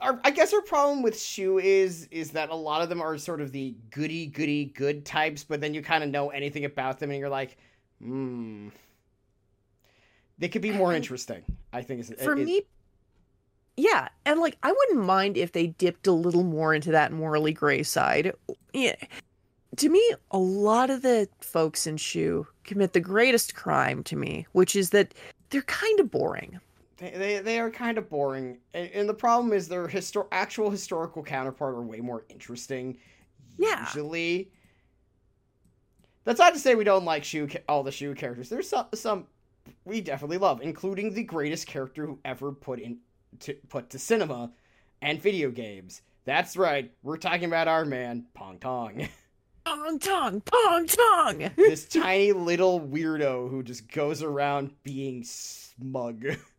[0.00, 3.16] our, I guess our problem with Shu is is that a lot of them are
[3.18, 6.98] sort of the goody goody good types, but then you kind of know anything about
[6.98, 7.56] them and you're like,
[8.02, 8.68] hmm.
[10.38, 11.42] They could be more interesting.
[11.72, 12.62] I think is For is- me,
[13.76, 17.52] yeah, and like I wouldn't mind if they dipped a little more into that morally
[17.52, 18.32] gray side.
[18.72, 18.96] Yeah.
[19.78, 24.46] To me, a lot of the folks in Shu commit the greatest crime to me,
[24.52, 25.14] which is that
[25.50, 26.60] they're kind of boring.
[27.12, 31.22] They, they, are kind of boring, and, and the problem is their histor- actual historical
[31.22, 32.96] counterpart are way more interesting.
[33.58, 33.80] Yeah.
[33.80, 34.50] Usually,
[36.24, 38.48] that's not to say we don't like Shu all the Shu characters.
[38.48, 39.26] There's some some
[39.84, 42.98] we definitely love, including the greatest character who ever put in
[43.40, 44.52] to put to cinema
[45.02, 46.02] and video games.
[46.24, 49.08] That's right, we're talking about our man Pang Tong,
[49.64, 51.50] Pang Tong, Pang Tong.
[51.56, 56.24] this tiny little weirdo who just goes around being smug.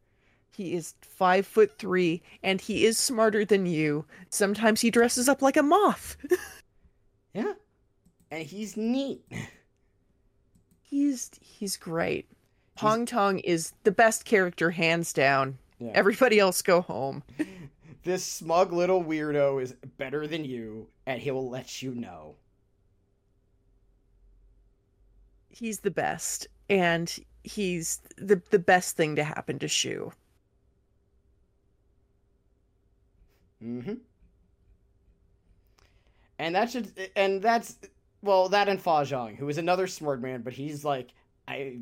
[0.56, 4.06] He is five foot three, and he is smarter than you.
[4.30, 6.16] Sometimes he dresses up like a moth.
[7.34, 7.56] yeah,
[8.32, 9.22] and he's neat.
[10.82, 12.30] He's he's great.
[12.76, 15.58] Pang Tong is the best character, hands down.
[15.78, 15.92] Yeah.
[15.94, 17.24] Everybody else go home.
[18.04, 22.36] this smug little weirdo is better than you, and he will let you know.
[25.50, 27.14] He's the best, and
[27.44, 30.14] he's the the best thing to happen to Shu.
[33.66, 33.94] Mm-hmm.
[36.38, 37.78] And that should, and that's,
[38.22, 41.10] well, that and Fa Zheng, who is another smart man, but he's like,
[41.48, 41.78] I,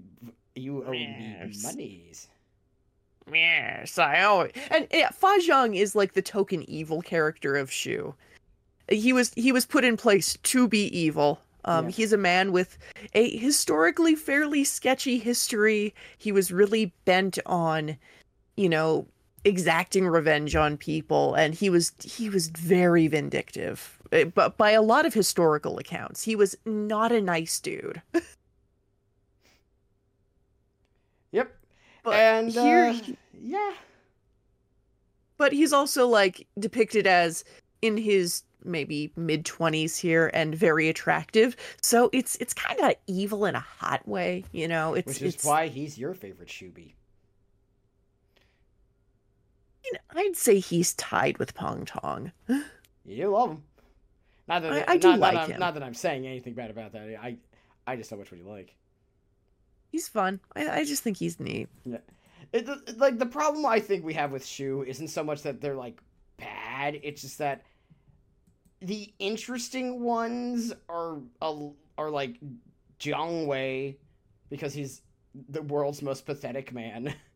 [0.55, 1.63] you owe me Yes.
[1.63, 2.27] monies.
[3.31, 8.13] Yes, I always and yeah, Fa Zheng is like the token evil character of Shu.
[8.89, 11.39] He was he was put in place to be evil.
[11.63, 11.87] Um.
[11.87, 12.77] He's a man with
[13.13, 15.95] a historically fairly sketchy history.
[16.17, 17.95] He was really bent on,
[18.57, 19.07] you know,
[19.45, 23.99] exacting revenge on people, and he was he was very vindictive.
[24.11, 28.01] eh, But by a lot of historical accounts, he was not a nice dude.
[31.31, 31.51] Yep.
[32.03, 33.73] But and, here, uh, yeah.
[35.37, 37.43] but he's also like depicted as
[37.81, 43.45] in his maybe mid 20s here and very attractive so it's it's kind of evil
[43.45, 46.93] in a hot way you know it's Which is it's why he's your favorite Shubi.
[50.15, 52.31] I'd say he's tied with Pang Tong
[53.05, 53.63] You love him.
[54.47, 55.59] Not that, I- I do not, like not, him.
[55.59, 57.01] Not that I'm saying anything bad about that.
[57.21, 57.37] I,
[57.87, 58.75] I just know which one you like.
[59.91, 62.03] he's fun I, I just think he's neat It,
[62.51, 65.75] it- like the problem I think we have with Shu isn't so much that they're
[65.75, 66.01] like
[66.37, 66.99] bad.
[67.03, 67.63] It's just that
[68.81, 71.19] the interesting ones are
[71.97, 72.37] are like
[72.99, 73.97] Jiang Wei
[74.49, 75.01] because he's
[75.49, 77.13] the world's most pathetic man,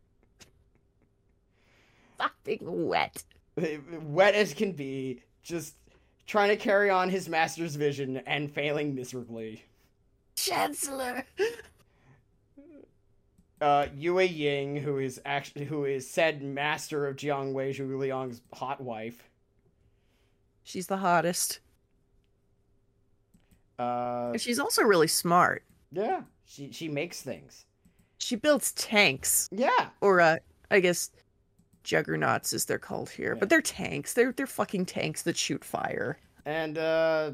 [2.56, 3.24] fucking wet
[4.02, 5.74] wet as can be, just
[6.26, 9.64] trying to carry on his master's vision and failing miserably.
[10.36, 11.24] chancellor
[13.60, 18.40] Uh, Yue Ying, who is actually who is said master of Jiang Wei Zhuge Liang's
[18.54, 19.28] hot wife.
[20.62, 21.58] she's the hottest
[23.76, 27.66] Uh, and she's also really smart Yeah, she she makes things.
[28.18, 30.36] she builds tanks Yeah, or uh
[30.70, 31.10] i guess
[31.88, 33.40] juggernauts as they're called here Yeah.
[33.40, 37.30] but they're tanks they're they're fucking tanks that shoot fire and uh,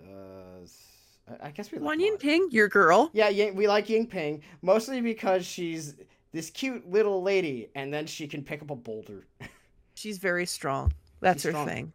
[0.00, 3.10] uh, I guess we like Wan Mon- Yinping, your girl.
[3.12, 5.94] Yeah, Ying, we like Yinping mostly because she's
[6.32, 9.26] this cute little lady, and then she can pick up a boulder.
[9.94, 10.92] She's very strong.
[11.20, 11.66] That's She's her strong.
[11.66, 11.92] thing.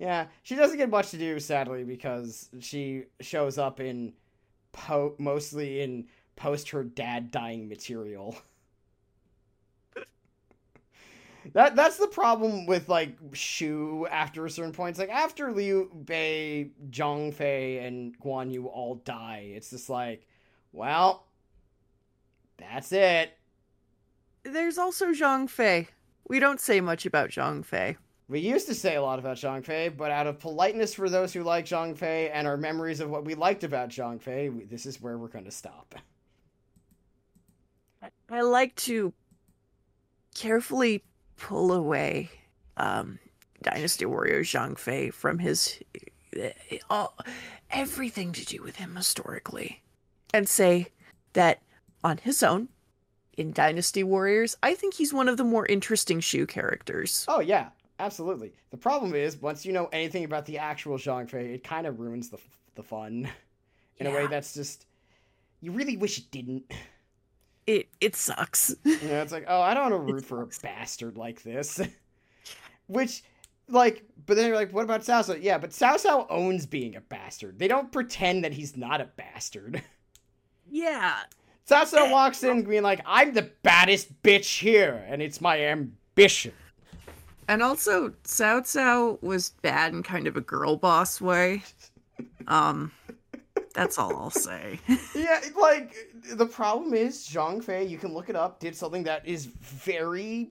[0.00, 4.12] yeah, she doesn't get much to do sadly because she shows up in
[4.72, 8.36] po- mostly in post her dad dying material.
[11.54, 14.90] That that's the problem with like Shu after a certain point.
[14.90, 20.26] It's like after Liu Bei, Zhang Fei, and Guan Yu all die, it's just like,
[20.72, 21.26] well,
[22.58, 23.36] that's it.
[24.44, 25.88] There's also Zhang Fei.
[26.28, 27.96] We don't say much about Zhang Fei.
[28.28, 31.32] We used to say a lot about Zhang Fei, but out of politeness for those
[31.32, 34.64] who like Zhang Fei and our memories of what we liked about Zhang Fei, we-
[34.64, 35.94] this is where we're going to stop.
[38.30, 39.12] I like to
[40.34, 41.04] carefully
[41.42, 42.30] pull away
[42.76, 43.18] um,
[43.62, 45.80] Dynasty Warrior Zhang Fei from his
[46.88, 47.06] uh,
[47.70, 49.82] everything to do with him historically
[50.32, 50.86] and say
[51.34, 51.60] that
[52.02, 52.68] on his own,
[53.36, 57.24] in Dynasty Warriors, I think he's one of the more interesting Shu characters.
[57.28, 58.52] Oh yeah, absolutely.
[58.70, 61.98] The problem is once you know anything about the actual Zhang Fei, it kind of
[61.98, 62.38] ruins the
[62.74, 63.28] the fun
[63.98, 64.86] in a way that's just
[65.60, 66.72] you really wish it didn't.
[67.66, 68.74] It it sucks.
[68.84, 71.80] Yeah, it's like, oh, I don't want to root for a bastard like this.
[72.86, 73.22] Which,
[73.68, 75.42] like, but then you're like, what about Cao Cao?
[75.42, 77.58] Yeah, but Cao Cao owns being a bastard.
[77.58, 79.82] They don't pretend that he's not a bastard.
[80.70, 81.16] yeah.
[81.68, 86.52] Cao Cao walks in being like, I'm the baddest bitch here, and it's my ambition.
[87.48, 91.62] And also, Cao Cao was bad in kind of a girl boss way.
[92.46, 92.92] Um,
[93.72, 94.78] that's all I'll say.
[95.14, 95.94] Yeah, like,
[96.32, 100.50] the problem is, Zhang Fei, you can look it up, did something that is very,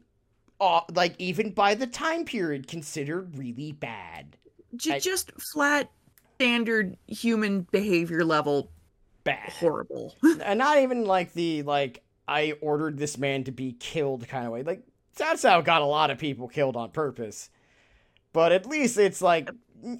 [0.59, 4.37] uh, like, even by the time period, considered really bad.
[4.75, 5.89] J- I- just flat,
[6.35, 8.71] standard human behavior level
[9.23, 9.49] Bad.
[9.51, 10.15] horrible.
[10.43, 14.51] and not even like the like I ordered this man to be killed kind of
[14.51, 14.63] way.
[14.63, 14.81] Like
[15.15, 17.51] Cao Cao got a lot of people killed on purpose,
[18.33, 19.51] but at least it's like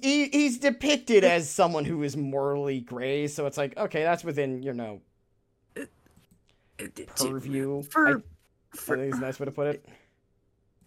[0.02, 3.26] he, he's depicted as someone who is morally gray.
[3.26, 5.00] So it's like okay, that's within you know
[7.16, 7.82] purview.
[7.82, 8.16] For, I, I
[8.76, 9.86] for think is a nice way to put it.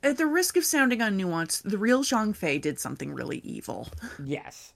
[0.03, 3.89] at the risk of sounding unnuanced, the real Zhang Fei did something really evil.
[4.23, 4.73] Yes,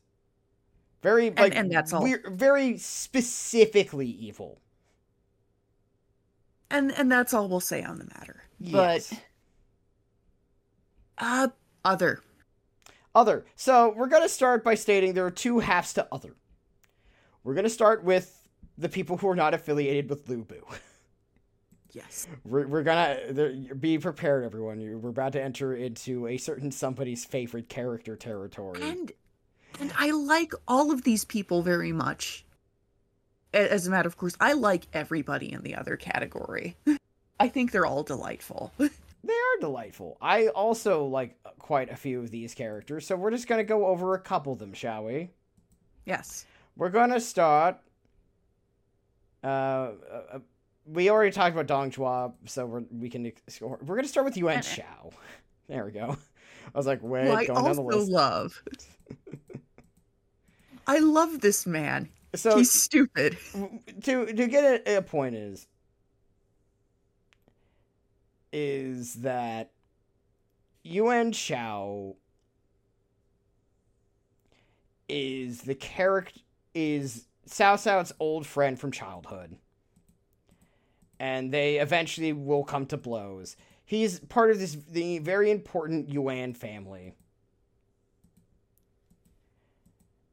[1.02, 2.08] very like and that's all.
[2.30, 4.60] very specifically evil.
[6.72, 8.44] And and that's all we'll say on the matter.
[8.60, 9.14] But Yes.
[11.18, 11.48] uh
[11.84, 12.22] other.
[13.20, 13.46] Other.
[13.58, 16.38] So we're going to start by stating there are two halves to other.
[17.44, 18.48] We're going to start with
[18.78, 20.62] the people who are not affiliated with Lubu.
[21.92, 22.28] Yes.
[22.46, 23.18] We're, we're gonna
[23.80, 25.02] be prepared, everyone.
[25.02, 28.82] We're about to enter into a certain somebody's favorite character territory.
[28.82, 29.12] And
[29.80, 32.46] and I like all of these people very much.
[33.54, 36.78] As a matter of course, I like everybody in the other category.
[37.40, 38.72] I think they're all delightful.
[39.24, 40.18] They are delightful.
[40.22, 44.14] I also like quite a few of these characters, so we're just gonna go over
[44.14, 45.30] a couple of them, shall we?
[46.06, 46.46] yes.
[46.76, 47.78] We're gonna start.
[49.44, 49.92] Uh, uh,
[50.34, 50.40] uh,
[50.86, 53.32] we already talked about Dong Zhuo, so we're, we can.
[53.62, 54.62] We're gonna start with Yuan.
[54.62, 55.12] Shao.
[55.68, 56.18] There we go.
[56.74, 58.64] I was like, wait, I going down the also love.
[60.88, 62.10] I love this man.
[62.34, 63.38] So He's stupid.
[64.04, 65.68] to to get a, a point is
[68.52, 69.72] is that
[70.84, 72.16] Yuan Shao
[75.08, 76.40] is the character
[76.74, 79.58] is Cao Cao's old friend from childhood.
[81.20, 83.58] And they eventually will come to blows.
[83.86, 87.16] He's part of this the very important Yuan family.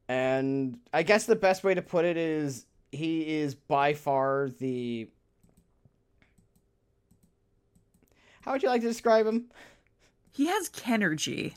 [0.09, 5.09] And I guess the best way to put it is he is by far the
[8.47, 9.47] How would you like to describe him?
[10.31, 11.55] He has Kenergy.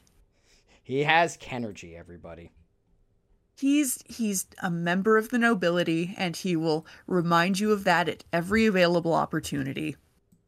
[0.82, 2.52] He has Kenergy, everybody.
[3.56, 8.24] He's he's a member of the nobility, and he will remind you of that at
[8.34, 9.98] every available opportunity.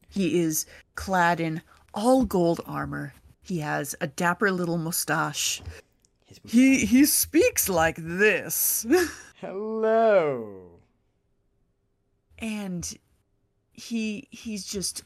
[0.09, 0.65] He is
[0.95, 1.61] clad in
[1.93, 3.13] all gold armor.
[3.43, 5.61] He has a dapper little mustache.
[6.25, 8.85] His He he speaks like this.
[9.35, 10.79] Hello.
[12.39, 12.97] and
[13.73, 15.03] he he's just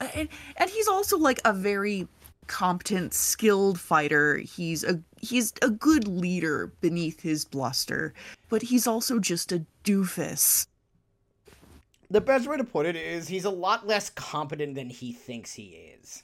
[0.00, 2.06] and, and he's also like a very
[2.46, 8.14] competent skilled fighter he's a he's a good leader beneath his bluster
[8.48, 10.66] but he's also just a doofus
[12.10, 15.52] The best way to put it is he's a lot less competent than he thinks
[15.54, 16.22] he is.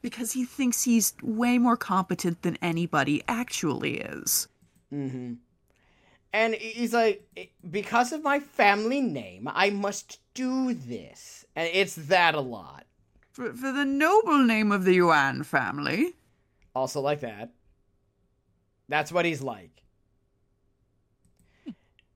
[0.00, 4.48] because he thinks he's way more competent than anybody actually is
[4.92, 5.34] Mm-hmm.
[6.34, 7.26] And he's like,
[7.70, 11.44] because of my family name, I must do this.
[11.56, 12.84] And it's that a lot.
[13.32, 16.14] For, for the noble name of the yuan family
[16.74, 17.50] Also like that.
[18.88, 19.70] That's what he's like.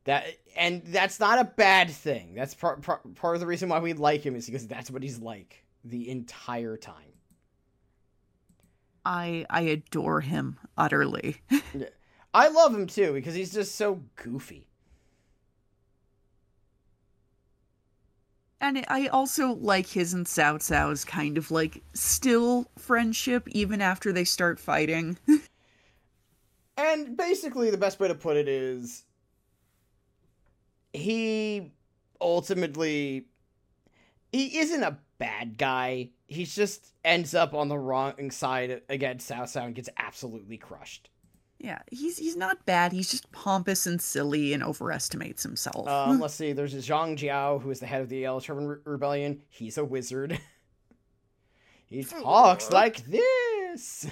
[0.05, 0.25] That
[0.57, 2.35] and that's not a bad thing.
[2.35, 5.03] That's part part, part of the reason why we like him is because that's what
[5.03, 7.13] he's like the entire time.
[9.05, 11.37] i i adore him utterly
[12.35, 14.69] I love him too because he's just so goofy.
[18.61, 24.13] And I also like his and Cao Cao's kind of like still friendship even after
[24.13, 25.19] they start fighting.
[26.77, 29.05] And basically, the best way to put it is
[30.93, 31.73] he
[32.21, 33.27] ultimately
[34.33, 36.11] he isn't a bad guy.
[36.27, 41.09] He just ends up on the wrong side against Cao Cao and gets absolutely crushed.
[41.59, 42.93] Yeah, he's he's not bad.
[42.93, 45.89] He's just pompous and silly and overestimates himself.
[45.89, 46.53] Um, let's see.
[46.53, 49.41] There's Zhang Jiao, who is the head of the Yellow Turban Re- Rebellion.
[49.49, 50.39] He's a wizard.
[51.87, 54.07] he talks like this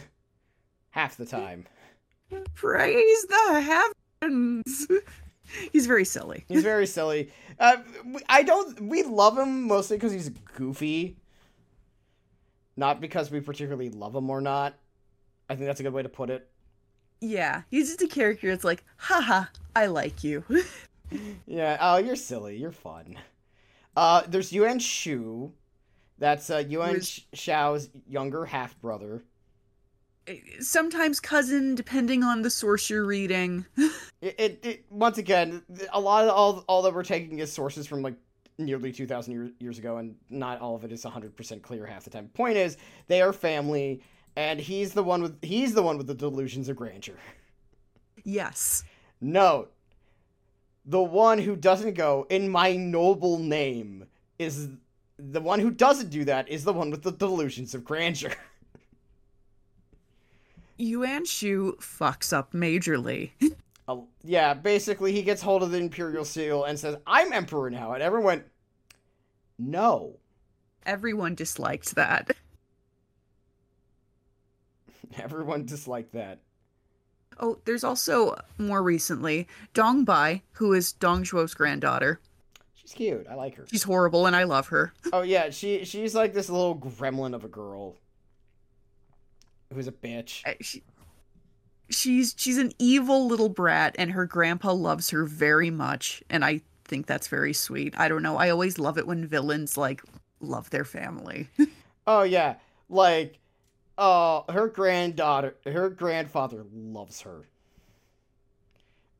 [0.90, 1.66] half the time.
[2.54, 3.92] Praise the
[4.22, 4.86] heavens.
[5.72, 6.44] he's very silly.
[6.48, 7.30] He's very silly.
[7.58, 7.76] Uh,
[8.28, 8.80] I don't.
[8.80, 11.18] We love him mostly because he's goofy,
[12.76, 14.74] not because we particularly love him or not.
[15.48, 16.48] I think that's a good way to put it.
[17.20, 20.44] Yeah, he's just a character that's like, haha, I like you.
[21.46, 21.76] Yeah.
[21.80, 22.56] Oh, you're silly.
[22.56, 23.16] You're fun.
[23.96, 25.52] Uh, there's Yuan Shu.
[26.18, 29.22] That's uh, Yuan Who's- Sh- Xiao's younger half brother.
[30.60, 33.66] Sometimes cousin, depending on the source you're reading.
[34.22, 35.60] It, it, it once again,
[35.92, 38.14] a lot of all all that we're taking is sources from like
[38.56, 42.10] nearly 2,000 years, years ago, and not all of it is 100% clear half the
[42.10, 42.28] time.
[42.32, 44.00] Point is, they are family,
[44.36, 47.16] and he's the one with he's the one with the delusions of grandeur.
[48.24, 48.84] Yes.
[49.20, 49.72] Note,
[50.84, 54.06] the one who doesn't go in my noble name
[54.38, 54.68] is
[55.18, 58.32] the one who doesn't do that is the one with the delusions of grandeur.
[60.76, 63.30] Yuan Shu fucks up majorly.
[63.86, 67.92] Uh, yeah, basically, he gets hold of the Imperial Seal and says, "I'm Emperor now,"
[67.92, 68.44] and everyone went,
[69.58, 70.16] "No."
[70.84, 72.30] Everyone disliked that.
[75.22, 76.40] Everyone disliked that.
[77.40, 82.20] Oh, there's also more recently Dong Bai, who is Dong Zhuo's granddaughter.
[82.74, 83.26] She's cute.
[83.28, 83.66] I like her.
[83.68, 84.92] She's horrible and I love her.
[85.12, 87.96] Oh yeah, she she's like this little gremlin of a girl
[89.72, 90.46] who's a bitch.
[90.46, 90.82] Uh, She,
[91.90, 96.60] she's she's an evil little brat and her grandpa loves her very much and I
[96.84, 97.94] think that's very sweet.
[97.98, 98.36] I don't know.
[98.36, 100.02] I always love it when villains like
[100.40, 101.48] love their family.
[102.06, 102.56] Oh yeah,
[102.90, 103.38] like
[103.98, 107.44] uh her granddaughter, her grandfather loves her.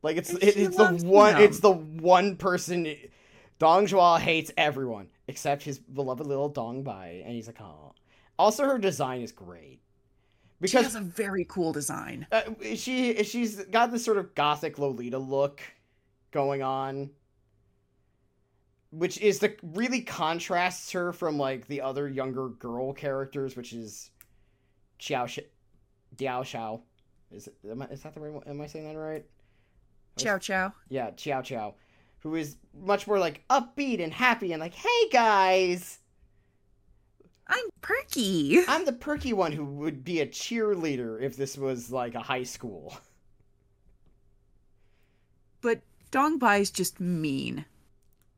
[0.01, 2.95] Like it's it, it's the one it's the one person
[3.59, 7.93] Dong Zhuo hates everyone except his beloved little Dong Bai and he's like, "Oh."
[8.37, 9.79] Also her design is great.
[10.65, 12.27] she Because has a very cool design.
[12.31, 12.41] uh,
[12.75, 15.61] she she's got this sort of gothic Lolita look
[16.31, 17.09] going on,
[18.91, 24.11] which is the really contrasts her from like the other younger girl characters, which is
[24.99, 25.39] Xiao Sh-
[26.15, 26.81] Diao Xiao.
[27.31, 28.43] Is it, I, is that the right one?
[28.47, 29.25] Am I saying that right?
[30.17, 30.73] Chow chow.
[30.89, 31.73] Yeah, Xiao Xiao,
[32.19, 35.99] who is much more like upbeat and happy and like, hey guys,
[37.47, 38.59] I'm perky.
[38.67, 42.43] I'm the perky one who would be a cheerleader if this was like a high
[42.43, 42.97] school.
[45.61, 45.81] But
[46.11, 47.65] Dong Bai is just mean.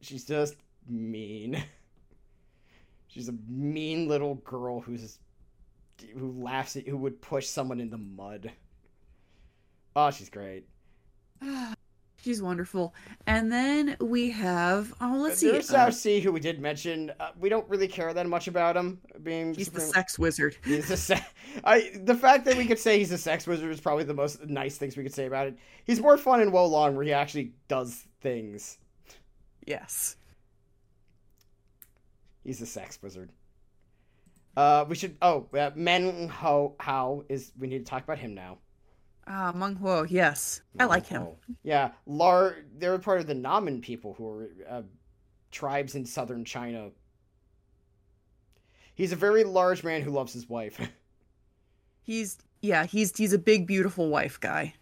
[0.01, 0.55] She's just
[0.87, 1.61] mean.
[3.07, 5.19] She's a mean little girl who's
[6.17, 8.51] who laughs at who would push someone in the mud.
[9.95, 10.65] Oh, she's great.
[12.23, 12.95] She's wonderful.
[13.27, 15.51] And then we have oh let's see.
[15.51, 17.11] There's uh, Sea, who we did mention.
[17.19, 19.53] Uh, we don't really care that much about him being.
[19.53, 20.57] he's the sex wizard.
[20.65, 21.25] He's the se-
[21.63, 24.43] I the fact that we could say he's a sex wizard is probably the most
[24.47, 25.57] nice things we could say about it.
[25.85, 28.79] He's more fun in Wo Long, where he actually does things.
[29.65, 30.15] Yes.
[32.43, 33.31] He's a sex wizard.
[34.57, 35.15] Uh, we should.
[35.21, 37.51] Oh, uh, Men Ho How is.
[37.59, 38.57] We need to talk about him now.
[39.27, 40.61] Ah, Meng Huo, yes.
[40.79, 41.27] I like him.
[41.61, 42.55] Yeah, Lar.
[42.75, 44.81] They're part of the Nanman people, who are uh,
[45.51, 46.89] tribes in southern China.
[48.95, 50.79] He's a very large man who loves his wife.
[52.01, 54.73] He's yeah, he's he's a big beautiful wife guy.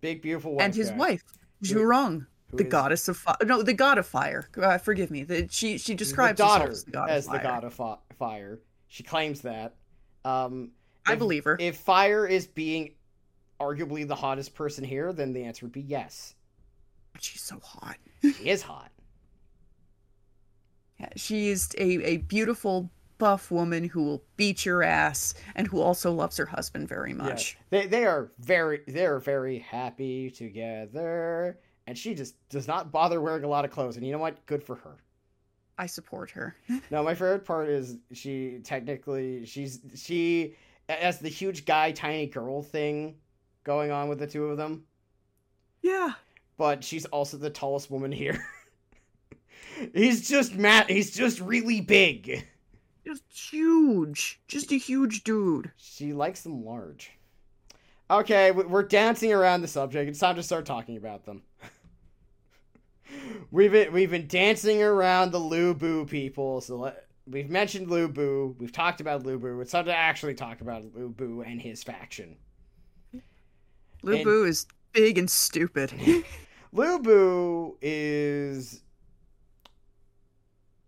[0.00, 0.64] Big, beautiful wife.
[0.64, 1.22] and his guy, wife,
[1.62, 3.36] Zhurong, the is goddess of fire.
[3.44, 4.48] No, the god of fire.
[4.60, 5.22] Uh, forgive me.
[5.22, 7.80] The, she she the describes daughter herself as the god as the god of
[8.18, 8.58] fire.
[8.92, 9.74] She claims that.
[10.22, 10.72] Um,
[11.06, 11.56] I if- believe her.
[11.58, 12.92] If fire is being
[13.58, 16.34] arguably the hottest person here, then the answer would be yes.
[17.18, 17.96] She's so hot.
[18.20, 18.90] She is hot.
[21.00, 22.88] Yeah, she's a, a beautiful
[23.18, 27.58] buff woman who will beat your ass and who also loves her husband very much.
[27.70, 31.58] They they are very they're very happy together,
[31.88, 33.96] and she just does not bother wearing a lot of clothes.
[33.96, 34.46] And you know what?
[34.46, 34.98] Good for her.
[35.78, 36.56] I support her.
[36.90, 40.54] No, my favorite part is she technically she's she
[40.88, 43.16] has the huge guy tiny girl thing
[43.64, 44.84] going on with the two of them,
[45.82, 46.12] Yeah.
[46.58, 48.44] but she's also the tallest woman here.
[49.94, 50.90] he's just Matt.
[50.90, 52.46] He's just really big.
[53.06, 54.40] Just huge.
[54.48, 55.70] Just a huge dude.
[55.76, 57.10] She likes them large.
[58.10, 60.08] Okay, we- we're dancing around the subject.
[60.10, 61.42] It's time to start talking about them.
[63.50, 66.60] We've been we've been dancing around the Lubu people.
[66.60, 68.56] So let, we've mentioned Lubu.
[68.58, 69.60] We've talked about Lubu.
[69.60, 72.36] It's time to actually talk about Lubu and his faction.
[74.02, 75.90] Lubu And- is big and stupid.
[76.74, 78.82] Lubu is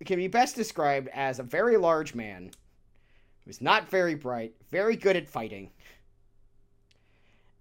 [0.04, 2.50] can be best described as a very large man
[3.44, 5.70] who's not very bright, very good at fighting.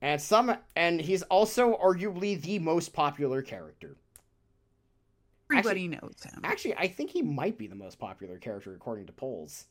[0.01, 3.95] And some and he's also arguably the most popular character.
[5.51, 6.41] Everybody knows him.
[6.43, 9.65] Actually, I think he might be the most popular character according to polls.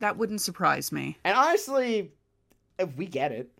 [0.00, 1.16] That wouldn't surprise me.
[1.24, 2.12] And honestly,
[2.78, 3.50] if we get it.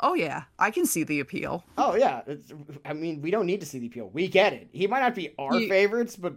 [0.00, 1.64] Oh yeah, I can see the appeal.
[1.78, 2.52] Oh yeah, it's,
[2.84, 4.10] I mean, we don't need to see the appeal.
[4.12, 4.68] We get it.
[4.72, 6.34] He might not be our He- favorites, but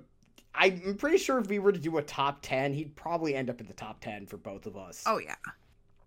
[0.53, 3.59] I'm pretty sure if we were to do a top ten, he'd probably end up
[3.59, 5.03] in the top ten for both of us.
[5.07, 5.35] Oh yeah.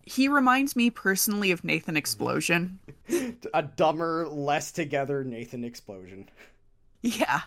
[0.05, 2.79] He reminds me personally of Nathan Explosion.
[3.55, 6.29] a dumber, less together Nathan Explosion.
[7.03, 7.43] Yeah.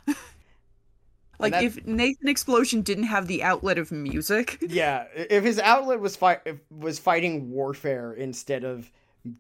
[1.40, 6.00] Like that- if Nathan Explosion didn't have the outlet of music, Yeah, if his outlet
[6.00, 8.92] was fight was fighting warfare instead of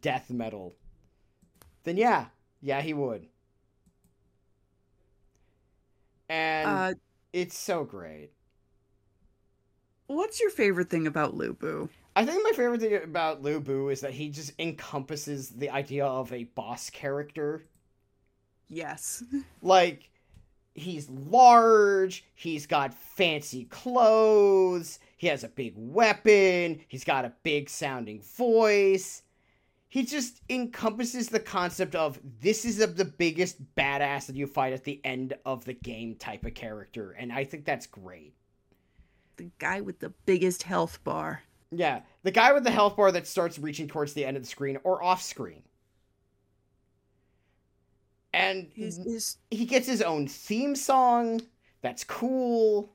[0.02, 0.76] death metal,
[1.84, 2.27] then yeah,
[2.61, 3.27] yeah, he would.
[6.30, 6.94] And uh,
[7.31, 8.31] it's so great.
[10.07, 11.90] what's your favorite thing about Lubu?
[12.15, 16.31] I think my favorite thing about Lubu is that he just encompasses the idea of
[16.31, 17.64] a boss character.
[18.68, 19.23] Yes.
[19.61, 20.10] Like,
[20.76, 27.69] he's large, he's got fancy clothes, he has a big weapon, he's got a big
[27.69, 29.23] sounding voice.
[29.88, 34.73] He just encompasses the concept of this is a, the biggest badass that you fight
[34.73, 38.34] at the end of the game type of character, and I think that's great.
[39.38, 41.44] The guy with the biggest health bar.
[41.72, 44.49] Yeah, the guy with the health bar that starts reaching towards the end of the
[44.49, 45.64] screen or off screen.
[48.34, 51.41] And His his he gets his own theme song.
[51.81, 52.93] That's cool.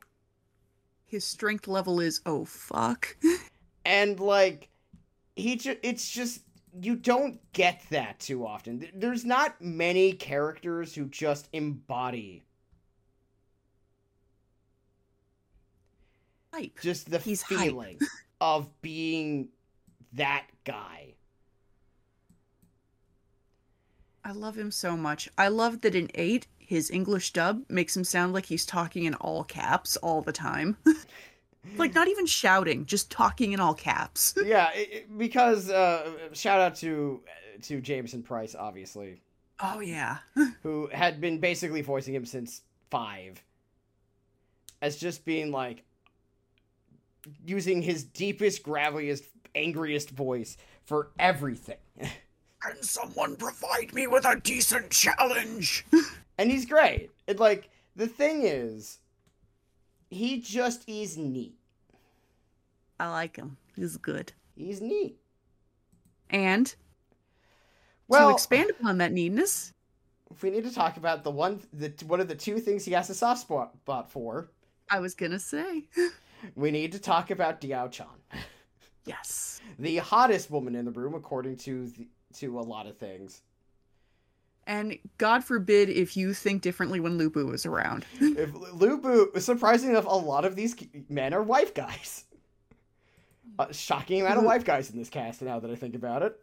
[1.06, 3.16] his strength level is oh fuck.
[3.85, 4.69] And like
[5.36, 6.43] he ju- it's just
[6.78, 8.86] you don't get that too often.
[8.94, 12.43] There's not many characters who just embody
[16.52, 16.78] Hype.
[16.82, 17.59] just the He's hype.
[17.60, 17.98] feeling
[18.40, 19.48] of being
[20.15, 21.15] that guy.
[24.28, 25.30] I love him so much.
[25.38, 29.14] I love that in 8 his English dub makes him sound like he's talking in
[29.14, 30.76] all caps all the time.
[31.78, 34.34] like not even shouting, just talking in all caps.
[34.44, 37.22] yeah, it, it- because uh, shout out to
[37.62, 39.22] to Jamieson Price, obviously,
[39.60, 40.18] Oh yeah.
[40.62, 42.60] who had been basically voicing him since
[42.90, 43.42] five,
[44.82, 45.84] as just being like
[47.46, 49.24] using his deepest, graveliest,
[49.55, 51.78] angriest voice for everything,
[52.60, 55.86] Can someone provide me with a decent challenge?
[56.39, 57.10] and he's great.
[57.26, 58.98] And like the thing is,
[60.10, 61.55] he just is neat.
[62.98, 63.56] I like him.
[63.76, 64.32] He's good.
[64.56, 65.16] He's neat.
[66.30, 66.74] And
[68.09, 69.72] Well, to expand upon that neatness,
[70.30, 72.93] if we need to talk about the one, the one of the two things he
[72.93, 74.51] has a soft spot spot for,
[74.90, 75.89] I was gonna say
[76.55, 78.06] we need to talk about Diao Chan,
[79.05, 79.60] yes.
[79.78, 83.42] the hottest woman in the room, according to the, to a lot of things.
[84.66, 88.05] And God forbid if you think differently when Lubu is around.
[88.20, 90.76] if Lubu, surprisingly enough, a lot of these
[91.09, 92.24] men are wife guys.
[93.59, 95.40] A shocking amount of wife guys in this cast.
[95.40, 96.38] Now that I think about it,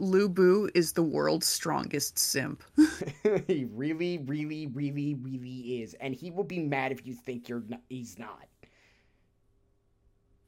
[0.00, 2.64] Lubu is the world's strongest simp.
[3.46, 7.62] he really, really, really, really is, and he will be mad if you think you're
[7.68, 7.80] not.
[7.88, 8.48] He's not.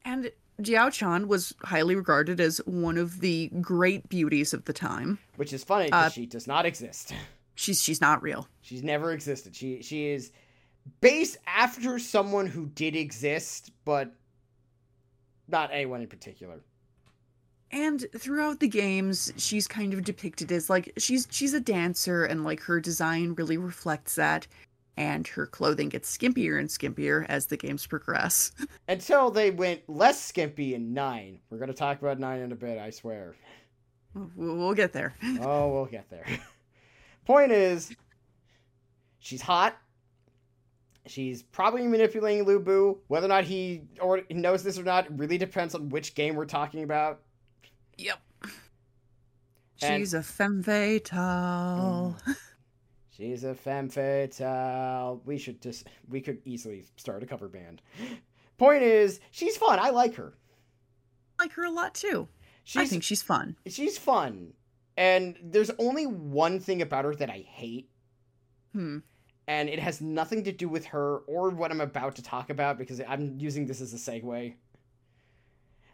[0.03, 0.31] And
[0.61, 5.19] Diao Chan was highly regarded as one of the great beauties of the time.
[5.35, 7.13] Which is funny because Uh, she does not exist.
[7.55, 8.47] She's she's not real.
[8.61, 9.55] She's never existed.
[9.55, 10.31] She she is
[11.01, 14.11] based after someone who did exist, but
[15.47, 16.61] not anyone in particular.
[17.71, 22.43] And throughout the games, she's kind of depicted as like she's she's a dancer and
[22.43, 24.47] like her design really reflects that.
[24.95, 28.51] And her clothing gets skimpier and skimpier as the games progress.
[28.87, 31.39] Until they went less skimpy in nine.
[31.49, 33.35] We're gonna talk about nine in a bit, I swear.
[34.35, 35.15] We'll, get there.
[35.41, 36.25] Oh, we'll get there.
[37.25, 37.95] Point is,
[39.19, 39.75] she's hot.
[41.07, 42.97] She's probably manipulating Lubu.
[43.07, 46.45] Whether or not he or knows this or not really depends on which game we're
[46.45, 47.21] talking about.
[47.97, 48.19] Yep.
[49.81, 52.15] And- She's a femme fatale.
[52.27, 52.35] Mm.
[53.15, 55.21] She's a femme fatale.
[55.25, 57.81] We should just we could easily start a cover band.
[58.57, 59.77] Point is, she's fun.
[59.79, 60.33] I like her.
[61.39, 62.27] I like her a lot too.
[62.63, 63.55] She's I think she's fun.
[63.67, 64.53] she's fun.
[64.97, 67.89] And there's only one thing about her that I hate,
[68.73, 68.99] Hmm.
[69.47, 72.77] and it has nothing to do with her or what I'm about to talk about
[72.77, 74.53] because I'm using this as a segue.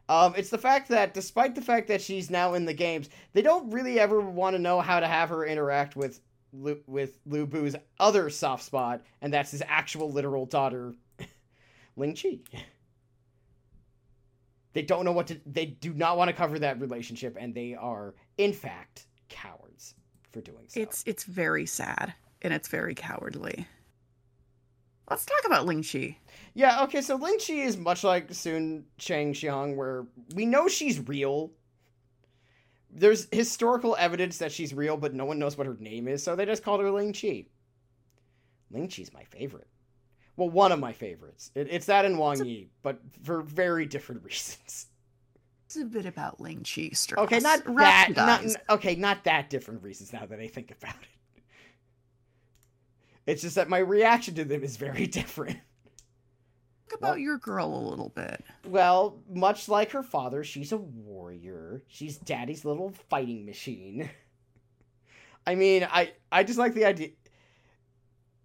[0.09, 3.41] Um, it's the fact that despite the fact that she's now in the games, they
[3.41, 6.19] don't really ever want to know how to have her interact with
[6.53, 10.93] Lu- with Lu Bu's other soft spot, and that's his actual literal daughter,
[11.95, 12.41] Ling Qi.
[14.73, 15.39] They don't know what to.
[15.45, 19.95] They do not want to cover that relationship, and they are, in fact, cowards
[20.31, 20.79] for doing so.
[20.79, 23.67] It's it's very sad and it's very cowardly.
[25.09, 26.17] Let's talk about Ling Qi.
[26.53, 30.05] Yeah, okay, so Ling Qi is much like Sun Shang Xiang, where
[30.35, 31.51] we know she's real.
[32.91, 36.35] There's historical evidence that she's real, but no one knows what her name is, so
[36.35, 37.45] they just called her Ling Qi.
[38.71, 39.67] Ling Qi's my favorite.
[40.35, 41.51] Well, one of my favorites.
[41.53, 44.87] It, it's that and Wang Yi, but for very different reasons.
[45.65, 46.91] It's a bit about Ling Qi.
[46.91, 47.25] Stross.
[47.25, 48.15] Okay, not that.
[48.15, 51.43] Not, okay, not that different reasons now that I think about it.
[53.27, 55.59] It's just that my reaction to them is very different.
[56.93, 58.43] About your girl a little bit.
[58.65, 61.83] Well, much like her father, she's a warrior.
[61.87, 64.09] She's daddy's little fighting machine.
[65.47, 67.09] I mean, I I just like the idea.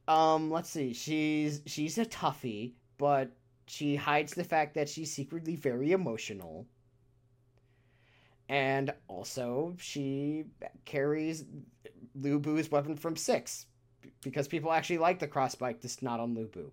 [0.07, 0.93] Um, let's see.
[0.93, 3.31] She's she's a toughie, but
[3.67, 6.67] she hides the fact that she's secretly very emotional.
[8.49, 10.45] And also, she
[10.85, 11.45] carries
[12.15, 13.67] Lu Bu's weapon from six
[14.23, 16.71] because people actually like the crossbike, just not on Lu Bu.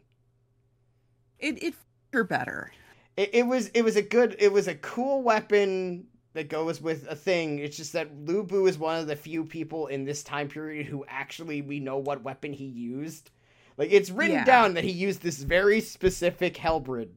[1.41, 1.73] It it
[2.13, 2.71] her better.
[3.17, 7.07] It, it was it was a good it was a cool weapon that goes with
[7.09, 7.59] a thing.
[7.59, 10.85] It's just that Lu Bu is one of the few people in this time period
[10.85, 13.31] who actually we know what weapon he used.
[13.77, 14.45] Like it's written Yeah.
[14.45, 17.09] down that he used this very specific halberd.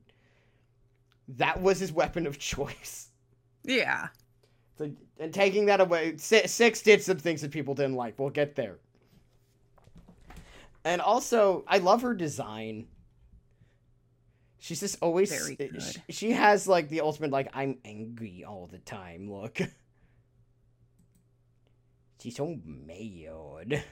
[1.29, 3.11] That was his weapon of choice.
[3.63, 4.09] Yeah.
[4.77, 8.19] So, and taking that away, Six did some things that people didn't like.
[8.19, 8.79] We'll get there.
[10.85, 12.87] And also, I love her design.
[14.65, 15.83] She's just always Very eh, good.
[15.83, 19.61] She, she has like the ultimate like I'm angry all the time look.
[22.19, 23.85] She's so mad.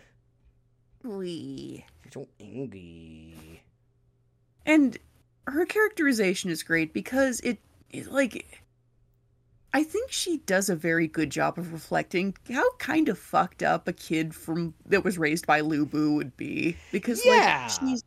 [1.04, 1.84] Lee.
[2.04, 3.62] She's so angry.
[4.64, 4.96] And
[5.46, 7.58] her characterization is great because it,
[7.90, 8.62] it like
[9.74, 13.86] I think she does a very good job of reflecting how kind of fucked up
[13.88, 16.78] a kid from that was raised by Lu Bu would be.
[16.92, 17.68] Because Yeah.
[17.68, 18.04] like she's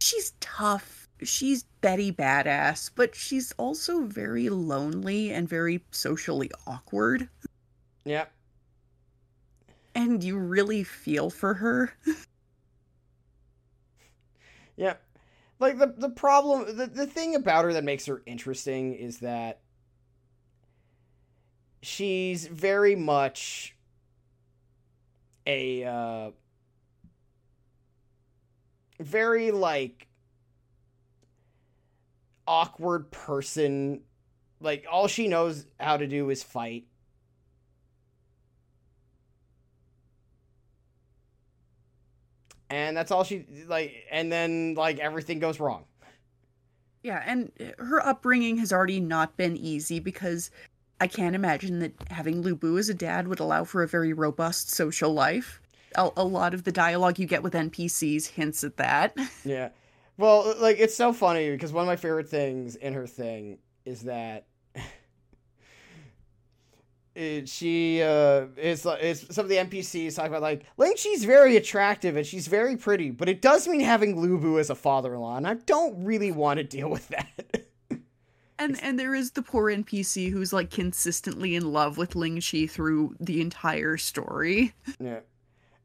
[0.00, 7.28] she's tough, she's Betty badass, but she's also very lonely and very socially awkward.
[8.04, 8.32] Yep.
[9.94, 11.92] And you really feel for her.
[14.78, 15.02] Yep.
[15.58, 19.60] Like the the problem the, the thing about her that makes her interesting is that
[21.82, 23.74] she's very much
[25.46, 26.30] a uh
[29.00, 30.07] very like
[32.48, 34.00] awkward person
[34.60, 36.86] like all she knows how to do is fight
[42.70, 45.84] and that's all she like and then like everything goes wrong
[47.02, 50.50] Yeah, and her upbringing has already not been easy because
[51.00, 54.70] I can't imagine that having Lubu as a dad would allow for a very robust
[54.70, 55.60] social life.
[55.94, 59.16] A, a lot of the dialogue you get with NPCs hints at that.
[59.44, 59.68] yeah
[60.18, 64.02] well like it's so funny because one of my favorite things in her thing is
[64.02, 64.46] that
[67.14, 71.56] it, she uh is is some of the npcs talk about like ling she's very
[71.56, 75.46] attractive and she's very pretty but it does mean having lubu as a father-in-law and
[75.46, 77.64] i don't really want to deal with that
[78.58, 82.68] And and there is the poor NPC who's like consistently in love with Ling Qi
[82.68, 84.74] through the entire story.
[84.98, 85.20] Yeah.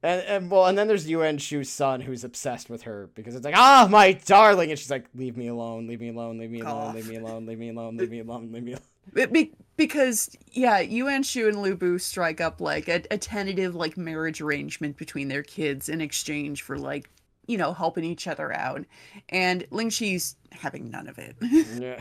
[0.04, 3.46] And, and well, and then there's Yuan Shu's son who's obsessed with her because it's
[3.46, 6.60] like, ah, my darling, and she's like, leave me alone, leave me alone, leave me
[6.60, 8.84] alone, leave me alone, leave me alone, leave me alone, leave me alone.
[9.14, 13.76] Be- be- because yeah, Yuan Shu and Lu Bu strike up like a, a tentative
[13.76, 17.10] like marriage arrangement between their kids in exchange for like
[17.48, 18.86] you know helping each other out,
[19.30, 21.36] and Ling Qi's having none of it.
[21.82, 22.00] Yeah.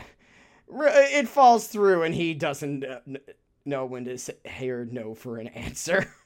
[0.75, 3.17] It falls through, and he doesn't uh, n-
[3.65, 6.13] know when to say hey or no for an answer.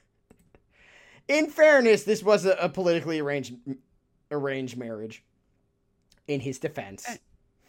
[1.28, 3.54] In fairness, this was a, a politically arranged
[4.30, 5.22] arranged marriage.
[6.26, 7.16] In his defense, Eh.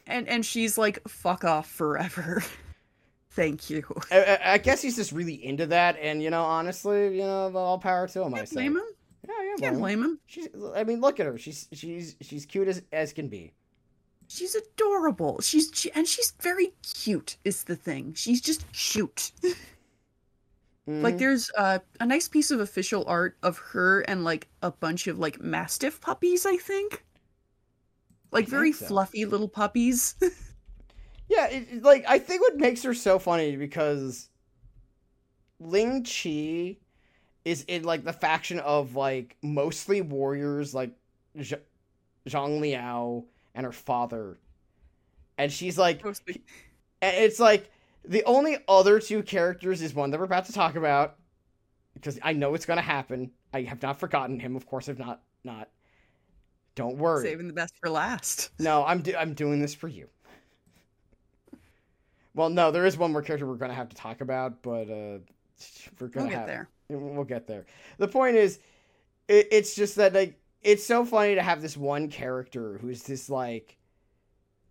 [0.08, 2.44] and and she's like fuck off forever.
[3.32, 3.84] Thank you.
[4.12, 7.78] I, I- guess he's just really into that, and you know, honestly, you know, all
[7.78, 8.34] power to him.
[8.34, 8.56] I Can't say.
[8.56, 8.84] blame him.
[9.28, 10.20] Yeah, yeah, Can't blame him.
[10.26, 10.48] She's.
[10.76, 11.38] I mean, look at her.
[11.38, 13.54] She's she's she's cute as as can be.
[14.28, 15.40] She's adorable.
[15.42, 17.38] She's she, and she's very cute.
[17.46, 18.14] Is the thing.
[18.16, 19.32] She's just cute.
[20.90, 21.20] Like Mhm.
[21.20, 25.20] there's uh, a nice piece of official art of her and like a bunch of
[25.20, 26.46] like mastiff puppies.
[26.46, 27.04] I think.
[28.32, 28.88] Like I very think so.
[28.88, 30.16] fluffy little puppies.
[31.30, 34.30] yeah, it, like I think what makes her so funny because
[35.60, 36.78] Ling Qi
[37.46, 40.92] is in like the faction of like mostly warriors, like
[41.42, 41.54] Zh-
[42.28, 43.26] Zhang Liao
[43.56, 44.38] and her father,
[45.38, 46.42] and she's like, Mostly.
[47.02, 47.70] and it's like
[48.10, 51.16] the only other two characters is one that we're about to talk about
[51.94, 53.32] because I know it's gonna happen.
[53.54, 54.90] I have not forgotten him, of course.
[54.90, 55.70] I've not not.
[56.76, 57.24] Don't worry.
[57.24, 58.50] Saving the best for last.
[58.60, 60.08] No, I'm do- I'm doing this for you.
[62.34, 65.20] Well, no, there is one more character we're gonna have to talk about, but uh,
[66.00, 66.70] we're gonna We'll get have there.
[66.90, 67.66] we'll get there.
[67.98, 68.60] The point is,
[69.28, 73.30] it, it's just that like it's so funny to have this one character who's this
[73.30, 73.78] like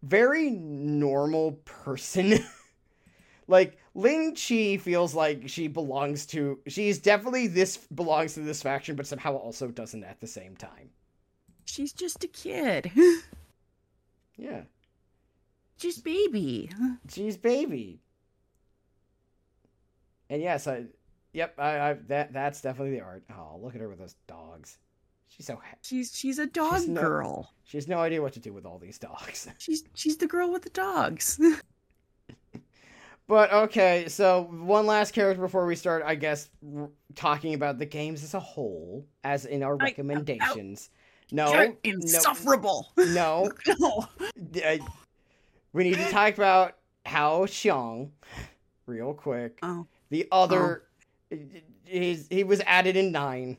[0.02, 2.39] very normal person.
[3.48, 6.58] like Ling Qi feels like she belongs to.
[6.68, 10.90] She's definitely this belongs to this faction, but somehow also doesn't at the same time.
[11.64, 12.90] She's just a kid.
[14.40, 14.60] Yeah.
[15.78, 16.70] She's baby.
[17.10, 17.98] She's baby.
[20.30, 20.84] And yes, I,
[21.32, 23.24] yep, I, I that that's definitely the art.
[23.36, 24.78] Oh, look at her with those dogs.
[25.26, 27.52] She's so She's she's a dog no- girl.
[27.64, 29.48] she has no idea what to do with all these dogs.
[29.58, 31.40] She's she's the girl with the dogs.
[33.28, 37.84] But okay, so one last character before we start, I guess, r- talking about the
[37.84, 40.90] games as a whole, as in our I- recommendations.
[41.30, 42.90] No, You're no, insufferable.
[42.96, 43.52] no.
[43.78, 44.09] No.
[44.64, 44.78] uh,
[45.74, 48.09] we need to talk about Hua Xiong,
[48.86, 49.59] real quick.
[49.62, 49.86] Oh.
[50.09, 50.84] The other,
[51.84, 53.59] he's, he was added in nine.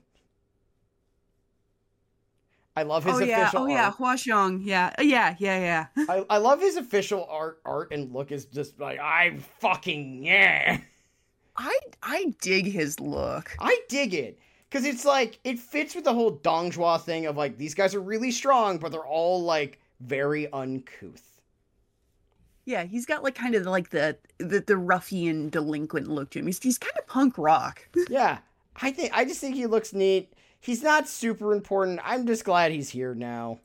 [2.80, 3.42] I love his oh yeah.
[3.42, 3.86] official Oh yeah.
[3.86, 3.96] art.
[3.96, 4.62] Hua Xiong.
[4.64, 4.94] Yeah.
[4.98, 5.36] Uh, Yeah.
[5.38, 5.88] Yeah.
[5.98, 6.06] Yeah.
[6.10, 10.80] I, I love his official art art and look is just like I'm fucking yeah.
[11.58, 13.56] I I dig his look.
[13.60, 14.40] I dig it
[14.70, 17.94] because it's like it fits with the whole Dong Zhuo thing of like these guys
[17.94, 21.42] are really strong, but they're all like very uncouth.
[22.64, 26.46] Yeah, he's got like kind of like the the, the ruffian delinquent look to him.
[26.46, 27.88] He's he's kind of punk rock.
[28.10, 28.38] yeah,
[28.82, 30.32] I think I just think he looks neat.
[30.60, 31.99] He's not super important.
[32.03, 33.60] I'm just glad he's here now.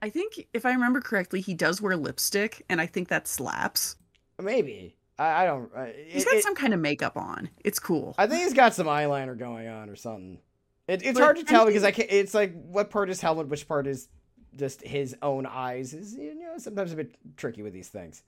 [0.00, 3.96] I think if I remember correctly, he does wear lipstick, and I think that slaps.
[4.40, 5.70] Maybe I, I don't.
[5.74, 7.48] Uh, He's it- got it- some kind of makeup on.
[7.64, 8.14] It's cool.
[8.18, 10.38] I think he's got some eyeliner going on or something.
[10.86, 12.10] It, it's But hard to tell because I can't.
[12.12, 14.08] It's like what part is helmet, which part is
[14.54, 15.94] just his own eyes.
[15.94, 18.22] Is you know sometimes a bit tricky with these things.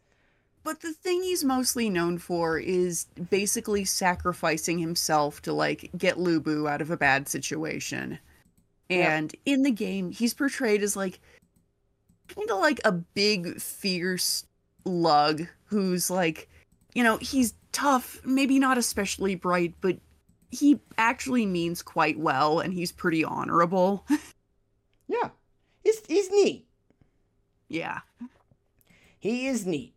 [0.66, 6.68] But the thing he's mostly known for is basically sacrificing himself to like get Lubu
[6.68, 8.18] out of a bad situation.
[8.88, 9.16] Yeah.
[9.16, 11.20] And in the game, he's portrayed as like
[12.26, 14.44] kind of like a big, fierce
[14.84, 16.48] lug who's like,
[16.94, 19.96] you know, he's tough, maybe not especially bright, but
[20.50, 24.04] he actually means quite well and he's pretty honorable.
[25.08, 25.28] Yeah,
[25.84, 26.66] he's he's neat.
[27.68, 28.00] yeah.
[29.20, 29.95] He is neat.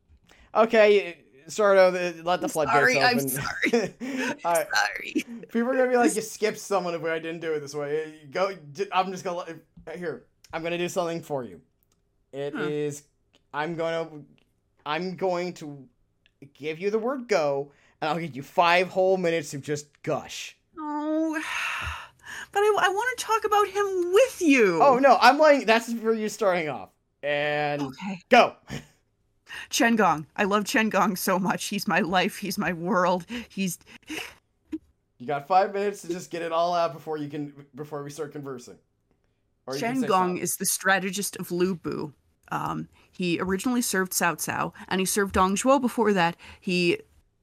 [0.53, 1.17] Okay,
[1.47, 3.29] Sardo, let the I'm floodgates sorry, I'm open.
[3.29, 4.35] sorry.
[4.45, 5.25] All right, Sorry.
[5.51, 8.19] people are gonna be like, you skipped someone if I didn't do it this way.
[8.21, 8.55] You Go.
[8.91, 10.25] I'm just gonna let, here.
[10.53, 11.61] I'm gonna do something for you.
[12.31, 12.61] It hmm.
[12.61, 12.99] is.
[12.99, 13.59] Huh.
[13.61, 14.07] I'm gonna.
[14.85, 15.87] I'm going to
[16.53, 17.71] give you the word go,
[18.01, 20.55] and I'll give you five whole minutes to just gush.
[20.77, 21.41] Oh,
[22.51, 24.81] but I, I want to talk about him with you.
[24.81, 25.65] Oh no, I'm letting.
[25.65, 26.89] That's for you starting off,
[27.23, 28.21] and Okay.
[28.29, 28.55] go.
[29.69, 30.27] Chen Gong.
[30.35, 31.65] I love Chen Gong so much.
[31.65, 32.37] He's my life.
[32.37, 33.25] He's my world.
[33.49, 33.79] He's
[35.19, 38.09] You got five minutes to just get it all out before you can before we
[38.09, 38.77] start conversing.
[39.77, 42.13] Chen Gong is the strategist of Lu Bu.
[42.51, 46.35] Um, he originally served Cao Cao, and he served Dong Zhuo before that.
[46.59, 46.99] He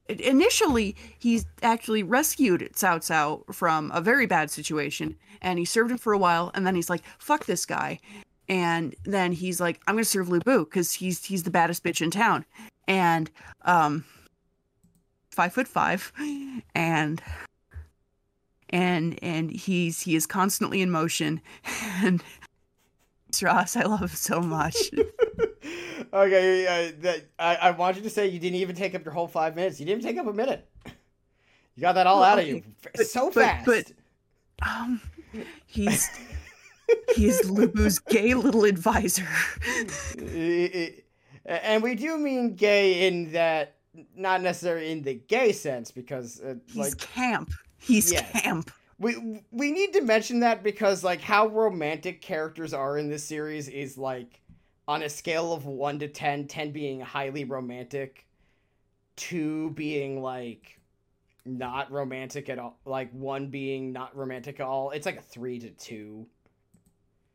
[0.09, 5.97] initially he actually rescued Cao Cao from a very bad situation, and he served him
[5.97, 7.99] for a while, and then he's like, "Fuck this guy,"
[8.49, 12.01] and then he's like, "I'm gonna serve Lu Bu because he's he's the baddest bitch
[12.01, 12.45] in town,"
[12.87, 13.29] and
[13.63, 14.05] um,
[15.31, 16.11] five foot five,
[16.75, 17.21] and
[18.69, 21.41] and and he's he is constantly in motion
[22.03, 22.23] and
[23.41, 24.75] Ross, I love him so much.
[26.13, 29.13] okay, uh, that I, I want you to say you didn't even take up your
[29.13, 29.79] whole five minutes.
[29.79, 30.67] You didn't take up a minute.
[31.75, 33.65] You got that all Well, out of you but- so but- fast.
[33.65, 33.91] but-
[34.67, 34.99] um,
[35.67, 36.09] he's
[37.15, 39.27] he's Lubu's gay little advisor.
[41.45, 43.75] And we do mean gay in that,
[44.15, 47.51] not necessarily in the gay sense, because uh, He's like camp.
[47.77, 48.29] He's Yes.
[48.41, 48.71] camp.
[48.99, 53.69] we we need to mention that because like how romantic characters are in this series
[53.69, 54.41] is like
[54.87, 58.25] on a scale of 1 to 10 10 being highly romantic
[59.17, 60.79] 2 being like
[61.45, 65.59] not romantic at all like 1 being not romantic at all it's like a 3
[65.59, 66.25] to 2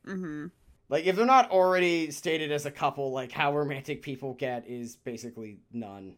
[0.07, 0.47] Mm-hmm.
[0.89, 4.97] Like if they're not already stated as a couple, like how romantic people get is
[4.97, 6.17] basically none.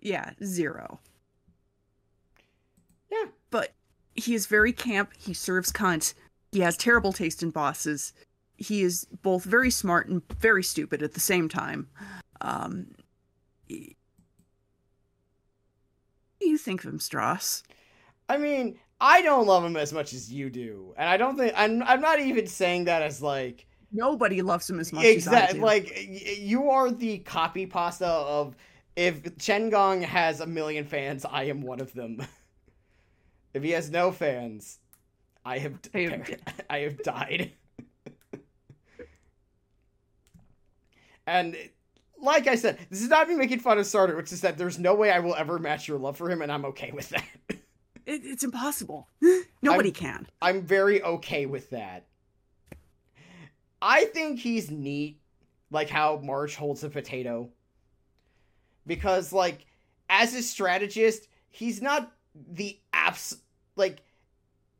[0.00, 1.00] Yeah, zero.
[3.10, 3.26] Yeah.
[3.50, 3.72] But
[4.14, 5.12] he is very camp.
[5.18, 6.14] He serves cunt.
[6.52, 8.12] He has terrible taste in bosses.
[8.56, 11.88] He is both very smart and very stupid at the same time.
[12.40, 12.94] Um,
[13.66, 13.96] he-
[16.38, 17.62] what do you think of him, Stross?
[18.28, 21.52] I mean, I don't love him as much as you do, and I don't think
[21.56, 21.82] I'm.
[21.82, 25.64] I'm not even saying that as like Nobody loves him as much as exactly do.
[25.64, 28.54] like you are the copy pasta of
[28.96, 32.26] if Chen Gong has a million fans, I am one of them.
[33.54, 34.78] if he has no fans,
[35.44, 36.34] I have I have
[36.70, 37.52] I have died.
[41.26, 41.56] and
[42.20, 44.78] like I said, this is not me making fun of Sardo, which is that there's
[44.78, 47.24] no way I will ever match your love for him, and I'm okay with that.
[48.08, 49.06] It, it's impossible.
[49.62, 50.26] Nobody can.
[50.40, 52.06] I'm very okay with that.
[53.82, 55.20] I think he's neat,
[55.70, 57.50] like how March holds a potato.
[58.86, 59.66] Because, like,
[60.08, 62.10] as a strategist, he's not
[62.50, 63.36] the abs
[63.76, 64.02] like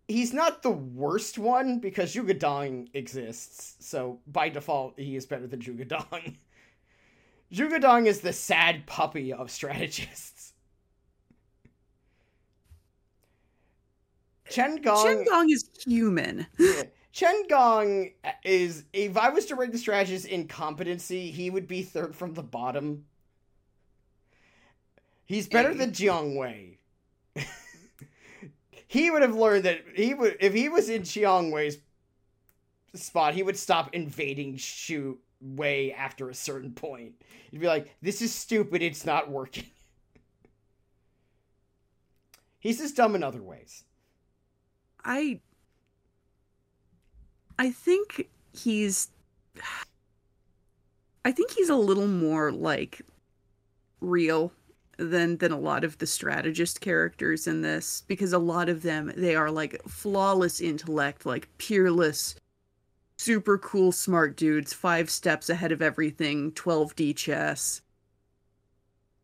[0.07, 5.61] he's not the worst one because Jugadong exists, so by default he is better than
[5.61, 6.37] Jugadong.
[7.53, 10.38] Jugadong is the sad puppy of strategists.
[14.51, 16.47] Chen Gong Chen Gong is human.
[16.59, 16.85] yeah.
[17.13, 18.11] Chen Gong
[18.45, 22.35] is if I was to rate the strategist in competency, he would be third from
[22.35, 23.05] the bottom.
[25.25, 26.79] He's better than Jiang Wei.
[28.87, 31.79] he would have learned that he would if he was in Jiang Wei's
[32.95, 37.15] spot, he would stop invading Shu Wei after a certain point.
[37.51, 38.81] He'd be like, "This is stupid.
[38.81, 39.67] It's not working."
[42.61, 43.85] He's just dumb in other ways.
[45.09, 45.41] I
[47.59, 49.09] I think he's
[51.25, 53.01] I think he's a little more like
[54.01, 54.53] real
[54.99, 59.11] than than a lot of the strategist characters in this because a lot of them
[59.17, 62.37] they are like flawless intellect, like peerless
[63.17, 67.81] super cool smart dudes, 5 steps ahead of everything, 12D chess.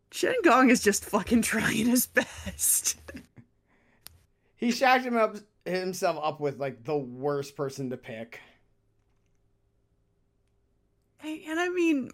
[0.09, 2.07] Chen Gong is just fucking trying his
[2.45, 2.97] best.
[4.57, 8.39] He shacked him up himself up with like the worst person to pick.
[11.23, 12.11] And I mean,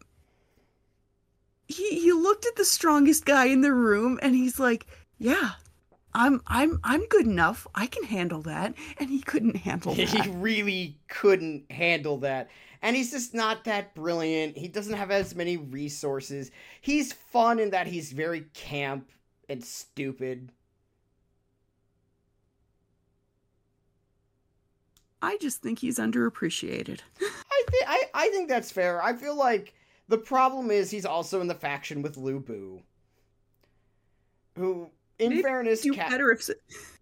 [1.67, 4.85] he he looked at the strongest guy in the room, and he's like,
[5.17, 5.51] "Yeah,
[6.13, 7.67] I'm I'm I'm good enough.
[7.75, 10.07] I can handle that." And he couldn't handle that.
[10.07, 12.49] He really couldn't handle that.
[12.81, 14.57] And he's just not that brilliant.
[14.57, 16.49] He doesn't have as many resources.
[16.81, 19.11] He's fun in that he's very camp
[19.47, 20.51] and stupid.
[25.21, 26.99] I just think he's underappreciated.
[27.21, 29.01] I think I, I think that's fair.
[29.03, 29.73] I feel like
[30.07, 32.79] the problem is he's also in the faction with Lu Bu.
[34.57, 34.89] Who
[35.19, 36.59] in fairness Do ca- better if it,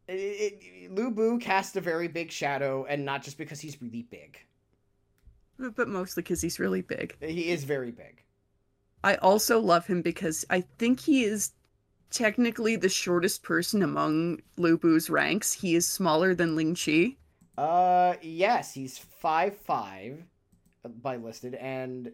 [0.08, 4.38] it, Lu Bu casts a very big shadow and not just because he's really big.
[5.58, 7.16] but mostly because he's really big.
[7.22, 8.24] He is very big.
[9.04, 11.54] I also love him because I think he is
[12.12, 15.54] technically the shortest person among Lu Bu's ranks.
[15.54, 17.16] He is smaller than Ling Qi.
[17.60, 20.24] Uh, yes, he's five five
[21.02, 22.14] by listed, and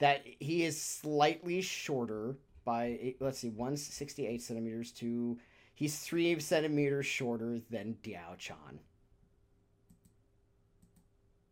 [0.00, 2.36] that he is slightly shorter
[2.66, 5.38] by let's see, one sixty eight centimeters to
[5.74, 8.80] he's three centimeters shorter than Diao Chan.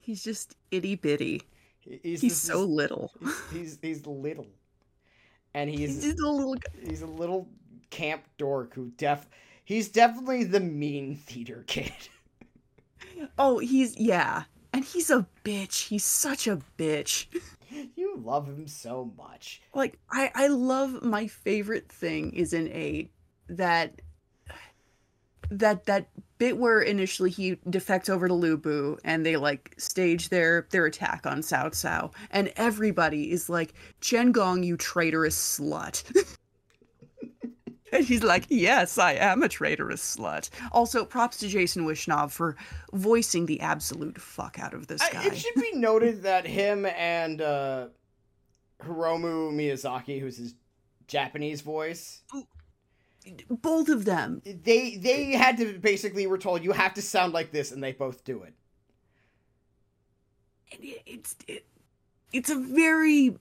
[0.01, 1.41] He's just itty bitty.
[1.79, 3.11] He's, He's just so little.
[3.51, 4.49] he's, he's he's little,
[5.55, 6.57] and He's he's a little
[6.87, 7.49] he's a little
[7.89, 9.27] camp dork who def
[9.65, 11.91] he's definitely the mean theater kid.
[13.39, 14.45] Oh, he's yeah.
[14.73, 15.89] And he's a bitch.
[15.89, 17.27] He's such a bitch.
[17.97, 19.63] you love him so much.
[19.75, 23.11] Like I I love my favorite thing is in 8
[23.49, 24.01] that
[25.51, 26.09] that that
[26.39, 30.87] bit where initially he defects over to Lu Bu and they like stage their their
[30.87, 36.05] attack on Cao Cao and everybody is like Chen Gong you traitorous slut.
[37.93, 40.51] And he's like, Yes, I am a traitorous slut.
[40.73, 42.57] Also, props to Jason Wishnov for
[42.93, 45.25] voicing the absolute fuck out of this I, guy.
[45.27, 47.87] it should be noted that him and uh,
[48.83, 50.55] Hiromu Miyazaki, who's his
[51.09, 52.23] Japanese voice,
[53.49, 54.41] Both of them.
[54.45, 57.93] they they had to basically were told you have to sound like this, and they
[57.93, 58.55] both do it.
[60.73, 61.67] And it- it's it,
[62.33, 63.37] it's a very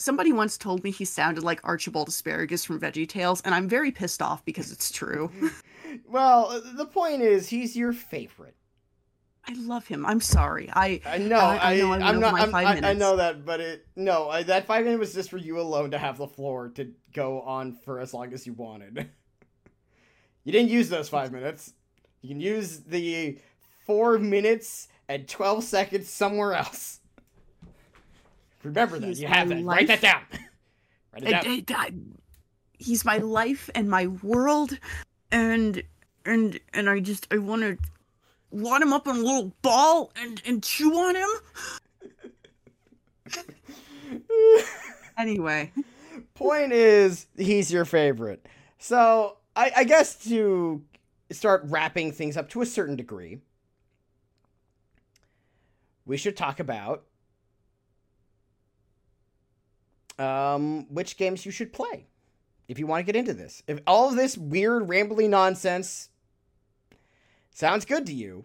[0.00, 3.90] somebody once told me he sounded like archibald asparagus from veggie tales and i'm very
[3.92, 5.30] pissed off because it's true
[6.08, 8.54] Well, the point is, he's your favorite.
[9.48, 10.06] I love him.
[10.06, 10.70] I'm sorry.
[10.72, 11.36] I I know.
[11.40, 12.34] I- I, I know I, I'm not.
[12.40, 14.28] I'm, five I, I know that, but it no.
[14.28, 17.40] I, that five minutes was just for you alone to have the floor to go
[17.42, 19.10] on for as long as you wanted.
[20.44, 21.74] You didn't use those five minutes.
[22.22, 23.38] You can use the
[23.84, 26.99] four minutes and twelve seconds somewhere else.
[28.62, 29.16] Remember that.
[29.16, 29.64] You have that.
[29.64, 30.22] Write that down.
[31.12, 31.64] Write it I- down.
[31.68, 31.92] I- I-
[32.78, 34.78] he's my life and my world,
[35.30, 35.82] and
[36.24, 37.78] and and I just I want to
[38.50, 41.28] wad him up in a little ball and and chew on him.
[45.18, 45.70] Anyway,
[46.34, 48.46] Point is, he's your favorite.
[48.78, 50.82] So I, I guess to
[51.30, 53.40] start wrapping things up to a certain degree,
[56.06, 57.04] we should talk about
[60.20, 62.06] um, which games you should play
[62.68, 63.62] if you want to get into this.
[63.66, 66.10] If all of this weird, rambly nonsense
[67.50, 68.44] sounds good to you,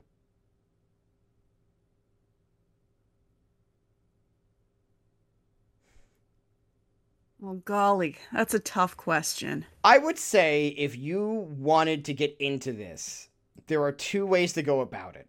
[7.39, 9.65] well, golly, that's a tough question.
[9.83, 13.29] I would say if you wanted to get into this,
[13.67, 15.27] there are two ways to go about it.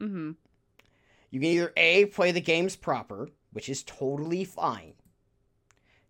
[0.00, 0.32] Mm-hmm.
[1.30, 4.94] You can either A, play the games proper, which is totally fine.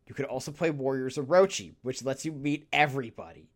[0.06, 3.48] You could also play Warriors Orochi, which lets you meet everybody.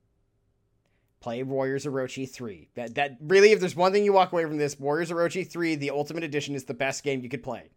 [1.20, 2.68] Play Warriors Orochi 3.
[2.74, 5.74] That that really if there's one thing you walk away from this, Warriors Orochi 3,
[5.74, 7.70] the Ultimate Edition is the best game you could play.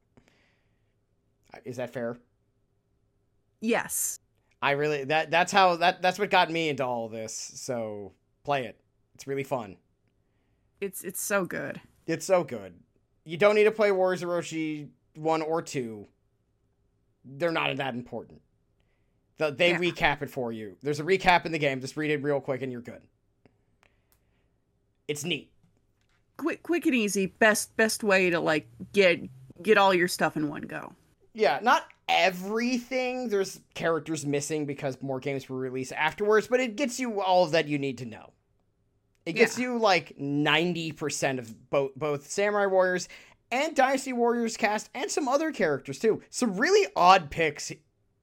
[1.54, 2.18] Uh, Is that fair?
[3.60, 4.20] Yes.
[4.62, 7.34] I really that that's how that that's what got me into all this.
[7.56, 8.80] So play it.
[9.16, 9.78] It's really fun.
[10.80, 11.82] It's it's so good.
[12.06, 12.76] It's so good.
[13.24, 16.08] You don't need to play Warriors Orochi one or two.
[17.26, 18.42] They're not that important.
[19.38, 19.80] The, they Yeah.
[19.80, 20.78] recap it for you.
[20.82, 21.82] There's a recap in the game.
[21.82, 23.02] Just read it real quick and you're good.
[25.08, 25.52] It's neat.
[26.38, 27.28] Quick quick and easy.
[27.28, 29.20] Best best way to like get
[29.62, 30.94] get all your stuff in one go.
[31.34, 33.30] Yeah, not everything.
[33.30, 37.68] There's characters missing because more games were released afterwards, but it gets you all that
[37.68, 38.32] you need to know.
[39.26, 43.08] It gets you like 90% of both both Samurai Warriors
[43.52, 46.24] and Dynasty Warriors cast and some other characters too.
[46.32, 47.72] Some really odd picks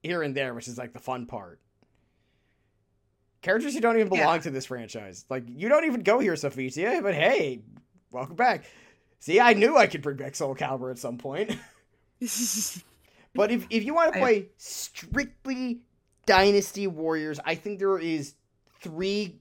[0.03, 1.59] here and there, which is like the fun part.
[3.41, 4.41] Characters who don't even belong Yeah.
[4.41, 5.25] to this franchise.
[5.29, 7.61] Like you don't even go here, Sophitia, but hey,
[8.11, 8.65] welcome back.
[9.19, 11.55] See, I knew I could bring back Soul Calibur at some point.
[13.35, 15.81] But if, if you want to play strictly
[16.25, 18.33] Dynasty Warriors, I think there is
[18.81, 19.39] three,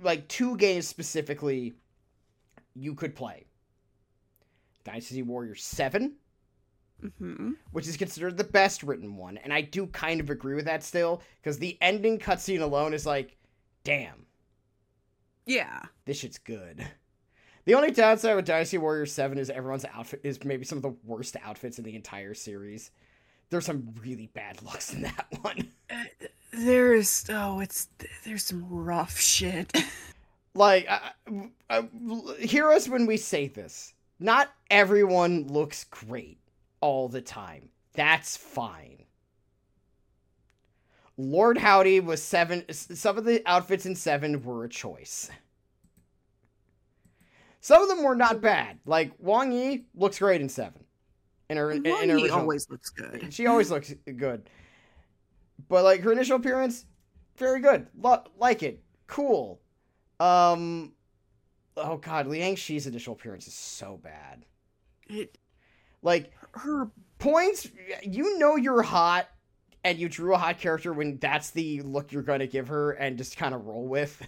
[0.00, 1.74] like two games specifically
[2.72, 3.46] you could play.
[4.84, 6.14] Dynasty Warriors 7,
[7.18, 9.36] hmm which is considered the best written one.
[9.38, 13.04] And I do kind of agree with that still, because the ending cutscene alone is
[13.06, 13.36] like,
[13.82, 14.26] damn,
[15.46, 15.82] Yeah.
[16.06, 16.86] this shit's good.
[17.66, 20.94] The only downside with Dynasty Warrior 7 is everyone's outfit is maybe some of the
[21.04, 22.90] worst outfits in the entire series.
[23.50, 25.70] There's some really bad looks in that one.
[26.52, 27.88] There's oh, it's
[28.24, 29.72] there's some rough shit.
[30.56, 31.82] Like, uh, uh,
[32.38, 33.92] hear us when we say this.
[34.20, 36.38] Not everyone looks great
[36.84, 37.70] all the time.
[37.94, 39.04] That's fine.
[41.16, 42.62] Lord Howdy was seven.
[42.70, 45.30] Some of the outfits in seven were a choice.
[47.62, 48.80] Some of them were not bad.
[48.84, 50.84] Like Wang Yi looks great in seven.
[51.48, 53.32] In her, in, in her Wang Yi original- always looks good.
[53.32, 54.50] she always looks good.
[55.70, 56.84] But like her initial appearance,
[57.38, 57.86] very good.
[57.98, 58.82] Lo- like it.
[59.06, 59.58] Cool.
[60.20, 60.92] Um
[61.78, 64.44] Oh god, Lianshi's initial appearance is so bad.
[65.08, 65.38] It,
[66.04, 67.68] Like her points
[68.04, 69.28] you know you're hot
[69.82, 72.92] and you drew a hot character when that's the look you're going to give her
[72.92, 74.22] and just kind of roll with.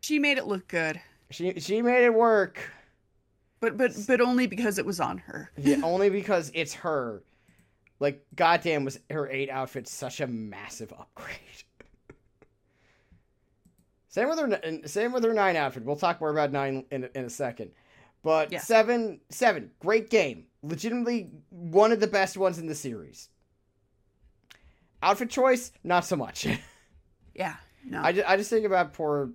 [0.00, 1.00] she made it look good,
[1.30, 2.58] She she made it work.
[3.60, 5.50] but but but only because it was on her.
[5.56, 7.22] Yeah, only because it's her.
[8.00, 11.38] Like, goddamn, was her eight outfit such a massive upgrade.
[14.08, 15.84] same with her, same with her nine outfit.
[15.84, 17.70] We'll talk more about nine in, in a second.
[18.22, 18.60] But Yeah.
[18.60, 20.46] seven, seven, great game.
[20.62, 23.28] Legitimately one of the best ones in the series.
[25.02, 26.46] Outfit choice, not so much.
[27.34, 28.02] Yeah, no.
[28.02, 29.30] I just, I just think about poor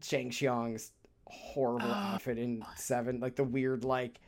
[0.00, 0.92] Shang Xiang's
[1.26, 1.92] horrible Oh.
[2.14, 4.20] outfit in seven, like the weird like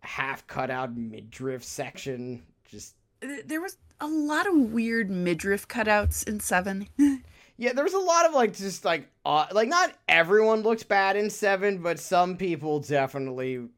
[0.00, 2.42] half cut out midriff section.
[2.64, 6.88] Just there was a lot of weird midriff cutouts in seven.
[7.56, 11.16] yeah, there was a lot of like just like uh, like not everyone looks bad
[11.16, 13.68] in seven, but some people definitely.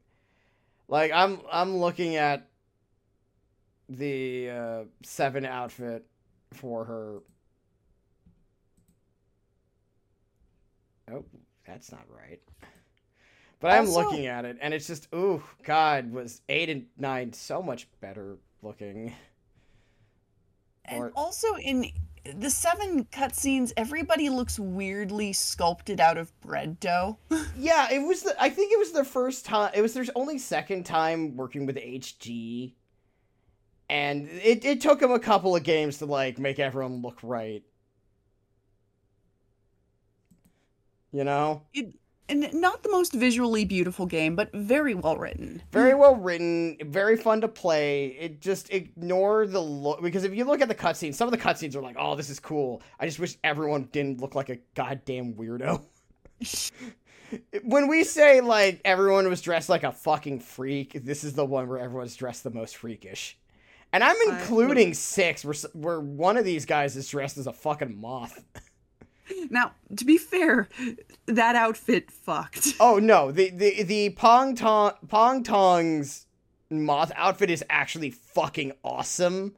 [0.87, 2.47] Like I'm I'm looking at
[3.89, 6.05] the uh, seven outfit
[6.53, 7.19] for her.
[11.11, 11.23] Oh,
[11.65, 12.41] that's not right.
[13.59, 17.33] But I'm Also- looking at it, and it's just, ooh, God, was eight and nine
[17.33, 19.13] so much better looking?
[20.85, 21.91] And Or- also in
[22.35, 27.17] the seven cutscenes, everybody looks weirdly sculpted out of bread dough.
[27.59, 28.21] Yeah, it was.
[28.23, 29.71] The, I think it was the first time.
[29.73, 32.73] It was their only second time working with HG,
[33.89, 37.63] and it it took them a couple of games to like make everyone look right.
[41.11, 41.93] You know, And
[42.29, 45.61] not the most visually beautiful game, but very well written.
[45.71, 48.07] very well written, very fun to play.
[48.19, 51.37] It just ignore the look because if you look at the cutscenes, some of the
[51.37, 54.57] cutscenes are like, "Oh, this is cool." I just wish everyone didn't look like a
[54.75, 55.83] goddamn weirdo.
[57.63, 61.67] when we say like everyone was dressed like a fucking freak, this is the one
[61.67, 63.37] where everyone's dressed the most freakish.
[63.93, 67.99] And I'm including six, where where one of these guys is dressed as a fucking
[67.99, 68.43] moth.
[69.49, 70.67] Now, to be fair,
[71.25, 72.69] that outfit fucked.
[72.79, 76.25] Oh no, the the the Pang Tong Pang Tong's
[76.69, 79.55] moth outfit is actually fucking awesome.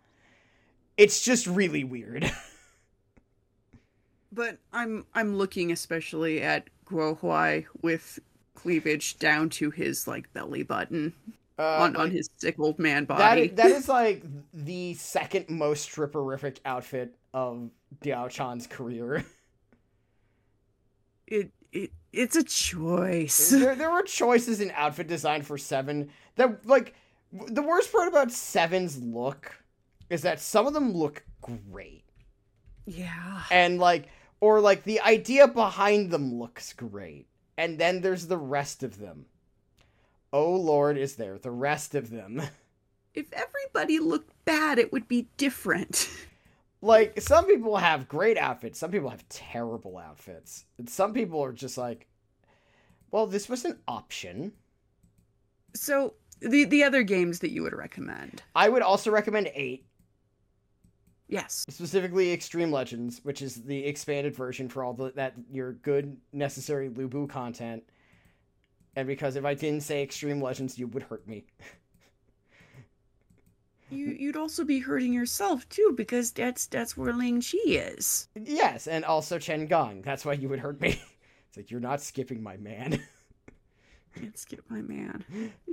[0.97, 2.31] It's just really weird.
[4.31, 8.19] But I'm I'm looking especially at Guo Huai with
[8.53, 11.13] cleavage down to his like belly button
[11.57, 13.41] Uh, on, on his sick old man body.
[13.45, 14.23] is, that is like
[14.53, 17.71] the second most stripperific outfit of
[18.03, 19.25] Diao Chan's career.
[21.29, 23.49] it, it it's a choice.
[23.49, 26.95] there, there were choices in outfit design for Seven that, like,
[27.31, 29.63] w- the worst part about Seven's look
[30.09, 32.03] is that some of them look great.
[32.85, 33.43] Yeah.
[33.51, 34.07] And, like,
[34.41, 37.27] or, like, the idea behind them looks great.
[37.57, 39.25] And then there's the rest of them.
[40.33, 42.41] Oh, Lord, is there the rest of them?
[43.15, 46.09] If everybody looked bad, it would be different.
[46.81, 50.65] like, some people have great outfits, some people have terrible outfits.
[50.77, 52.07] And some people are just like,
[53.11, 54.53] well, this was an option.
[55.73, 58.41] So the the other games that you would recommend?
[58.55, 59.85] I would also recommend 8.
[61.27, 61.63] Yes.
[61.69, 66.89] specifically Extreme Legends, which is the expanded version for all the, that your good necessary
[66.89, 67.83] Lu Bu content.
[68.95, 71.45] And because if I didn't say Extreme Legends, you would hurt me.
[73.91, 78.27] You you'd also be hurting yourself too because that's that's where Ling Qi is.
[78.35, 80.01] yes, and also Chen Gong.
[80.01, 81.01] That's why you would hurt me.
[81.49, 83.01] It's like you're not skipping my man.
[84.15, 85.23] Can't skip my man.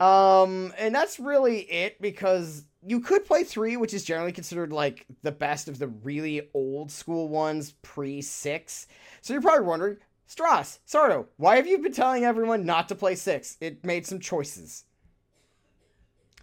[0.00, 5.04] um, and that's really it because you could play three, which is generally considered like
[5.22, 8.86] the best of the really old school ones pre six.
[9.20, 13.16] So you're probably wondering, Stross, Sardo, why have you been telling everyone not to play
[13.16, 13.58] six?
[13.60, 14.84] It made some choices.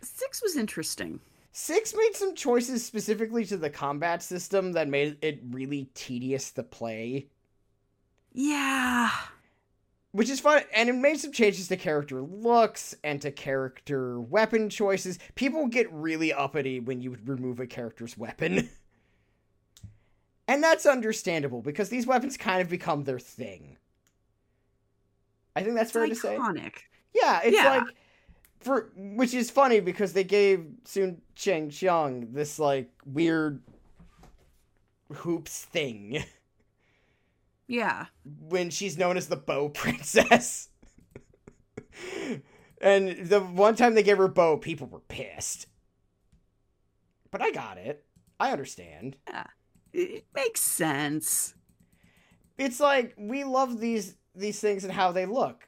[0.01, 1.19] Six was interesting.
[1.55, 6.63] Six made some choices specifically to the combat system that made it really tedious to
[6.63, 7.27] play,
[8.31, 9.11] Yeah.
[10.13, 10.63] which is fun.
[10.73, 15.19] And it made some changes to character looks and to character weapon choices.
[15.35, 18.67] People get really uppity when you remove a character's weapon.
[20.47, 23.77] and that's understandable because these weapons kind of become their thing.
[25.55, 26.35] I think that's fair to say.
[27.13, 27.69] Yeah, it's Yeah.
[27.77, 27.95] like
[28.64, 33.61] for which is funny because they gave Sun Shang Xiang this like weird
[35.14, 36.23] hoops thing
[37.68, 38.07] Yeah.
[38.23, 40.69] when she's known as the bow princess.
[42.81, 45.68] and the one time they gave her bow, people were pissed.
[47.31, 48.06] But I got it.
[48.40, 49.15] I understand.
[49.27, 49.48] Yeah.
[49.94, 51.56] it makes sense.
[52.57, 55.68] It's like we love these these things and how they look.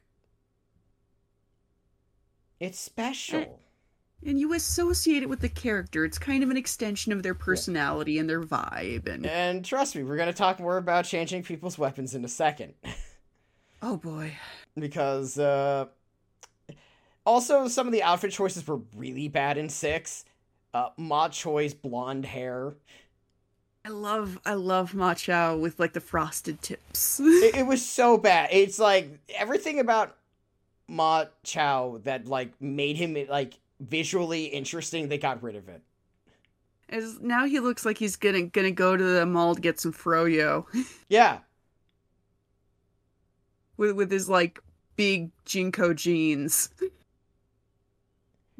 [2.59, 3.59] It's special.
[4.25, 6.03] And you associate it with the character.
[6.03, 9.07] It's kind of an extension of their personality and their vibe.
[9.07, 12.29] And And trust me, we're going to talk more about changing people's weapons in a
[12.29, 12.73] second.
[13.81, 14.33] oh boy,
[14.79, 15.85] because uh
[17.25, 20.25] also some of the outfit choices were really bad in 6.
[20.73, 22.73] Uh Ma Chao's blonde hair.
[23.83, 27.19] I love I love Ma Chao with like the frosted tips.
[27.19, 28.49] It, it was so bad.
[28.51, 30.17] It's like everything about
[30.87, 35.81] Ma Chao that like made him like visually interesting, they got rid of it.
[36.89, 39.91] As now he looks like he's gonna gonna go to the mall to get some
[39.93, 40.65] froyo
[41.09, 41.39] Yeah.
[43.77, 44.59] with with his like
[44.95, 46.69] big JNCO jeans.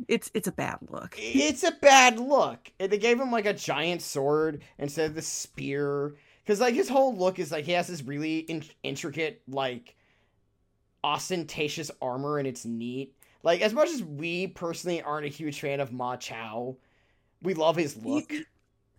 [0.08, 1.16] It's it's a bad look.
[1.18, 2.72] it's a bad look.
[2.80, 6.16] And they gave him like a giant sword instead of the spear.
[6.44, 9.96] Because like his whole look is like he has this really in- intricate, like
[11.06, 13.14] ostentatious armor, and it's neat.
[13.44, 16.76] Like as much as we personally aren't a huge fan of Ma Chao,
[17.44, 18.32] we love his look.
[18.32, 18.46] He-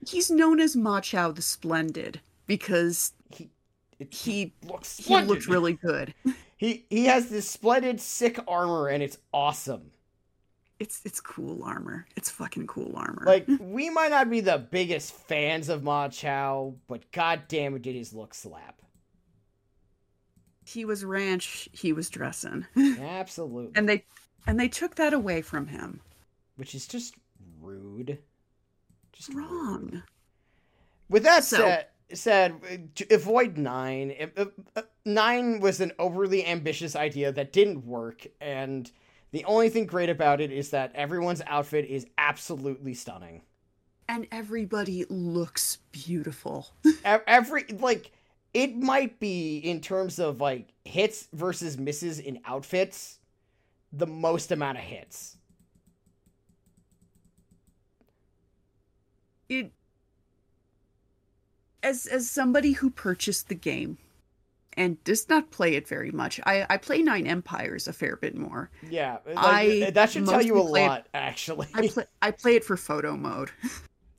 [0.06, 3.50] he's known as Ma Chao the Splendid because He
[3.98, 6.14] it, he looks he looked really good.
[6.58, 9.90] He he has this splendid sick armor and it's awesome.
[10.78, 12.06] It's it's cool armor.
[12.16, 13.24] It's fucking cool armor.
[13.26, 17.82] Like we might not be the biggest fans of Ma Chao, but god damn it
[17.82, 18.80] did his look slap.
[20.66, 22.66] He was ranch, he was dressing.
[22.76, 23.72] Absolutely.
[23.74, 24.04] and they
[24.46, 26.00] and they took that away from him.
[26.56, 27.14] Which is just
[27.60, 28.18] rude.
[29.12, 29.38] Just rude.
[29.50, 30.02] Wrong.
[31.08, 34.10] With that So- said, said to avoid nine.
[34.12, 38.90] If- if- uh, Nine was an overly ambitious idea that didn't work, and
[39.30, 43.42] the only thing great about it is that everyone's outfit is absolutely stunning.
[44.08, 46.68] And everybody looks beautiful.
[47.04, 48.10] Every like,
[48.56, 53.18] it might be in terms of like hits versus misses in outfits,
[53.92, 55.36] the most amount of hits.
[59.50, 59.72] It
[61.82, 63.98] as as somebody who purchased the game
[64.72, 66.40] and does not play it very much.
[66.46, 68.70] I I play Nine Empires a fair bit more.
[68.88, 71.68] Yeah, like, I that should tell you a lot, actually.
[71.74, 73.50] I play I play it for photo mode.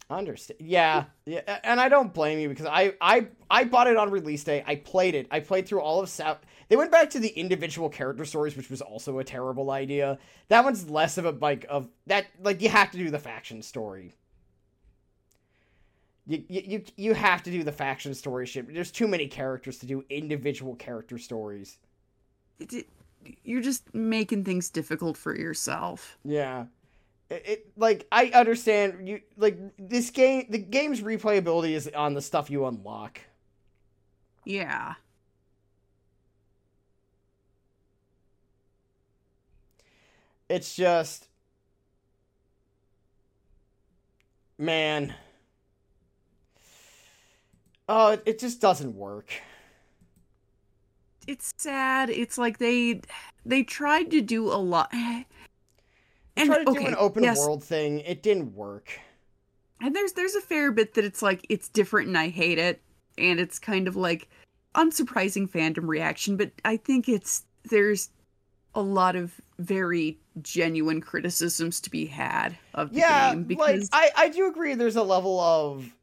[0.10, 0.60] Understand?
[0.62, 4.44] Yeah, yeah, and I don't blame you because I, I, I bought it on release
[4.44, 4.64] day.
[4.66, 5.28] I played it.
[5.32, 6.40] I played through all of South.
[6.70, 10.18] They went back to the individual character stories, which was also a terrible idea.
[10.48, 12.28] That one's less of a like of that.
[12.42, 14.14] Like you have to do the faction story.
[16.26, 18.74] You, you, you, have to do the faction story shit.
[18.74, 21.78] There's too many characters to do individual character stories.
[22.60, 22.88] It-
[23.44, 26.18] you're just making things difficult for yourself.
[26.24, 26.66] Yeah.
[27.30, 32.50] It, like I understand you like this game the game's replayability is on the stuff
[32.50, 33.20] you unlock.
[34.46, 34.94] Yeah.
[40.50, 41.28] It's just
[44.58, 45.14] man.
[47.90, 49.34] Oh, it, it just doesn't work.
[51.28, 52.10] It's sad.
[52.10, 53.02] It's like they
[53.46, 54.94] they tried to do a lot.
[56.38, 58.00] And tried to okay, do an open yes, world thing.
[58.02, 59.00] It didn't work.
[59.82, 62.82] And there's there's a fair bit that it's like it's different and I hate it
[63.18, 64.30] and it's kind of like
[64.76, 68.10] unsurprising fandom reaction, but I think it's there's
[68.76, 73.90] a lot of very genuine criticisms to be had of the Yeah, game like because
[73.92, 74.76] I I do agree.
[74.76, 75.94] There's a level of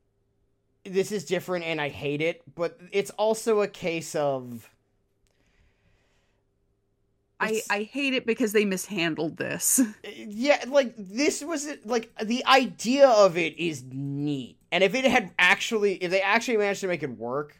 [0.84, 4.70] this is different and I hate it, but it's also a case of
[7.44, 9.80] I, I hate it because they mishandled this.
[10.04, 15.04] Uh, yeah, like this was like the idea of it is neat, and if it
[15.04, 17.56] had actually, if they actually managed to make it work,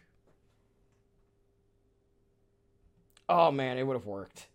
[3.28, 4.48] oh man, it would have worked.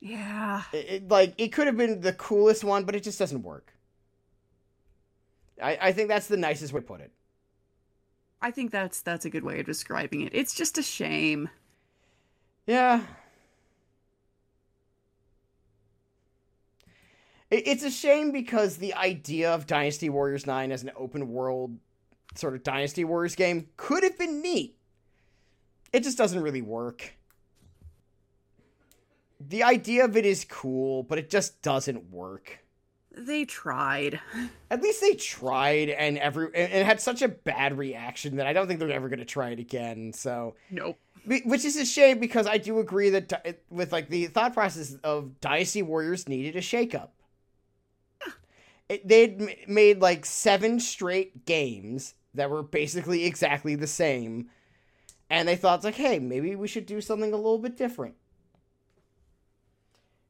[0.00, 0.62] Yeah.
[0.72, 3.72] It, it- like it could have been the coolest one, but it just doesn't work.
[5.62, 7.12] I I think that's the nicest way to put it.
[8.42, 10.34] I think that's that's a good way of describing it.
[10.34, 11.48] It's just a shame.
[12.66, 13.02] Yeah.
[17.52, 21.78] It's a shame because the idea of Dynasty Warriors 9 as an open world
[22.34, 24.76] sort of Dynasty Warriors game could have been neat.
[25.92, 27.14] It just doesn't really work.
[29.38, 32.60] The idea of it is cool, but it just doesn't work.
[33.14, 34.20] They tried.
[34.70, 38.54] At least they tried, and every and it had such a bad reaction that I
[38.54, 40.14] don't think they're ever going to try it again.
[40.14, 40.98] So Nope.
[41.26, 45.40] Which is a shame because I do agree that with like the thought process of
[45.40, 47.10] Dynasty Warriors needed a shakeup.
[49.04, 54.50] They'd made like seven straight games that were basically exactly the same,
[55.30, 58.14] and they thought like, hey, maybe we should do something a little bit different.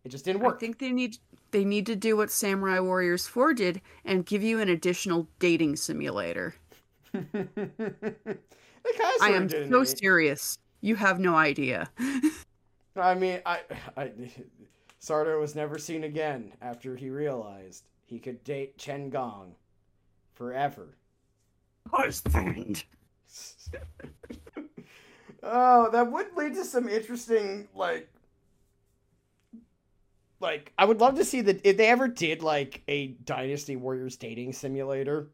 [0.05, 0.57] It just didn't work.
[0.57, 1.19] I think they need
[1.53, 5.77] they need to do what Samurai Warriors 4 did and give you an additional dating
[5.77, 6.55] simulator.
[9.21, 10.59] I am so serious.
[10.81, 11.91] You have no idea.
[12.97, 13.61] I mean, I,
[13.97, 14.13] I,
[15.01, 19.55] Sardo was never seen again after he realized he could date Chen Gong
[20.35, 20.99] forever.
[21.91, 22.85] Husband.
[25.43, 28.13] oh, that would lead to some interesting, like,
[30.41, 34.17] like I would love to see that if they ever did like a Dynasty Warriors
[34.17, 35.31] dating simulator.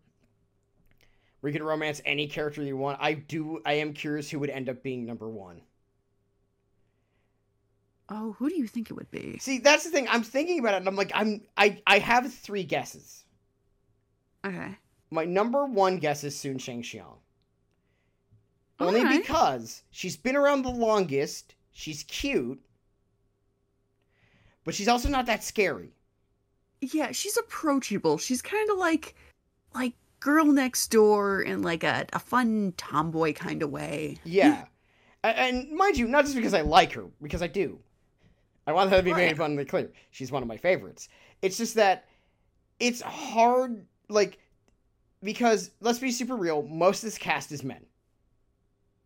[1.40, 2.98] Where you can romance any character you want.
[3.00, 3.60] I do.
[3.66, 5.62] I am curious who would end up being number one.
[8.10, 9.38] Oh, who do you think it would be?
[9.38, 10.08] See, that's the thing.
[10.08, 11.42] I'm thinking about it, and I'm like, I'm.
[11.56, 11.82] I.
[11.86, 13.24] I have three guesses.
[14.44, 14.76] Okay.
[15.10, 17.18] My number one guess is Sun Shang Xiang.
[18.80, 19.22] Only Alright.
[19.22, 22.60] because she's been around the longest, she's cute,
[24.64, 25.92] but she's also not that scary.
[26.80, 28.18] Yeah, she's approachable.
[28.18, 29.16] She's kind of like
[29.74, 34.18] like girl next door in like a, a fun tomboy kind of way.
[34.24, 34.66] Yeah.
[35.24, 37.80] And mind you, not just because I like her, because I do.
[38.68, 39.32] I want that to be made Right.
[39.32, 39.90] abundantly clear.
[40.10, 41.08] She's one of my favorites.
[41.40, 42.06] It's just that
[42.78, 44.38] it's hard, like,
[45.22, 46.60] because let's be super real.
[46.62, 47.86] Most of this cast is men,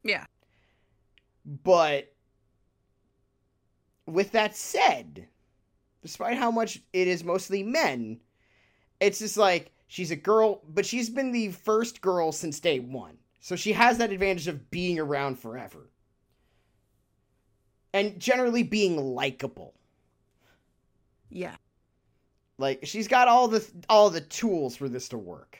[0.02, 0.26] Yeah.
[1.44, 2.12] but
[4.06, 5.28] with that said,
[6.02, 8.20] despite how much it is mostly men,
[8.98, 13.16] it's just like she's a girl, but she's been the first girl since day one.
[13.38, 15.88] So she has that advantage of being around forever.
[17.94, 19.74] And generally being likable.
[21.30, 21.56] Yeah.
[22.58, 25.58] Like she's got all the all the tools for this to work.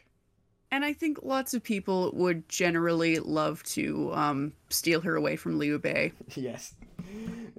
[0.71, 5.59] And I think lots of people would generally love to um, steal her away from
[5.59, 6.13] Liu Bei.
[6.35, 6.75] yes.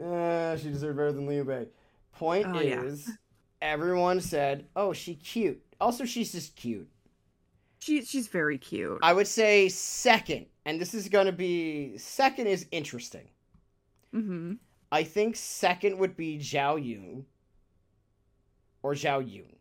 [0.02, 1.68] Uh, she deserved better than Liu Bei.
[2.14, 2.82] Point Oh, yeah.
[2.82, 3.12] is,
[3.62, 6.88] everyone said, "Oh, she cute." Also, she's just cute.
[7.80, 9.00] She she's very cute.
[9.04, 13.28] I would say second, and this is going to be second is interesting.
[14.14, 14.54] Mm-hmm.
[14.92, 17.26] I think second would be Zhao Yun
[18.84, 19.56] or Zhao Yun.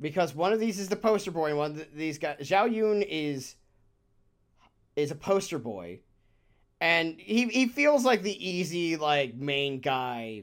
[0.00, 3.02] Because one of these is the poster boy, and one of these guys, Zhao Yun
[3.02, 3.56] is
[4.96, 6.00] is a poster boy,
[6.80, 10.42] and he he feels like the easy like main guy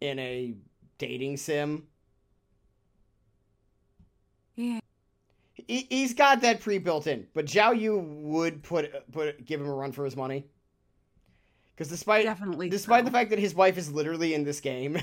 [0.00, 0.54] in a
[0.98, 1.86] dating sim.
[4.54, 4.80] Yeah.
[5.66, 9.74] He, he's got that pre-built in, but Zhou Yu would put put give him a
[9.74, 10.46] run for his money.
[11.74, 12.68] Because despite Definitely.
[12.68, 13.06] despite so.
[13.06, 14.98] the fact that his wife is literally in this game,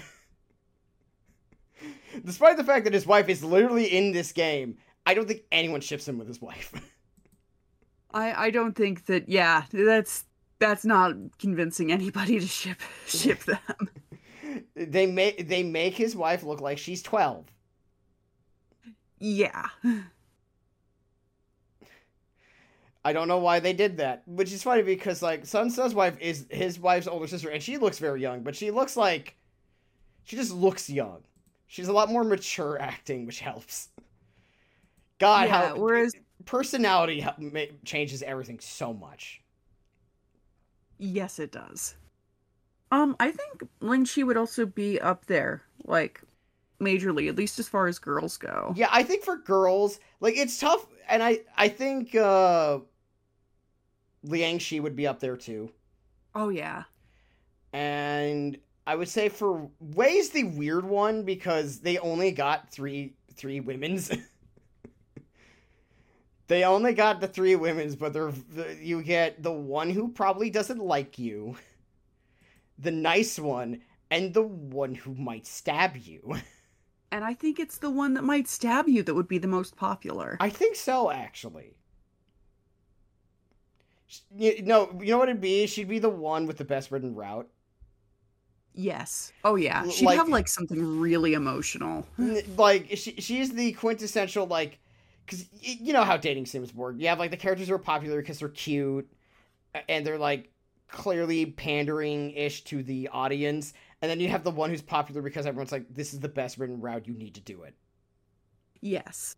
[2.25, 5.81] despite the fact that his wife is literally in this game, I don't think anyone
[5.81, 6.73] ships him with his wife.
[8.11, 9.27] I I don't think that.
[9.29, 10.25] Yeah, that's
[10.59, 13.89] that's not convincing anybody to ship ship them.
[14.75, 17.45] they make they make his wife look like she's twelve.
[19.19, 19.67] Yeah.
[23.03, 26.17] I don't know why they did that, which is funny because like Sun Ce's wife
[26.19, 29.35] is his wife's older sister, and she looks very young, but she looks like
[30.23, 31.23] she just looks young.
[31.67, 33.89] She's a lot more mature acting, which helps.
[35.19, 35.69] God, yeah.
[35.69, 36.13] how Whereas
[36.45, 37.25] personality
[37.85, 39.41] changes everything so much.
[40.97, 41.95] Yes, it does.
[42.91, 46.21] Um, I think Ling Qi would also be up there, like
[46.79, 48.73] majorly, at least as far as girls go.
[48.75, 52.79] Yeah, I think for girls, like it's tough, and I I think uh
[54.25, 55.71] Lianshi would be up there too.
[56.35, 56.83] Oh yeah.
[57.73, 63.59] and I would say for Way's the weird one because they only got three three
[63.59, 64.11] women's.
[66.47, 68.33] they only got the three women's, but they're
[68.79, 71.55] you get the one who probably doesn't like you,
[72.77, 76.35] the nice one, and the one who might stab you.
[77.13, 79.75] And I think it's the one that might stab you that would be the most
[79.75, 80.37] popular.
[80.39, 81.75] I think so, actually.
[84.35, 85.67] You, no, you know what it'd be?
[85.67, 87.47] She'd be the one with the best written route.
[88.73, 89.31] Yes.
[89.43, 89.87] Oh yeah.
[89.89, 92.05] She'd like- have like something really emotional.
[92.57, 94.79] Like she, she's the quintessential like
[95.25, 98.19] because you know how dating sims work you have like the characters who are popular
[98.21, 99.07] because they're cute
[99.87, 100.49] and they're like
[100.89, 105.45] clearly pandering ish to the audience and then you have the one who's popular because
[105.45, 107.75] everyone's like this is the best written route you need to do it
[108.81, 109.35] Yes.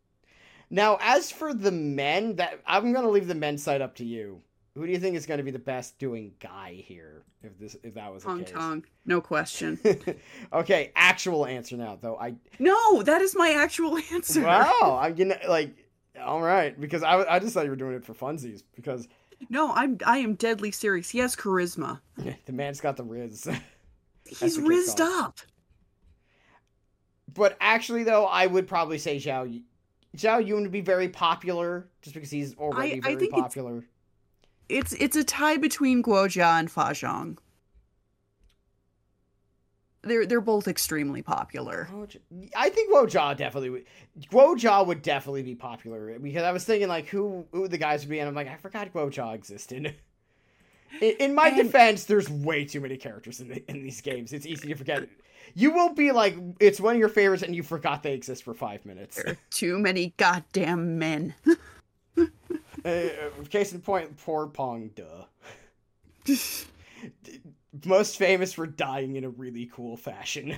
[0.69, 4.41] now as for the men that i'm gonna leave the men's side up to you
[4.75, 7.75] who do you think is going to be the best doing guy here if this
[7.83, 8.83] if that was the Tong.
[9.05, 9.79] No question.
[10.53, 14.41] okay actual answer now though i no, that is my actual answer.
[14.43, 15.75] Wow, I'm gonna like,
[16.21, 19.07] all right, because I, I just thought you were doing it for funsies because
[19.49, 21.09] No, I'm I am deadly serious.
[21.09, 21.99] He has charisma.
[22.17, 23.47] the man's got the riz.
[24.25, 25.39] He's rizzed up.
[27.33, 29.61] but actually, though, I would probably say Zhao
[30.17, 33.83] Zhao Yun would be very popular just because he's already I very think it's- popular.
[34.73, 37.37] It's it's a tie between Guo Jia and Fa Zheng.
[40.01, 41.87] They're they're both extremely popular.
[42.55, 43.85] I think Guo Jia definitely would.
[44.31, 48.01] Guo Jia would definitely be popular because I was thinking like who who the guys
[48.01, 49.95] would be, and I'm like I forgot Guo Jia existed.
[51.01, 54.31] In, in my And- defense, there's way too many characters in the, in these games.
[54.31, 55.09] It's easy to forget.
[55.55, 58.53] You will be like it's one of your favorites, and you forgot they exist for
[58.53, 59.19] five minutes.
[59.49, 61.33] Too many goddamn men.
[62.85, 63.03] Uh,
[63.49, 65.27] case in point, poor Pang De.
[67.85, 70.55] Most famous for dying in a really cool fashion.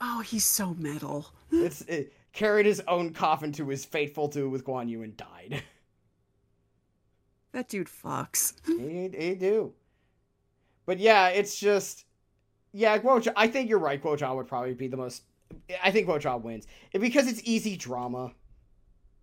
[0.00, 1.26] oh, he's so metal.
[1.52, 5.62] It's it, carried his own coffin to his fateful do with Guan Yu and died.
[7.52, 8.54] That dude fucks.
[8.66, 9.72] he, he do.
[10.86, 12.04] But yeah, it's just
[12.72, 13.32] yeah, Guo Jia.
[13.36, 14.00] I think you're right.
[14.02, 15.24] Guo Jia would probably be the most.
[15.82, 18.32] I think Guo Jia wins because it's easy drama,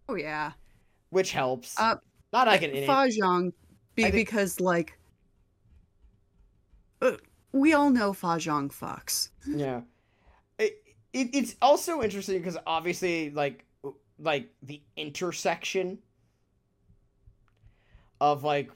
[0.09, 0.51] Oh yeah.
[1.09, 1.77] which helps.
[1.80, 1.95] Uh,
[2.33, 3.53] Not like an Fa Zheng,
[3.95, 4.97] be, think- because like
[7.01, 7.14] uh,
[7.51, 9.30] we all know Fa Zheng fucks.
[9.47, 9.81] Yeah.
[10.59, 10.83] It,
[11.14, 13.65] it it's also interesting because obviously like
[14.19, 15.99] like the intersection
[18.19, 18.72] of like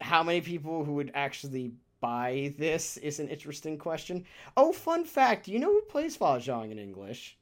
[0.00, 4.24] how many people who would actually buy this is an interesting question.
[4.56, 7.38] Oh, fun fact, do you know who plays Fa Zheng in English?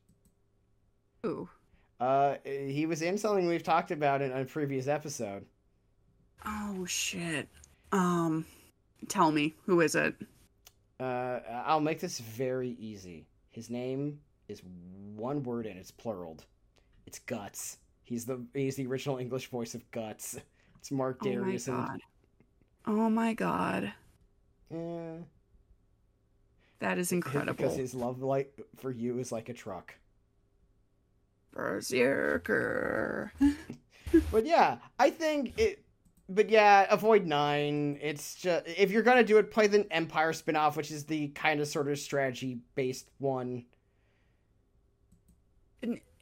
[1.26, 1.48] Ooh.
[2.04, 5.46] Uh he was in something we've talked about in a previous episode.
[6.44, 7.48] Oh shit.
[7.92, 8.44] Um,
[9.08, 10.14] tell me who is it?
[11.00, 13.26] Uh I'll make this very easy.
[13.50, 14.60] His name is
[15.16, 16.44] one word and it's pluraled.
[17.06, 17.78] It's Guts.
[18.02, 20.38] He's the he's the original English voice of Guts.
[20.78, 22.00] It's Mark Oh my and god.
[22.86, 23.92] Oh my god.
[24.70, 25.16] Eh,
[26.80, 27.54] That is incredible.
[27.54, 29.94] because his love light for you is like a truck.
[31.54, 33.32] Berserker.
[34.30, 35.80] But yeah, I think it.
[36.28, 37.98] But yeah, avoid nine.
[38.00, 41.60] It's just if you're gonna do it, play the Empire spin-off, which is the kind
[41.60, 43.64] of sort of strategy based one.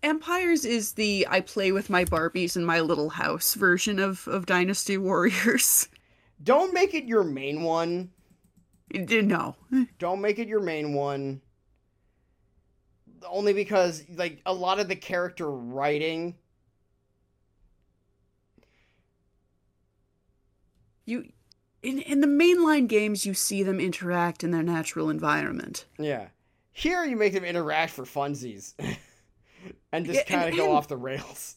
[0.03, 4.47] Empires is the I play with my Barbies in my little house version of of
[4.47, 5.89] Dynasty Warriors.
[6.43, 8.11] Don't make it your main one.
[8.93, 9.55] no.
[9.99, 11.41] Don't make it your main one.
[13.29, 16.35] Only because like a lot of the character writing
[21.05, 21.33] You
[21.83, 25.85] in in the mainline games you see them interact in their natural environment.
[25.99, 26.29] Yeah.
[26.73, 28.75] Here you make them interact for funsies.
[29.93, 31.57] and just kind of go and- off the rails.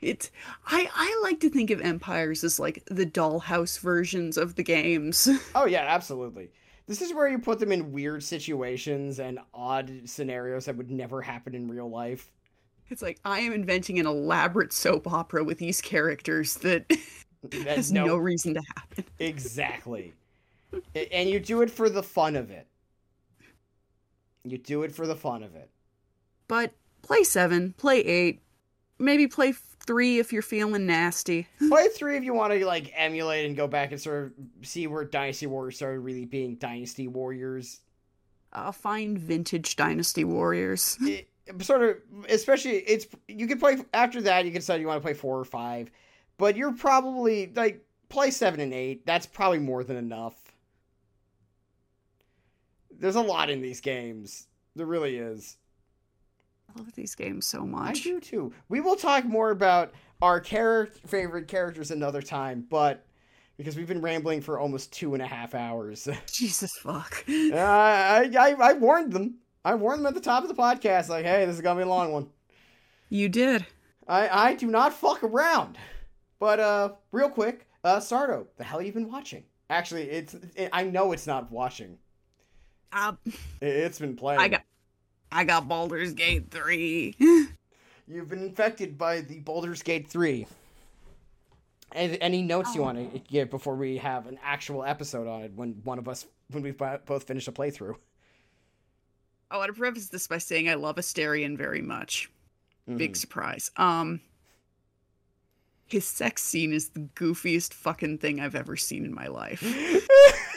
[0.00, 0.30] It
[0.66, 5.28] I I like to think of Empires as like the dollhouse versions of the games.
[5.54, 6.50] Oh yeah, absolutely.
[6.90, 11.22] This is where you put them in weird situations and odd scenarios that would never
[11.22, 12.32] happen in real life.
[12.88, 16.90] It's like I am inventing an elaborate soap opera with these characters that
[17.64, 19.04] has no, no reason to happen.
[19.20, 20.14] exactly.
[21.12, 22.66] And you do it for the fun of it.
[24.42, 25.70] You do it for the fun of it.
[26.48, 28.42] But play 7, play 8,
[29.00, 31.48] maybe play 3 if you're feeling nasty.
[31.68, 34.86] Play three if you want to like emulate and go back and sort of see
[34.86, 37.80] where Dynasty Warriors started really being Dynasty Warriors.
[38.52, 40.98] Uh, find vintage Dynasty Warriors.
[41.00, 41.28] it,
[41.60, 41.96] sort of
[42.28, 45.38] especially it's you can play after that you can decide you want to play four
[45.38, 45.90] or five
[46.38, 50.52] but you're probably like play seven and eight that's probably more than enough
[52.98, 54.46] there's a lot in these games
[54.76, 55.56] there really is
[56.76, 58.00] love these games so much.
[58.00, 59.92] i do too we will talk more about
[60.22, 63.04] our character favorite characters another time but
[63.56, 67.24] because we've been rambling for almost two and a half hours Jesus fuck.
[67.28, 71.08] Uh, I, I, I warned them i warned them at the top of the podcast
[71.08, 72.28] like hey this is gonna be a long one
[73.10, 73.66] You did.
[74.06, 75.76] I I do not fuck around.
[76.38, 79.44] But uh, real quick, uh, Sardo, the hell you been watching?
[79.68, 81.98] Actually, it's it, I know it's not watching.
[82.92, 84.40] Uh, It, it's been playing.
[84.40, 84.62] I got
[85.32, 87.16] I got Baldur's Gate 3.
[88.08, 90.46] You've been infected by the Baldur's Gate three.
[91.92, 95.52] And any notes you want to give before we have an actual episode on it
[95.54, 97.94] when one of us when we both finish a playthrough?
[99.48, 102.28] I want to preface this by saying I love Astarion very much.
[102.96, 103.16] Big Mhm.
[103.16, 103.70] surprise.
[103.76, 104.20] Um
[105.86, 109.62] his sex scene is the goofiest fucking thing I've ever seen in my life.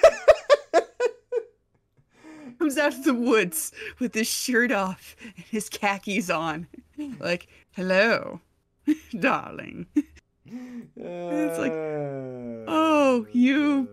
[2.64, 6.66] Comes out of the woods with his shirt off and his khakis on.
[7.20, 8.40] Like, hello,
[9.20, 9.86] darling.
[10.46, 13.90] It's like, oh, you-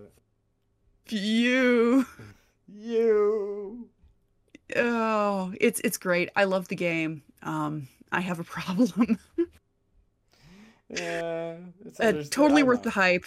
[1.09, 2.07] You.
[2.69, 3.89] you.
[4.77, 6.29] Oh, it's it's great.
[6.37, 7.23] I love the game.
[7.43, 9.19] Um, I have a problem.
[10.93, 13.25] Yeah, it's uh, totally worth the hype.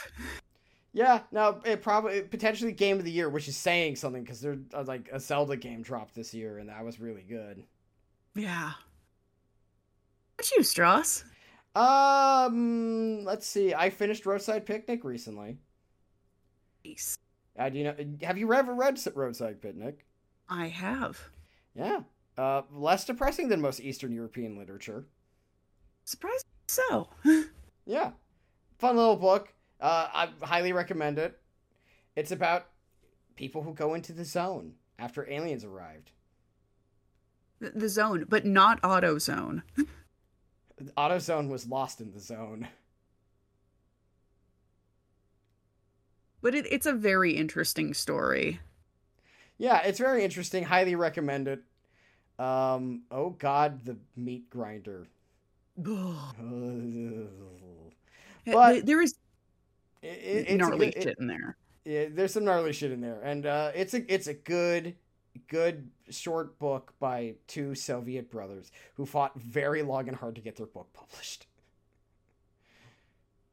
[0.94, 4.60] Yeah, no, it probably potentially game of the year, which is saying something because there's
[4.74, 7.64] uh, like a Zelda game dropped this year, and that was really good.
[8.36, 8.74] Yeah.
[10.36, 11.24] What you, Stross?
[11.76, 13.74] Um, let's see.
[13.74, 15.58] I finished Roadside Picnic recently.
[16.86, 17.18] Nice.
[17.58, 17.96] Uh, do you know?
[18.22, 20.06] Have you ever read Roadside Picnic?
[20.48, 21.20] I have.
[21.76, 22.02] Yeah.
[22.38, 25.06] Uh, less depressing than most Eastern European literature.
[26.06, 27.10] Surprised so.
[27.86, 28.12] Yeah.
[28.80, 29.54] Fun little book.
[29.84, 31.38] Uh, I highly recommend it.
[32.16, 32.68] It's about
[33.36, 36.12] people who go into the zone after aliens arrived.
[37.60, 39.64] The, the zone, but not AutoZone.
[40.98, 42.70] AutoZone was lost in the zone.
[46.42, 48.62] But it, it's a very interesting story.
[49.58, 50.64] Yeah, it's very interesting.
[50.64, 51.62] Highly recommend it.
[52.40, 55.08] Um, oh god, the meat grinder.
[58.46, 59.16] But- there is
[60.04, 61.58] It, gnarly good- it- shit in there.
[61.86, 64.96] Yeah, there's some gnarly shit in there, and uh, it's a it's a good
[65.50, 70.56] good short book by two Soviet brothers who fought very long and hard to get
[70.56, 71.46] their book published.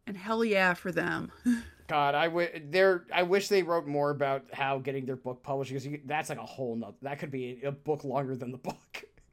[0.06, 1.30] And hell yeah for them.
[1.88, 5.70] God, I w- there I wish they wrote more about how getting their book published
[5.72, 8.58] because you, that's like a whole nother that could be a book longer than the
[8.58, 8.76] book.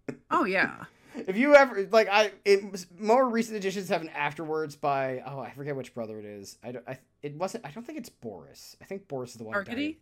[0.32, 0.86] Oh yeah.
[1.16, 5.52] if you ever like I it, more recent editions have an afterwards by oh I
[5.52, 6.58] forget which brother it is.
[6.64, 8.76] I don't I it wasn't I don't think it's Boris.
[8.82, 9.56] I think Boris is the one.
[9.56, 9.98] died.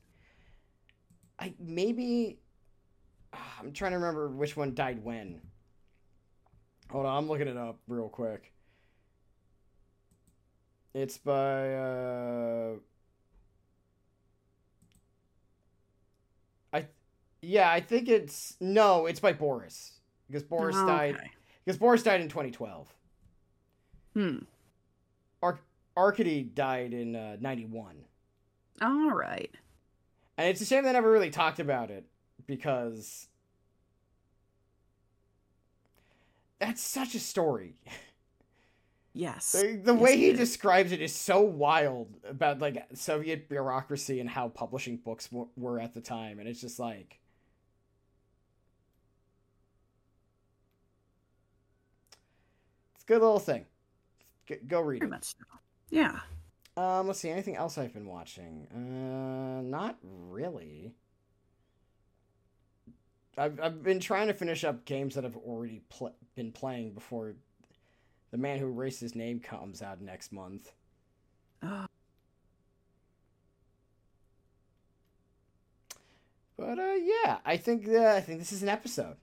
[1.40, 2.40] I maybe
[3.34, 5.42] ah, I'm trying to remember which one died when.
[6.92, 8.52] Hold on, I'm looking it up real quick.
[10.94, 12.74] It's by uh
[16.74, 16.86] I
[17.42, 19.94] yeah, I think it's no, it's by Boris.
[20.28, 21.30] Because Boris Oh, died okay.
[21.64, 22.94] because Boris died in 2012.
[24.14, 24.38] Hmm.
[25.44, 25.60] Ar-
[25.98, 27.96] Arkady died in uh, 91.
[28.82, 29.52] All right.
[30.38, 32.06] And it's a shame they never really talked about it
[32.46, 33.28] because
[36.60, 37.76] that's such a story.
[39.14, 39.52] Yes.
[39.54, 44.30] The, the Yes, way he describes it is so wild about like Soviet bureaucracy and
[44.30, 47.20] how publishing books w- were at the time, and it's just like.
[52.96, 53.66] It's a good little thing.
[54.48, 55.12] G- go read Very it.
[55.12, 55.36] much so.
[55.90, 56.20] Yeah.
[56.78, 57.30] Um, let's see.
[57.30, 58.68] Anything else I've been watching?
[58.74, 60.94] Uh, not really.
[63.38, 67.34] I've I've been trying to finish up games that I've already pl- been playing before
[68.32, 70.72] the man who erased his name comes out next month.
[71.64, 71.86] Oh,
[76.58, 79.18] But uh, yeah, I think uh, I think this is an episode.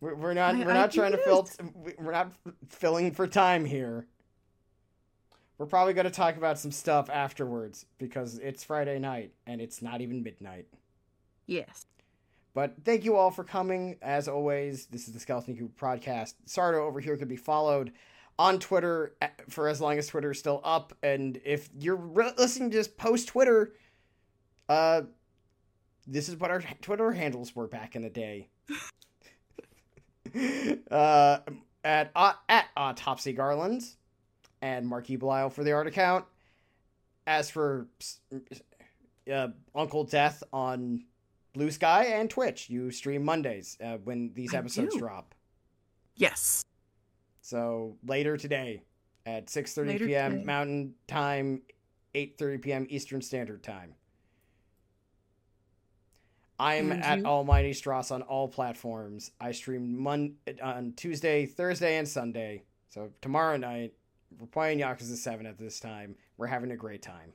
[0.00, 1.48] We're, we're not I- we're not think trying to fill
[1.98, 2.32] we're not
[2.68, 4.06] filling for time here.
[5.58, 9.82] We're probably going to talk about some stuff afterwards because it's Friday night and it's
[9.82, 10.66] not even midnight.
[11.46, 11.86] yes.
[12.54, 13.98] But thank you all for coming.
[14.02, 16.34] As always, this is the Skeleton Crew podcast.
[16.46, 17.92] Sardo over here could be followed
[18.36, 19.14] on Twitter
[19.48, 20.92] for as long as Twitter is still up.
[21.02, 23.74] And if you're re- listening to this post Twitter,
[24.68, 25.02] uh,
[26.06, 28.48] this is what our Twitter handles were back in the day.
[30.90, 31.38] uh,
[31.84, 33.97] at uh, at Autopsy Garlands
[34.62, 36.24] and Marquis Belial for the art account.
[37.26, 37.88] As for
[38.32, 41.04] uh, Unkle Death on
[41.52, 42.70] Blue Sky and Twitch.
[42.70, 45.34] You stream Mondays uh, when these episodes drop.
[46.14, 46.64] Yes.
[47.40, 48.82] So later today
[49.26, 50.32] at 6:30 Later p.m.
[50.32, 50.44] today.
[50.44, 51.62] Mountain Time,
[52.14, 52.86] 8:30 p.m.
[52.90, 53.94] Eastern Standard Time.
[56.60, 57.24] I'm And at you?
[57.24, 59.30] Almighty Stross on all platforms.
[59.40, 62.64] I stream Mon- on Tuesday, Thursday, and Sunday.
[62.90, 63.94] So tomorrow night,
[64.38, 66.16] we're playing Yakuza 7 at this time.
[66.36, 67.32] We're having a great time.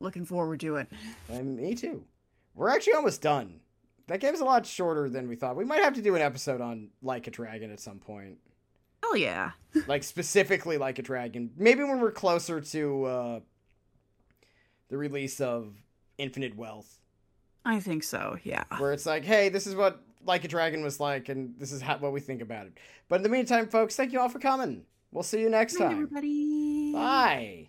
[0.00, 0.88] Looking forward to it.
[1.28, 2.04] And me too.
[2.54, 3.60] We're actually almost done.
[4.08, 5.56] That game's a lot shorter than we thought.
[5.56, 8.38] We might have to do an episode on Like a Dragon at some point.
[9.02, 9.52] Hell yeah.
[9.86, 11.50] like specifically Like a Dragon.
[11.56, 13.40] Maybe when we're closer to uh,
[14.88, 15.72] the release of
[16.18, 16.98] Infinite Wealth,
[17.64, 18.38] I think so.
[18.42, 18.64] Yeah.
[18.78, 21.80] where it's like, hey, this is what Like a Dragon was like, and this is
[21.80, 22.72] how, what we think about it.
[23.08, 24.84] But in the meantime, folks, thank you all for coming.
[25.12, 25.92] We'll see you next Night, time.
[25.92, 26.92] everybody.
[26.92, 27.68] Bye.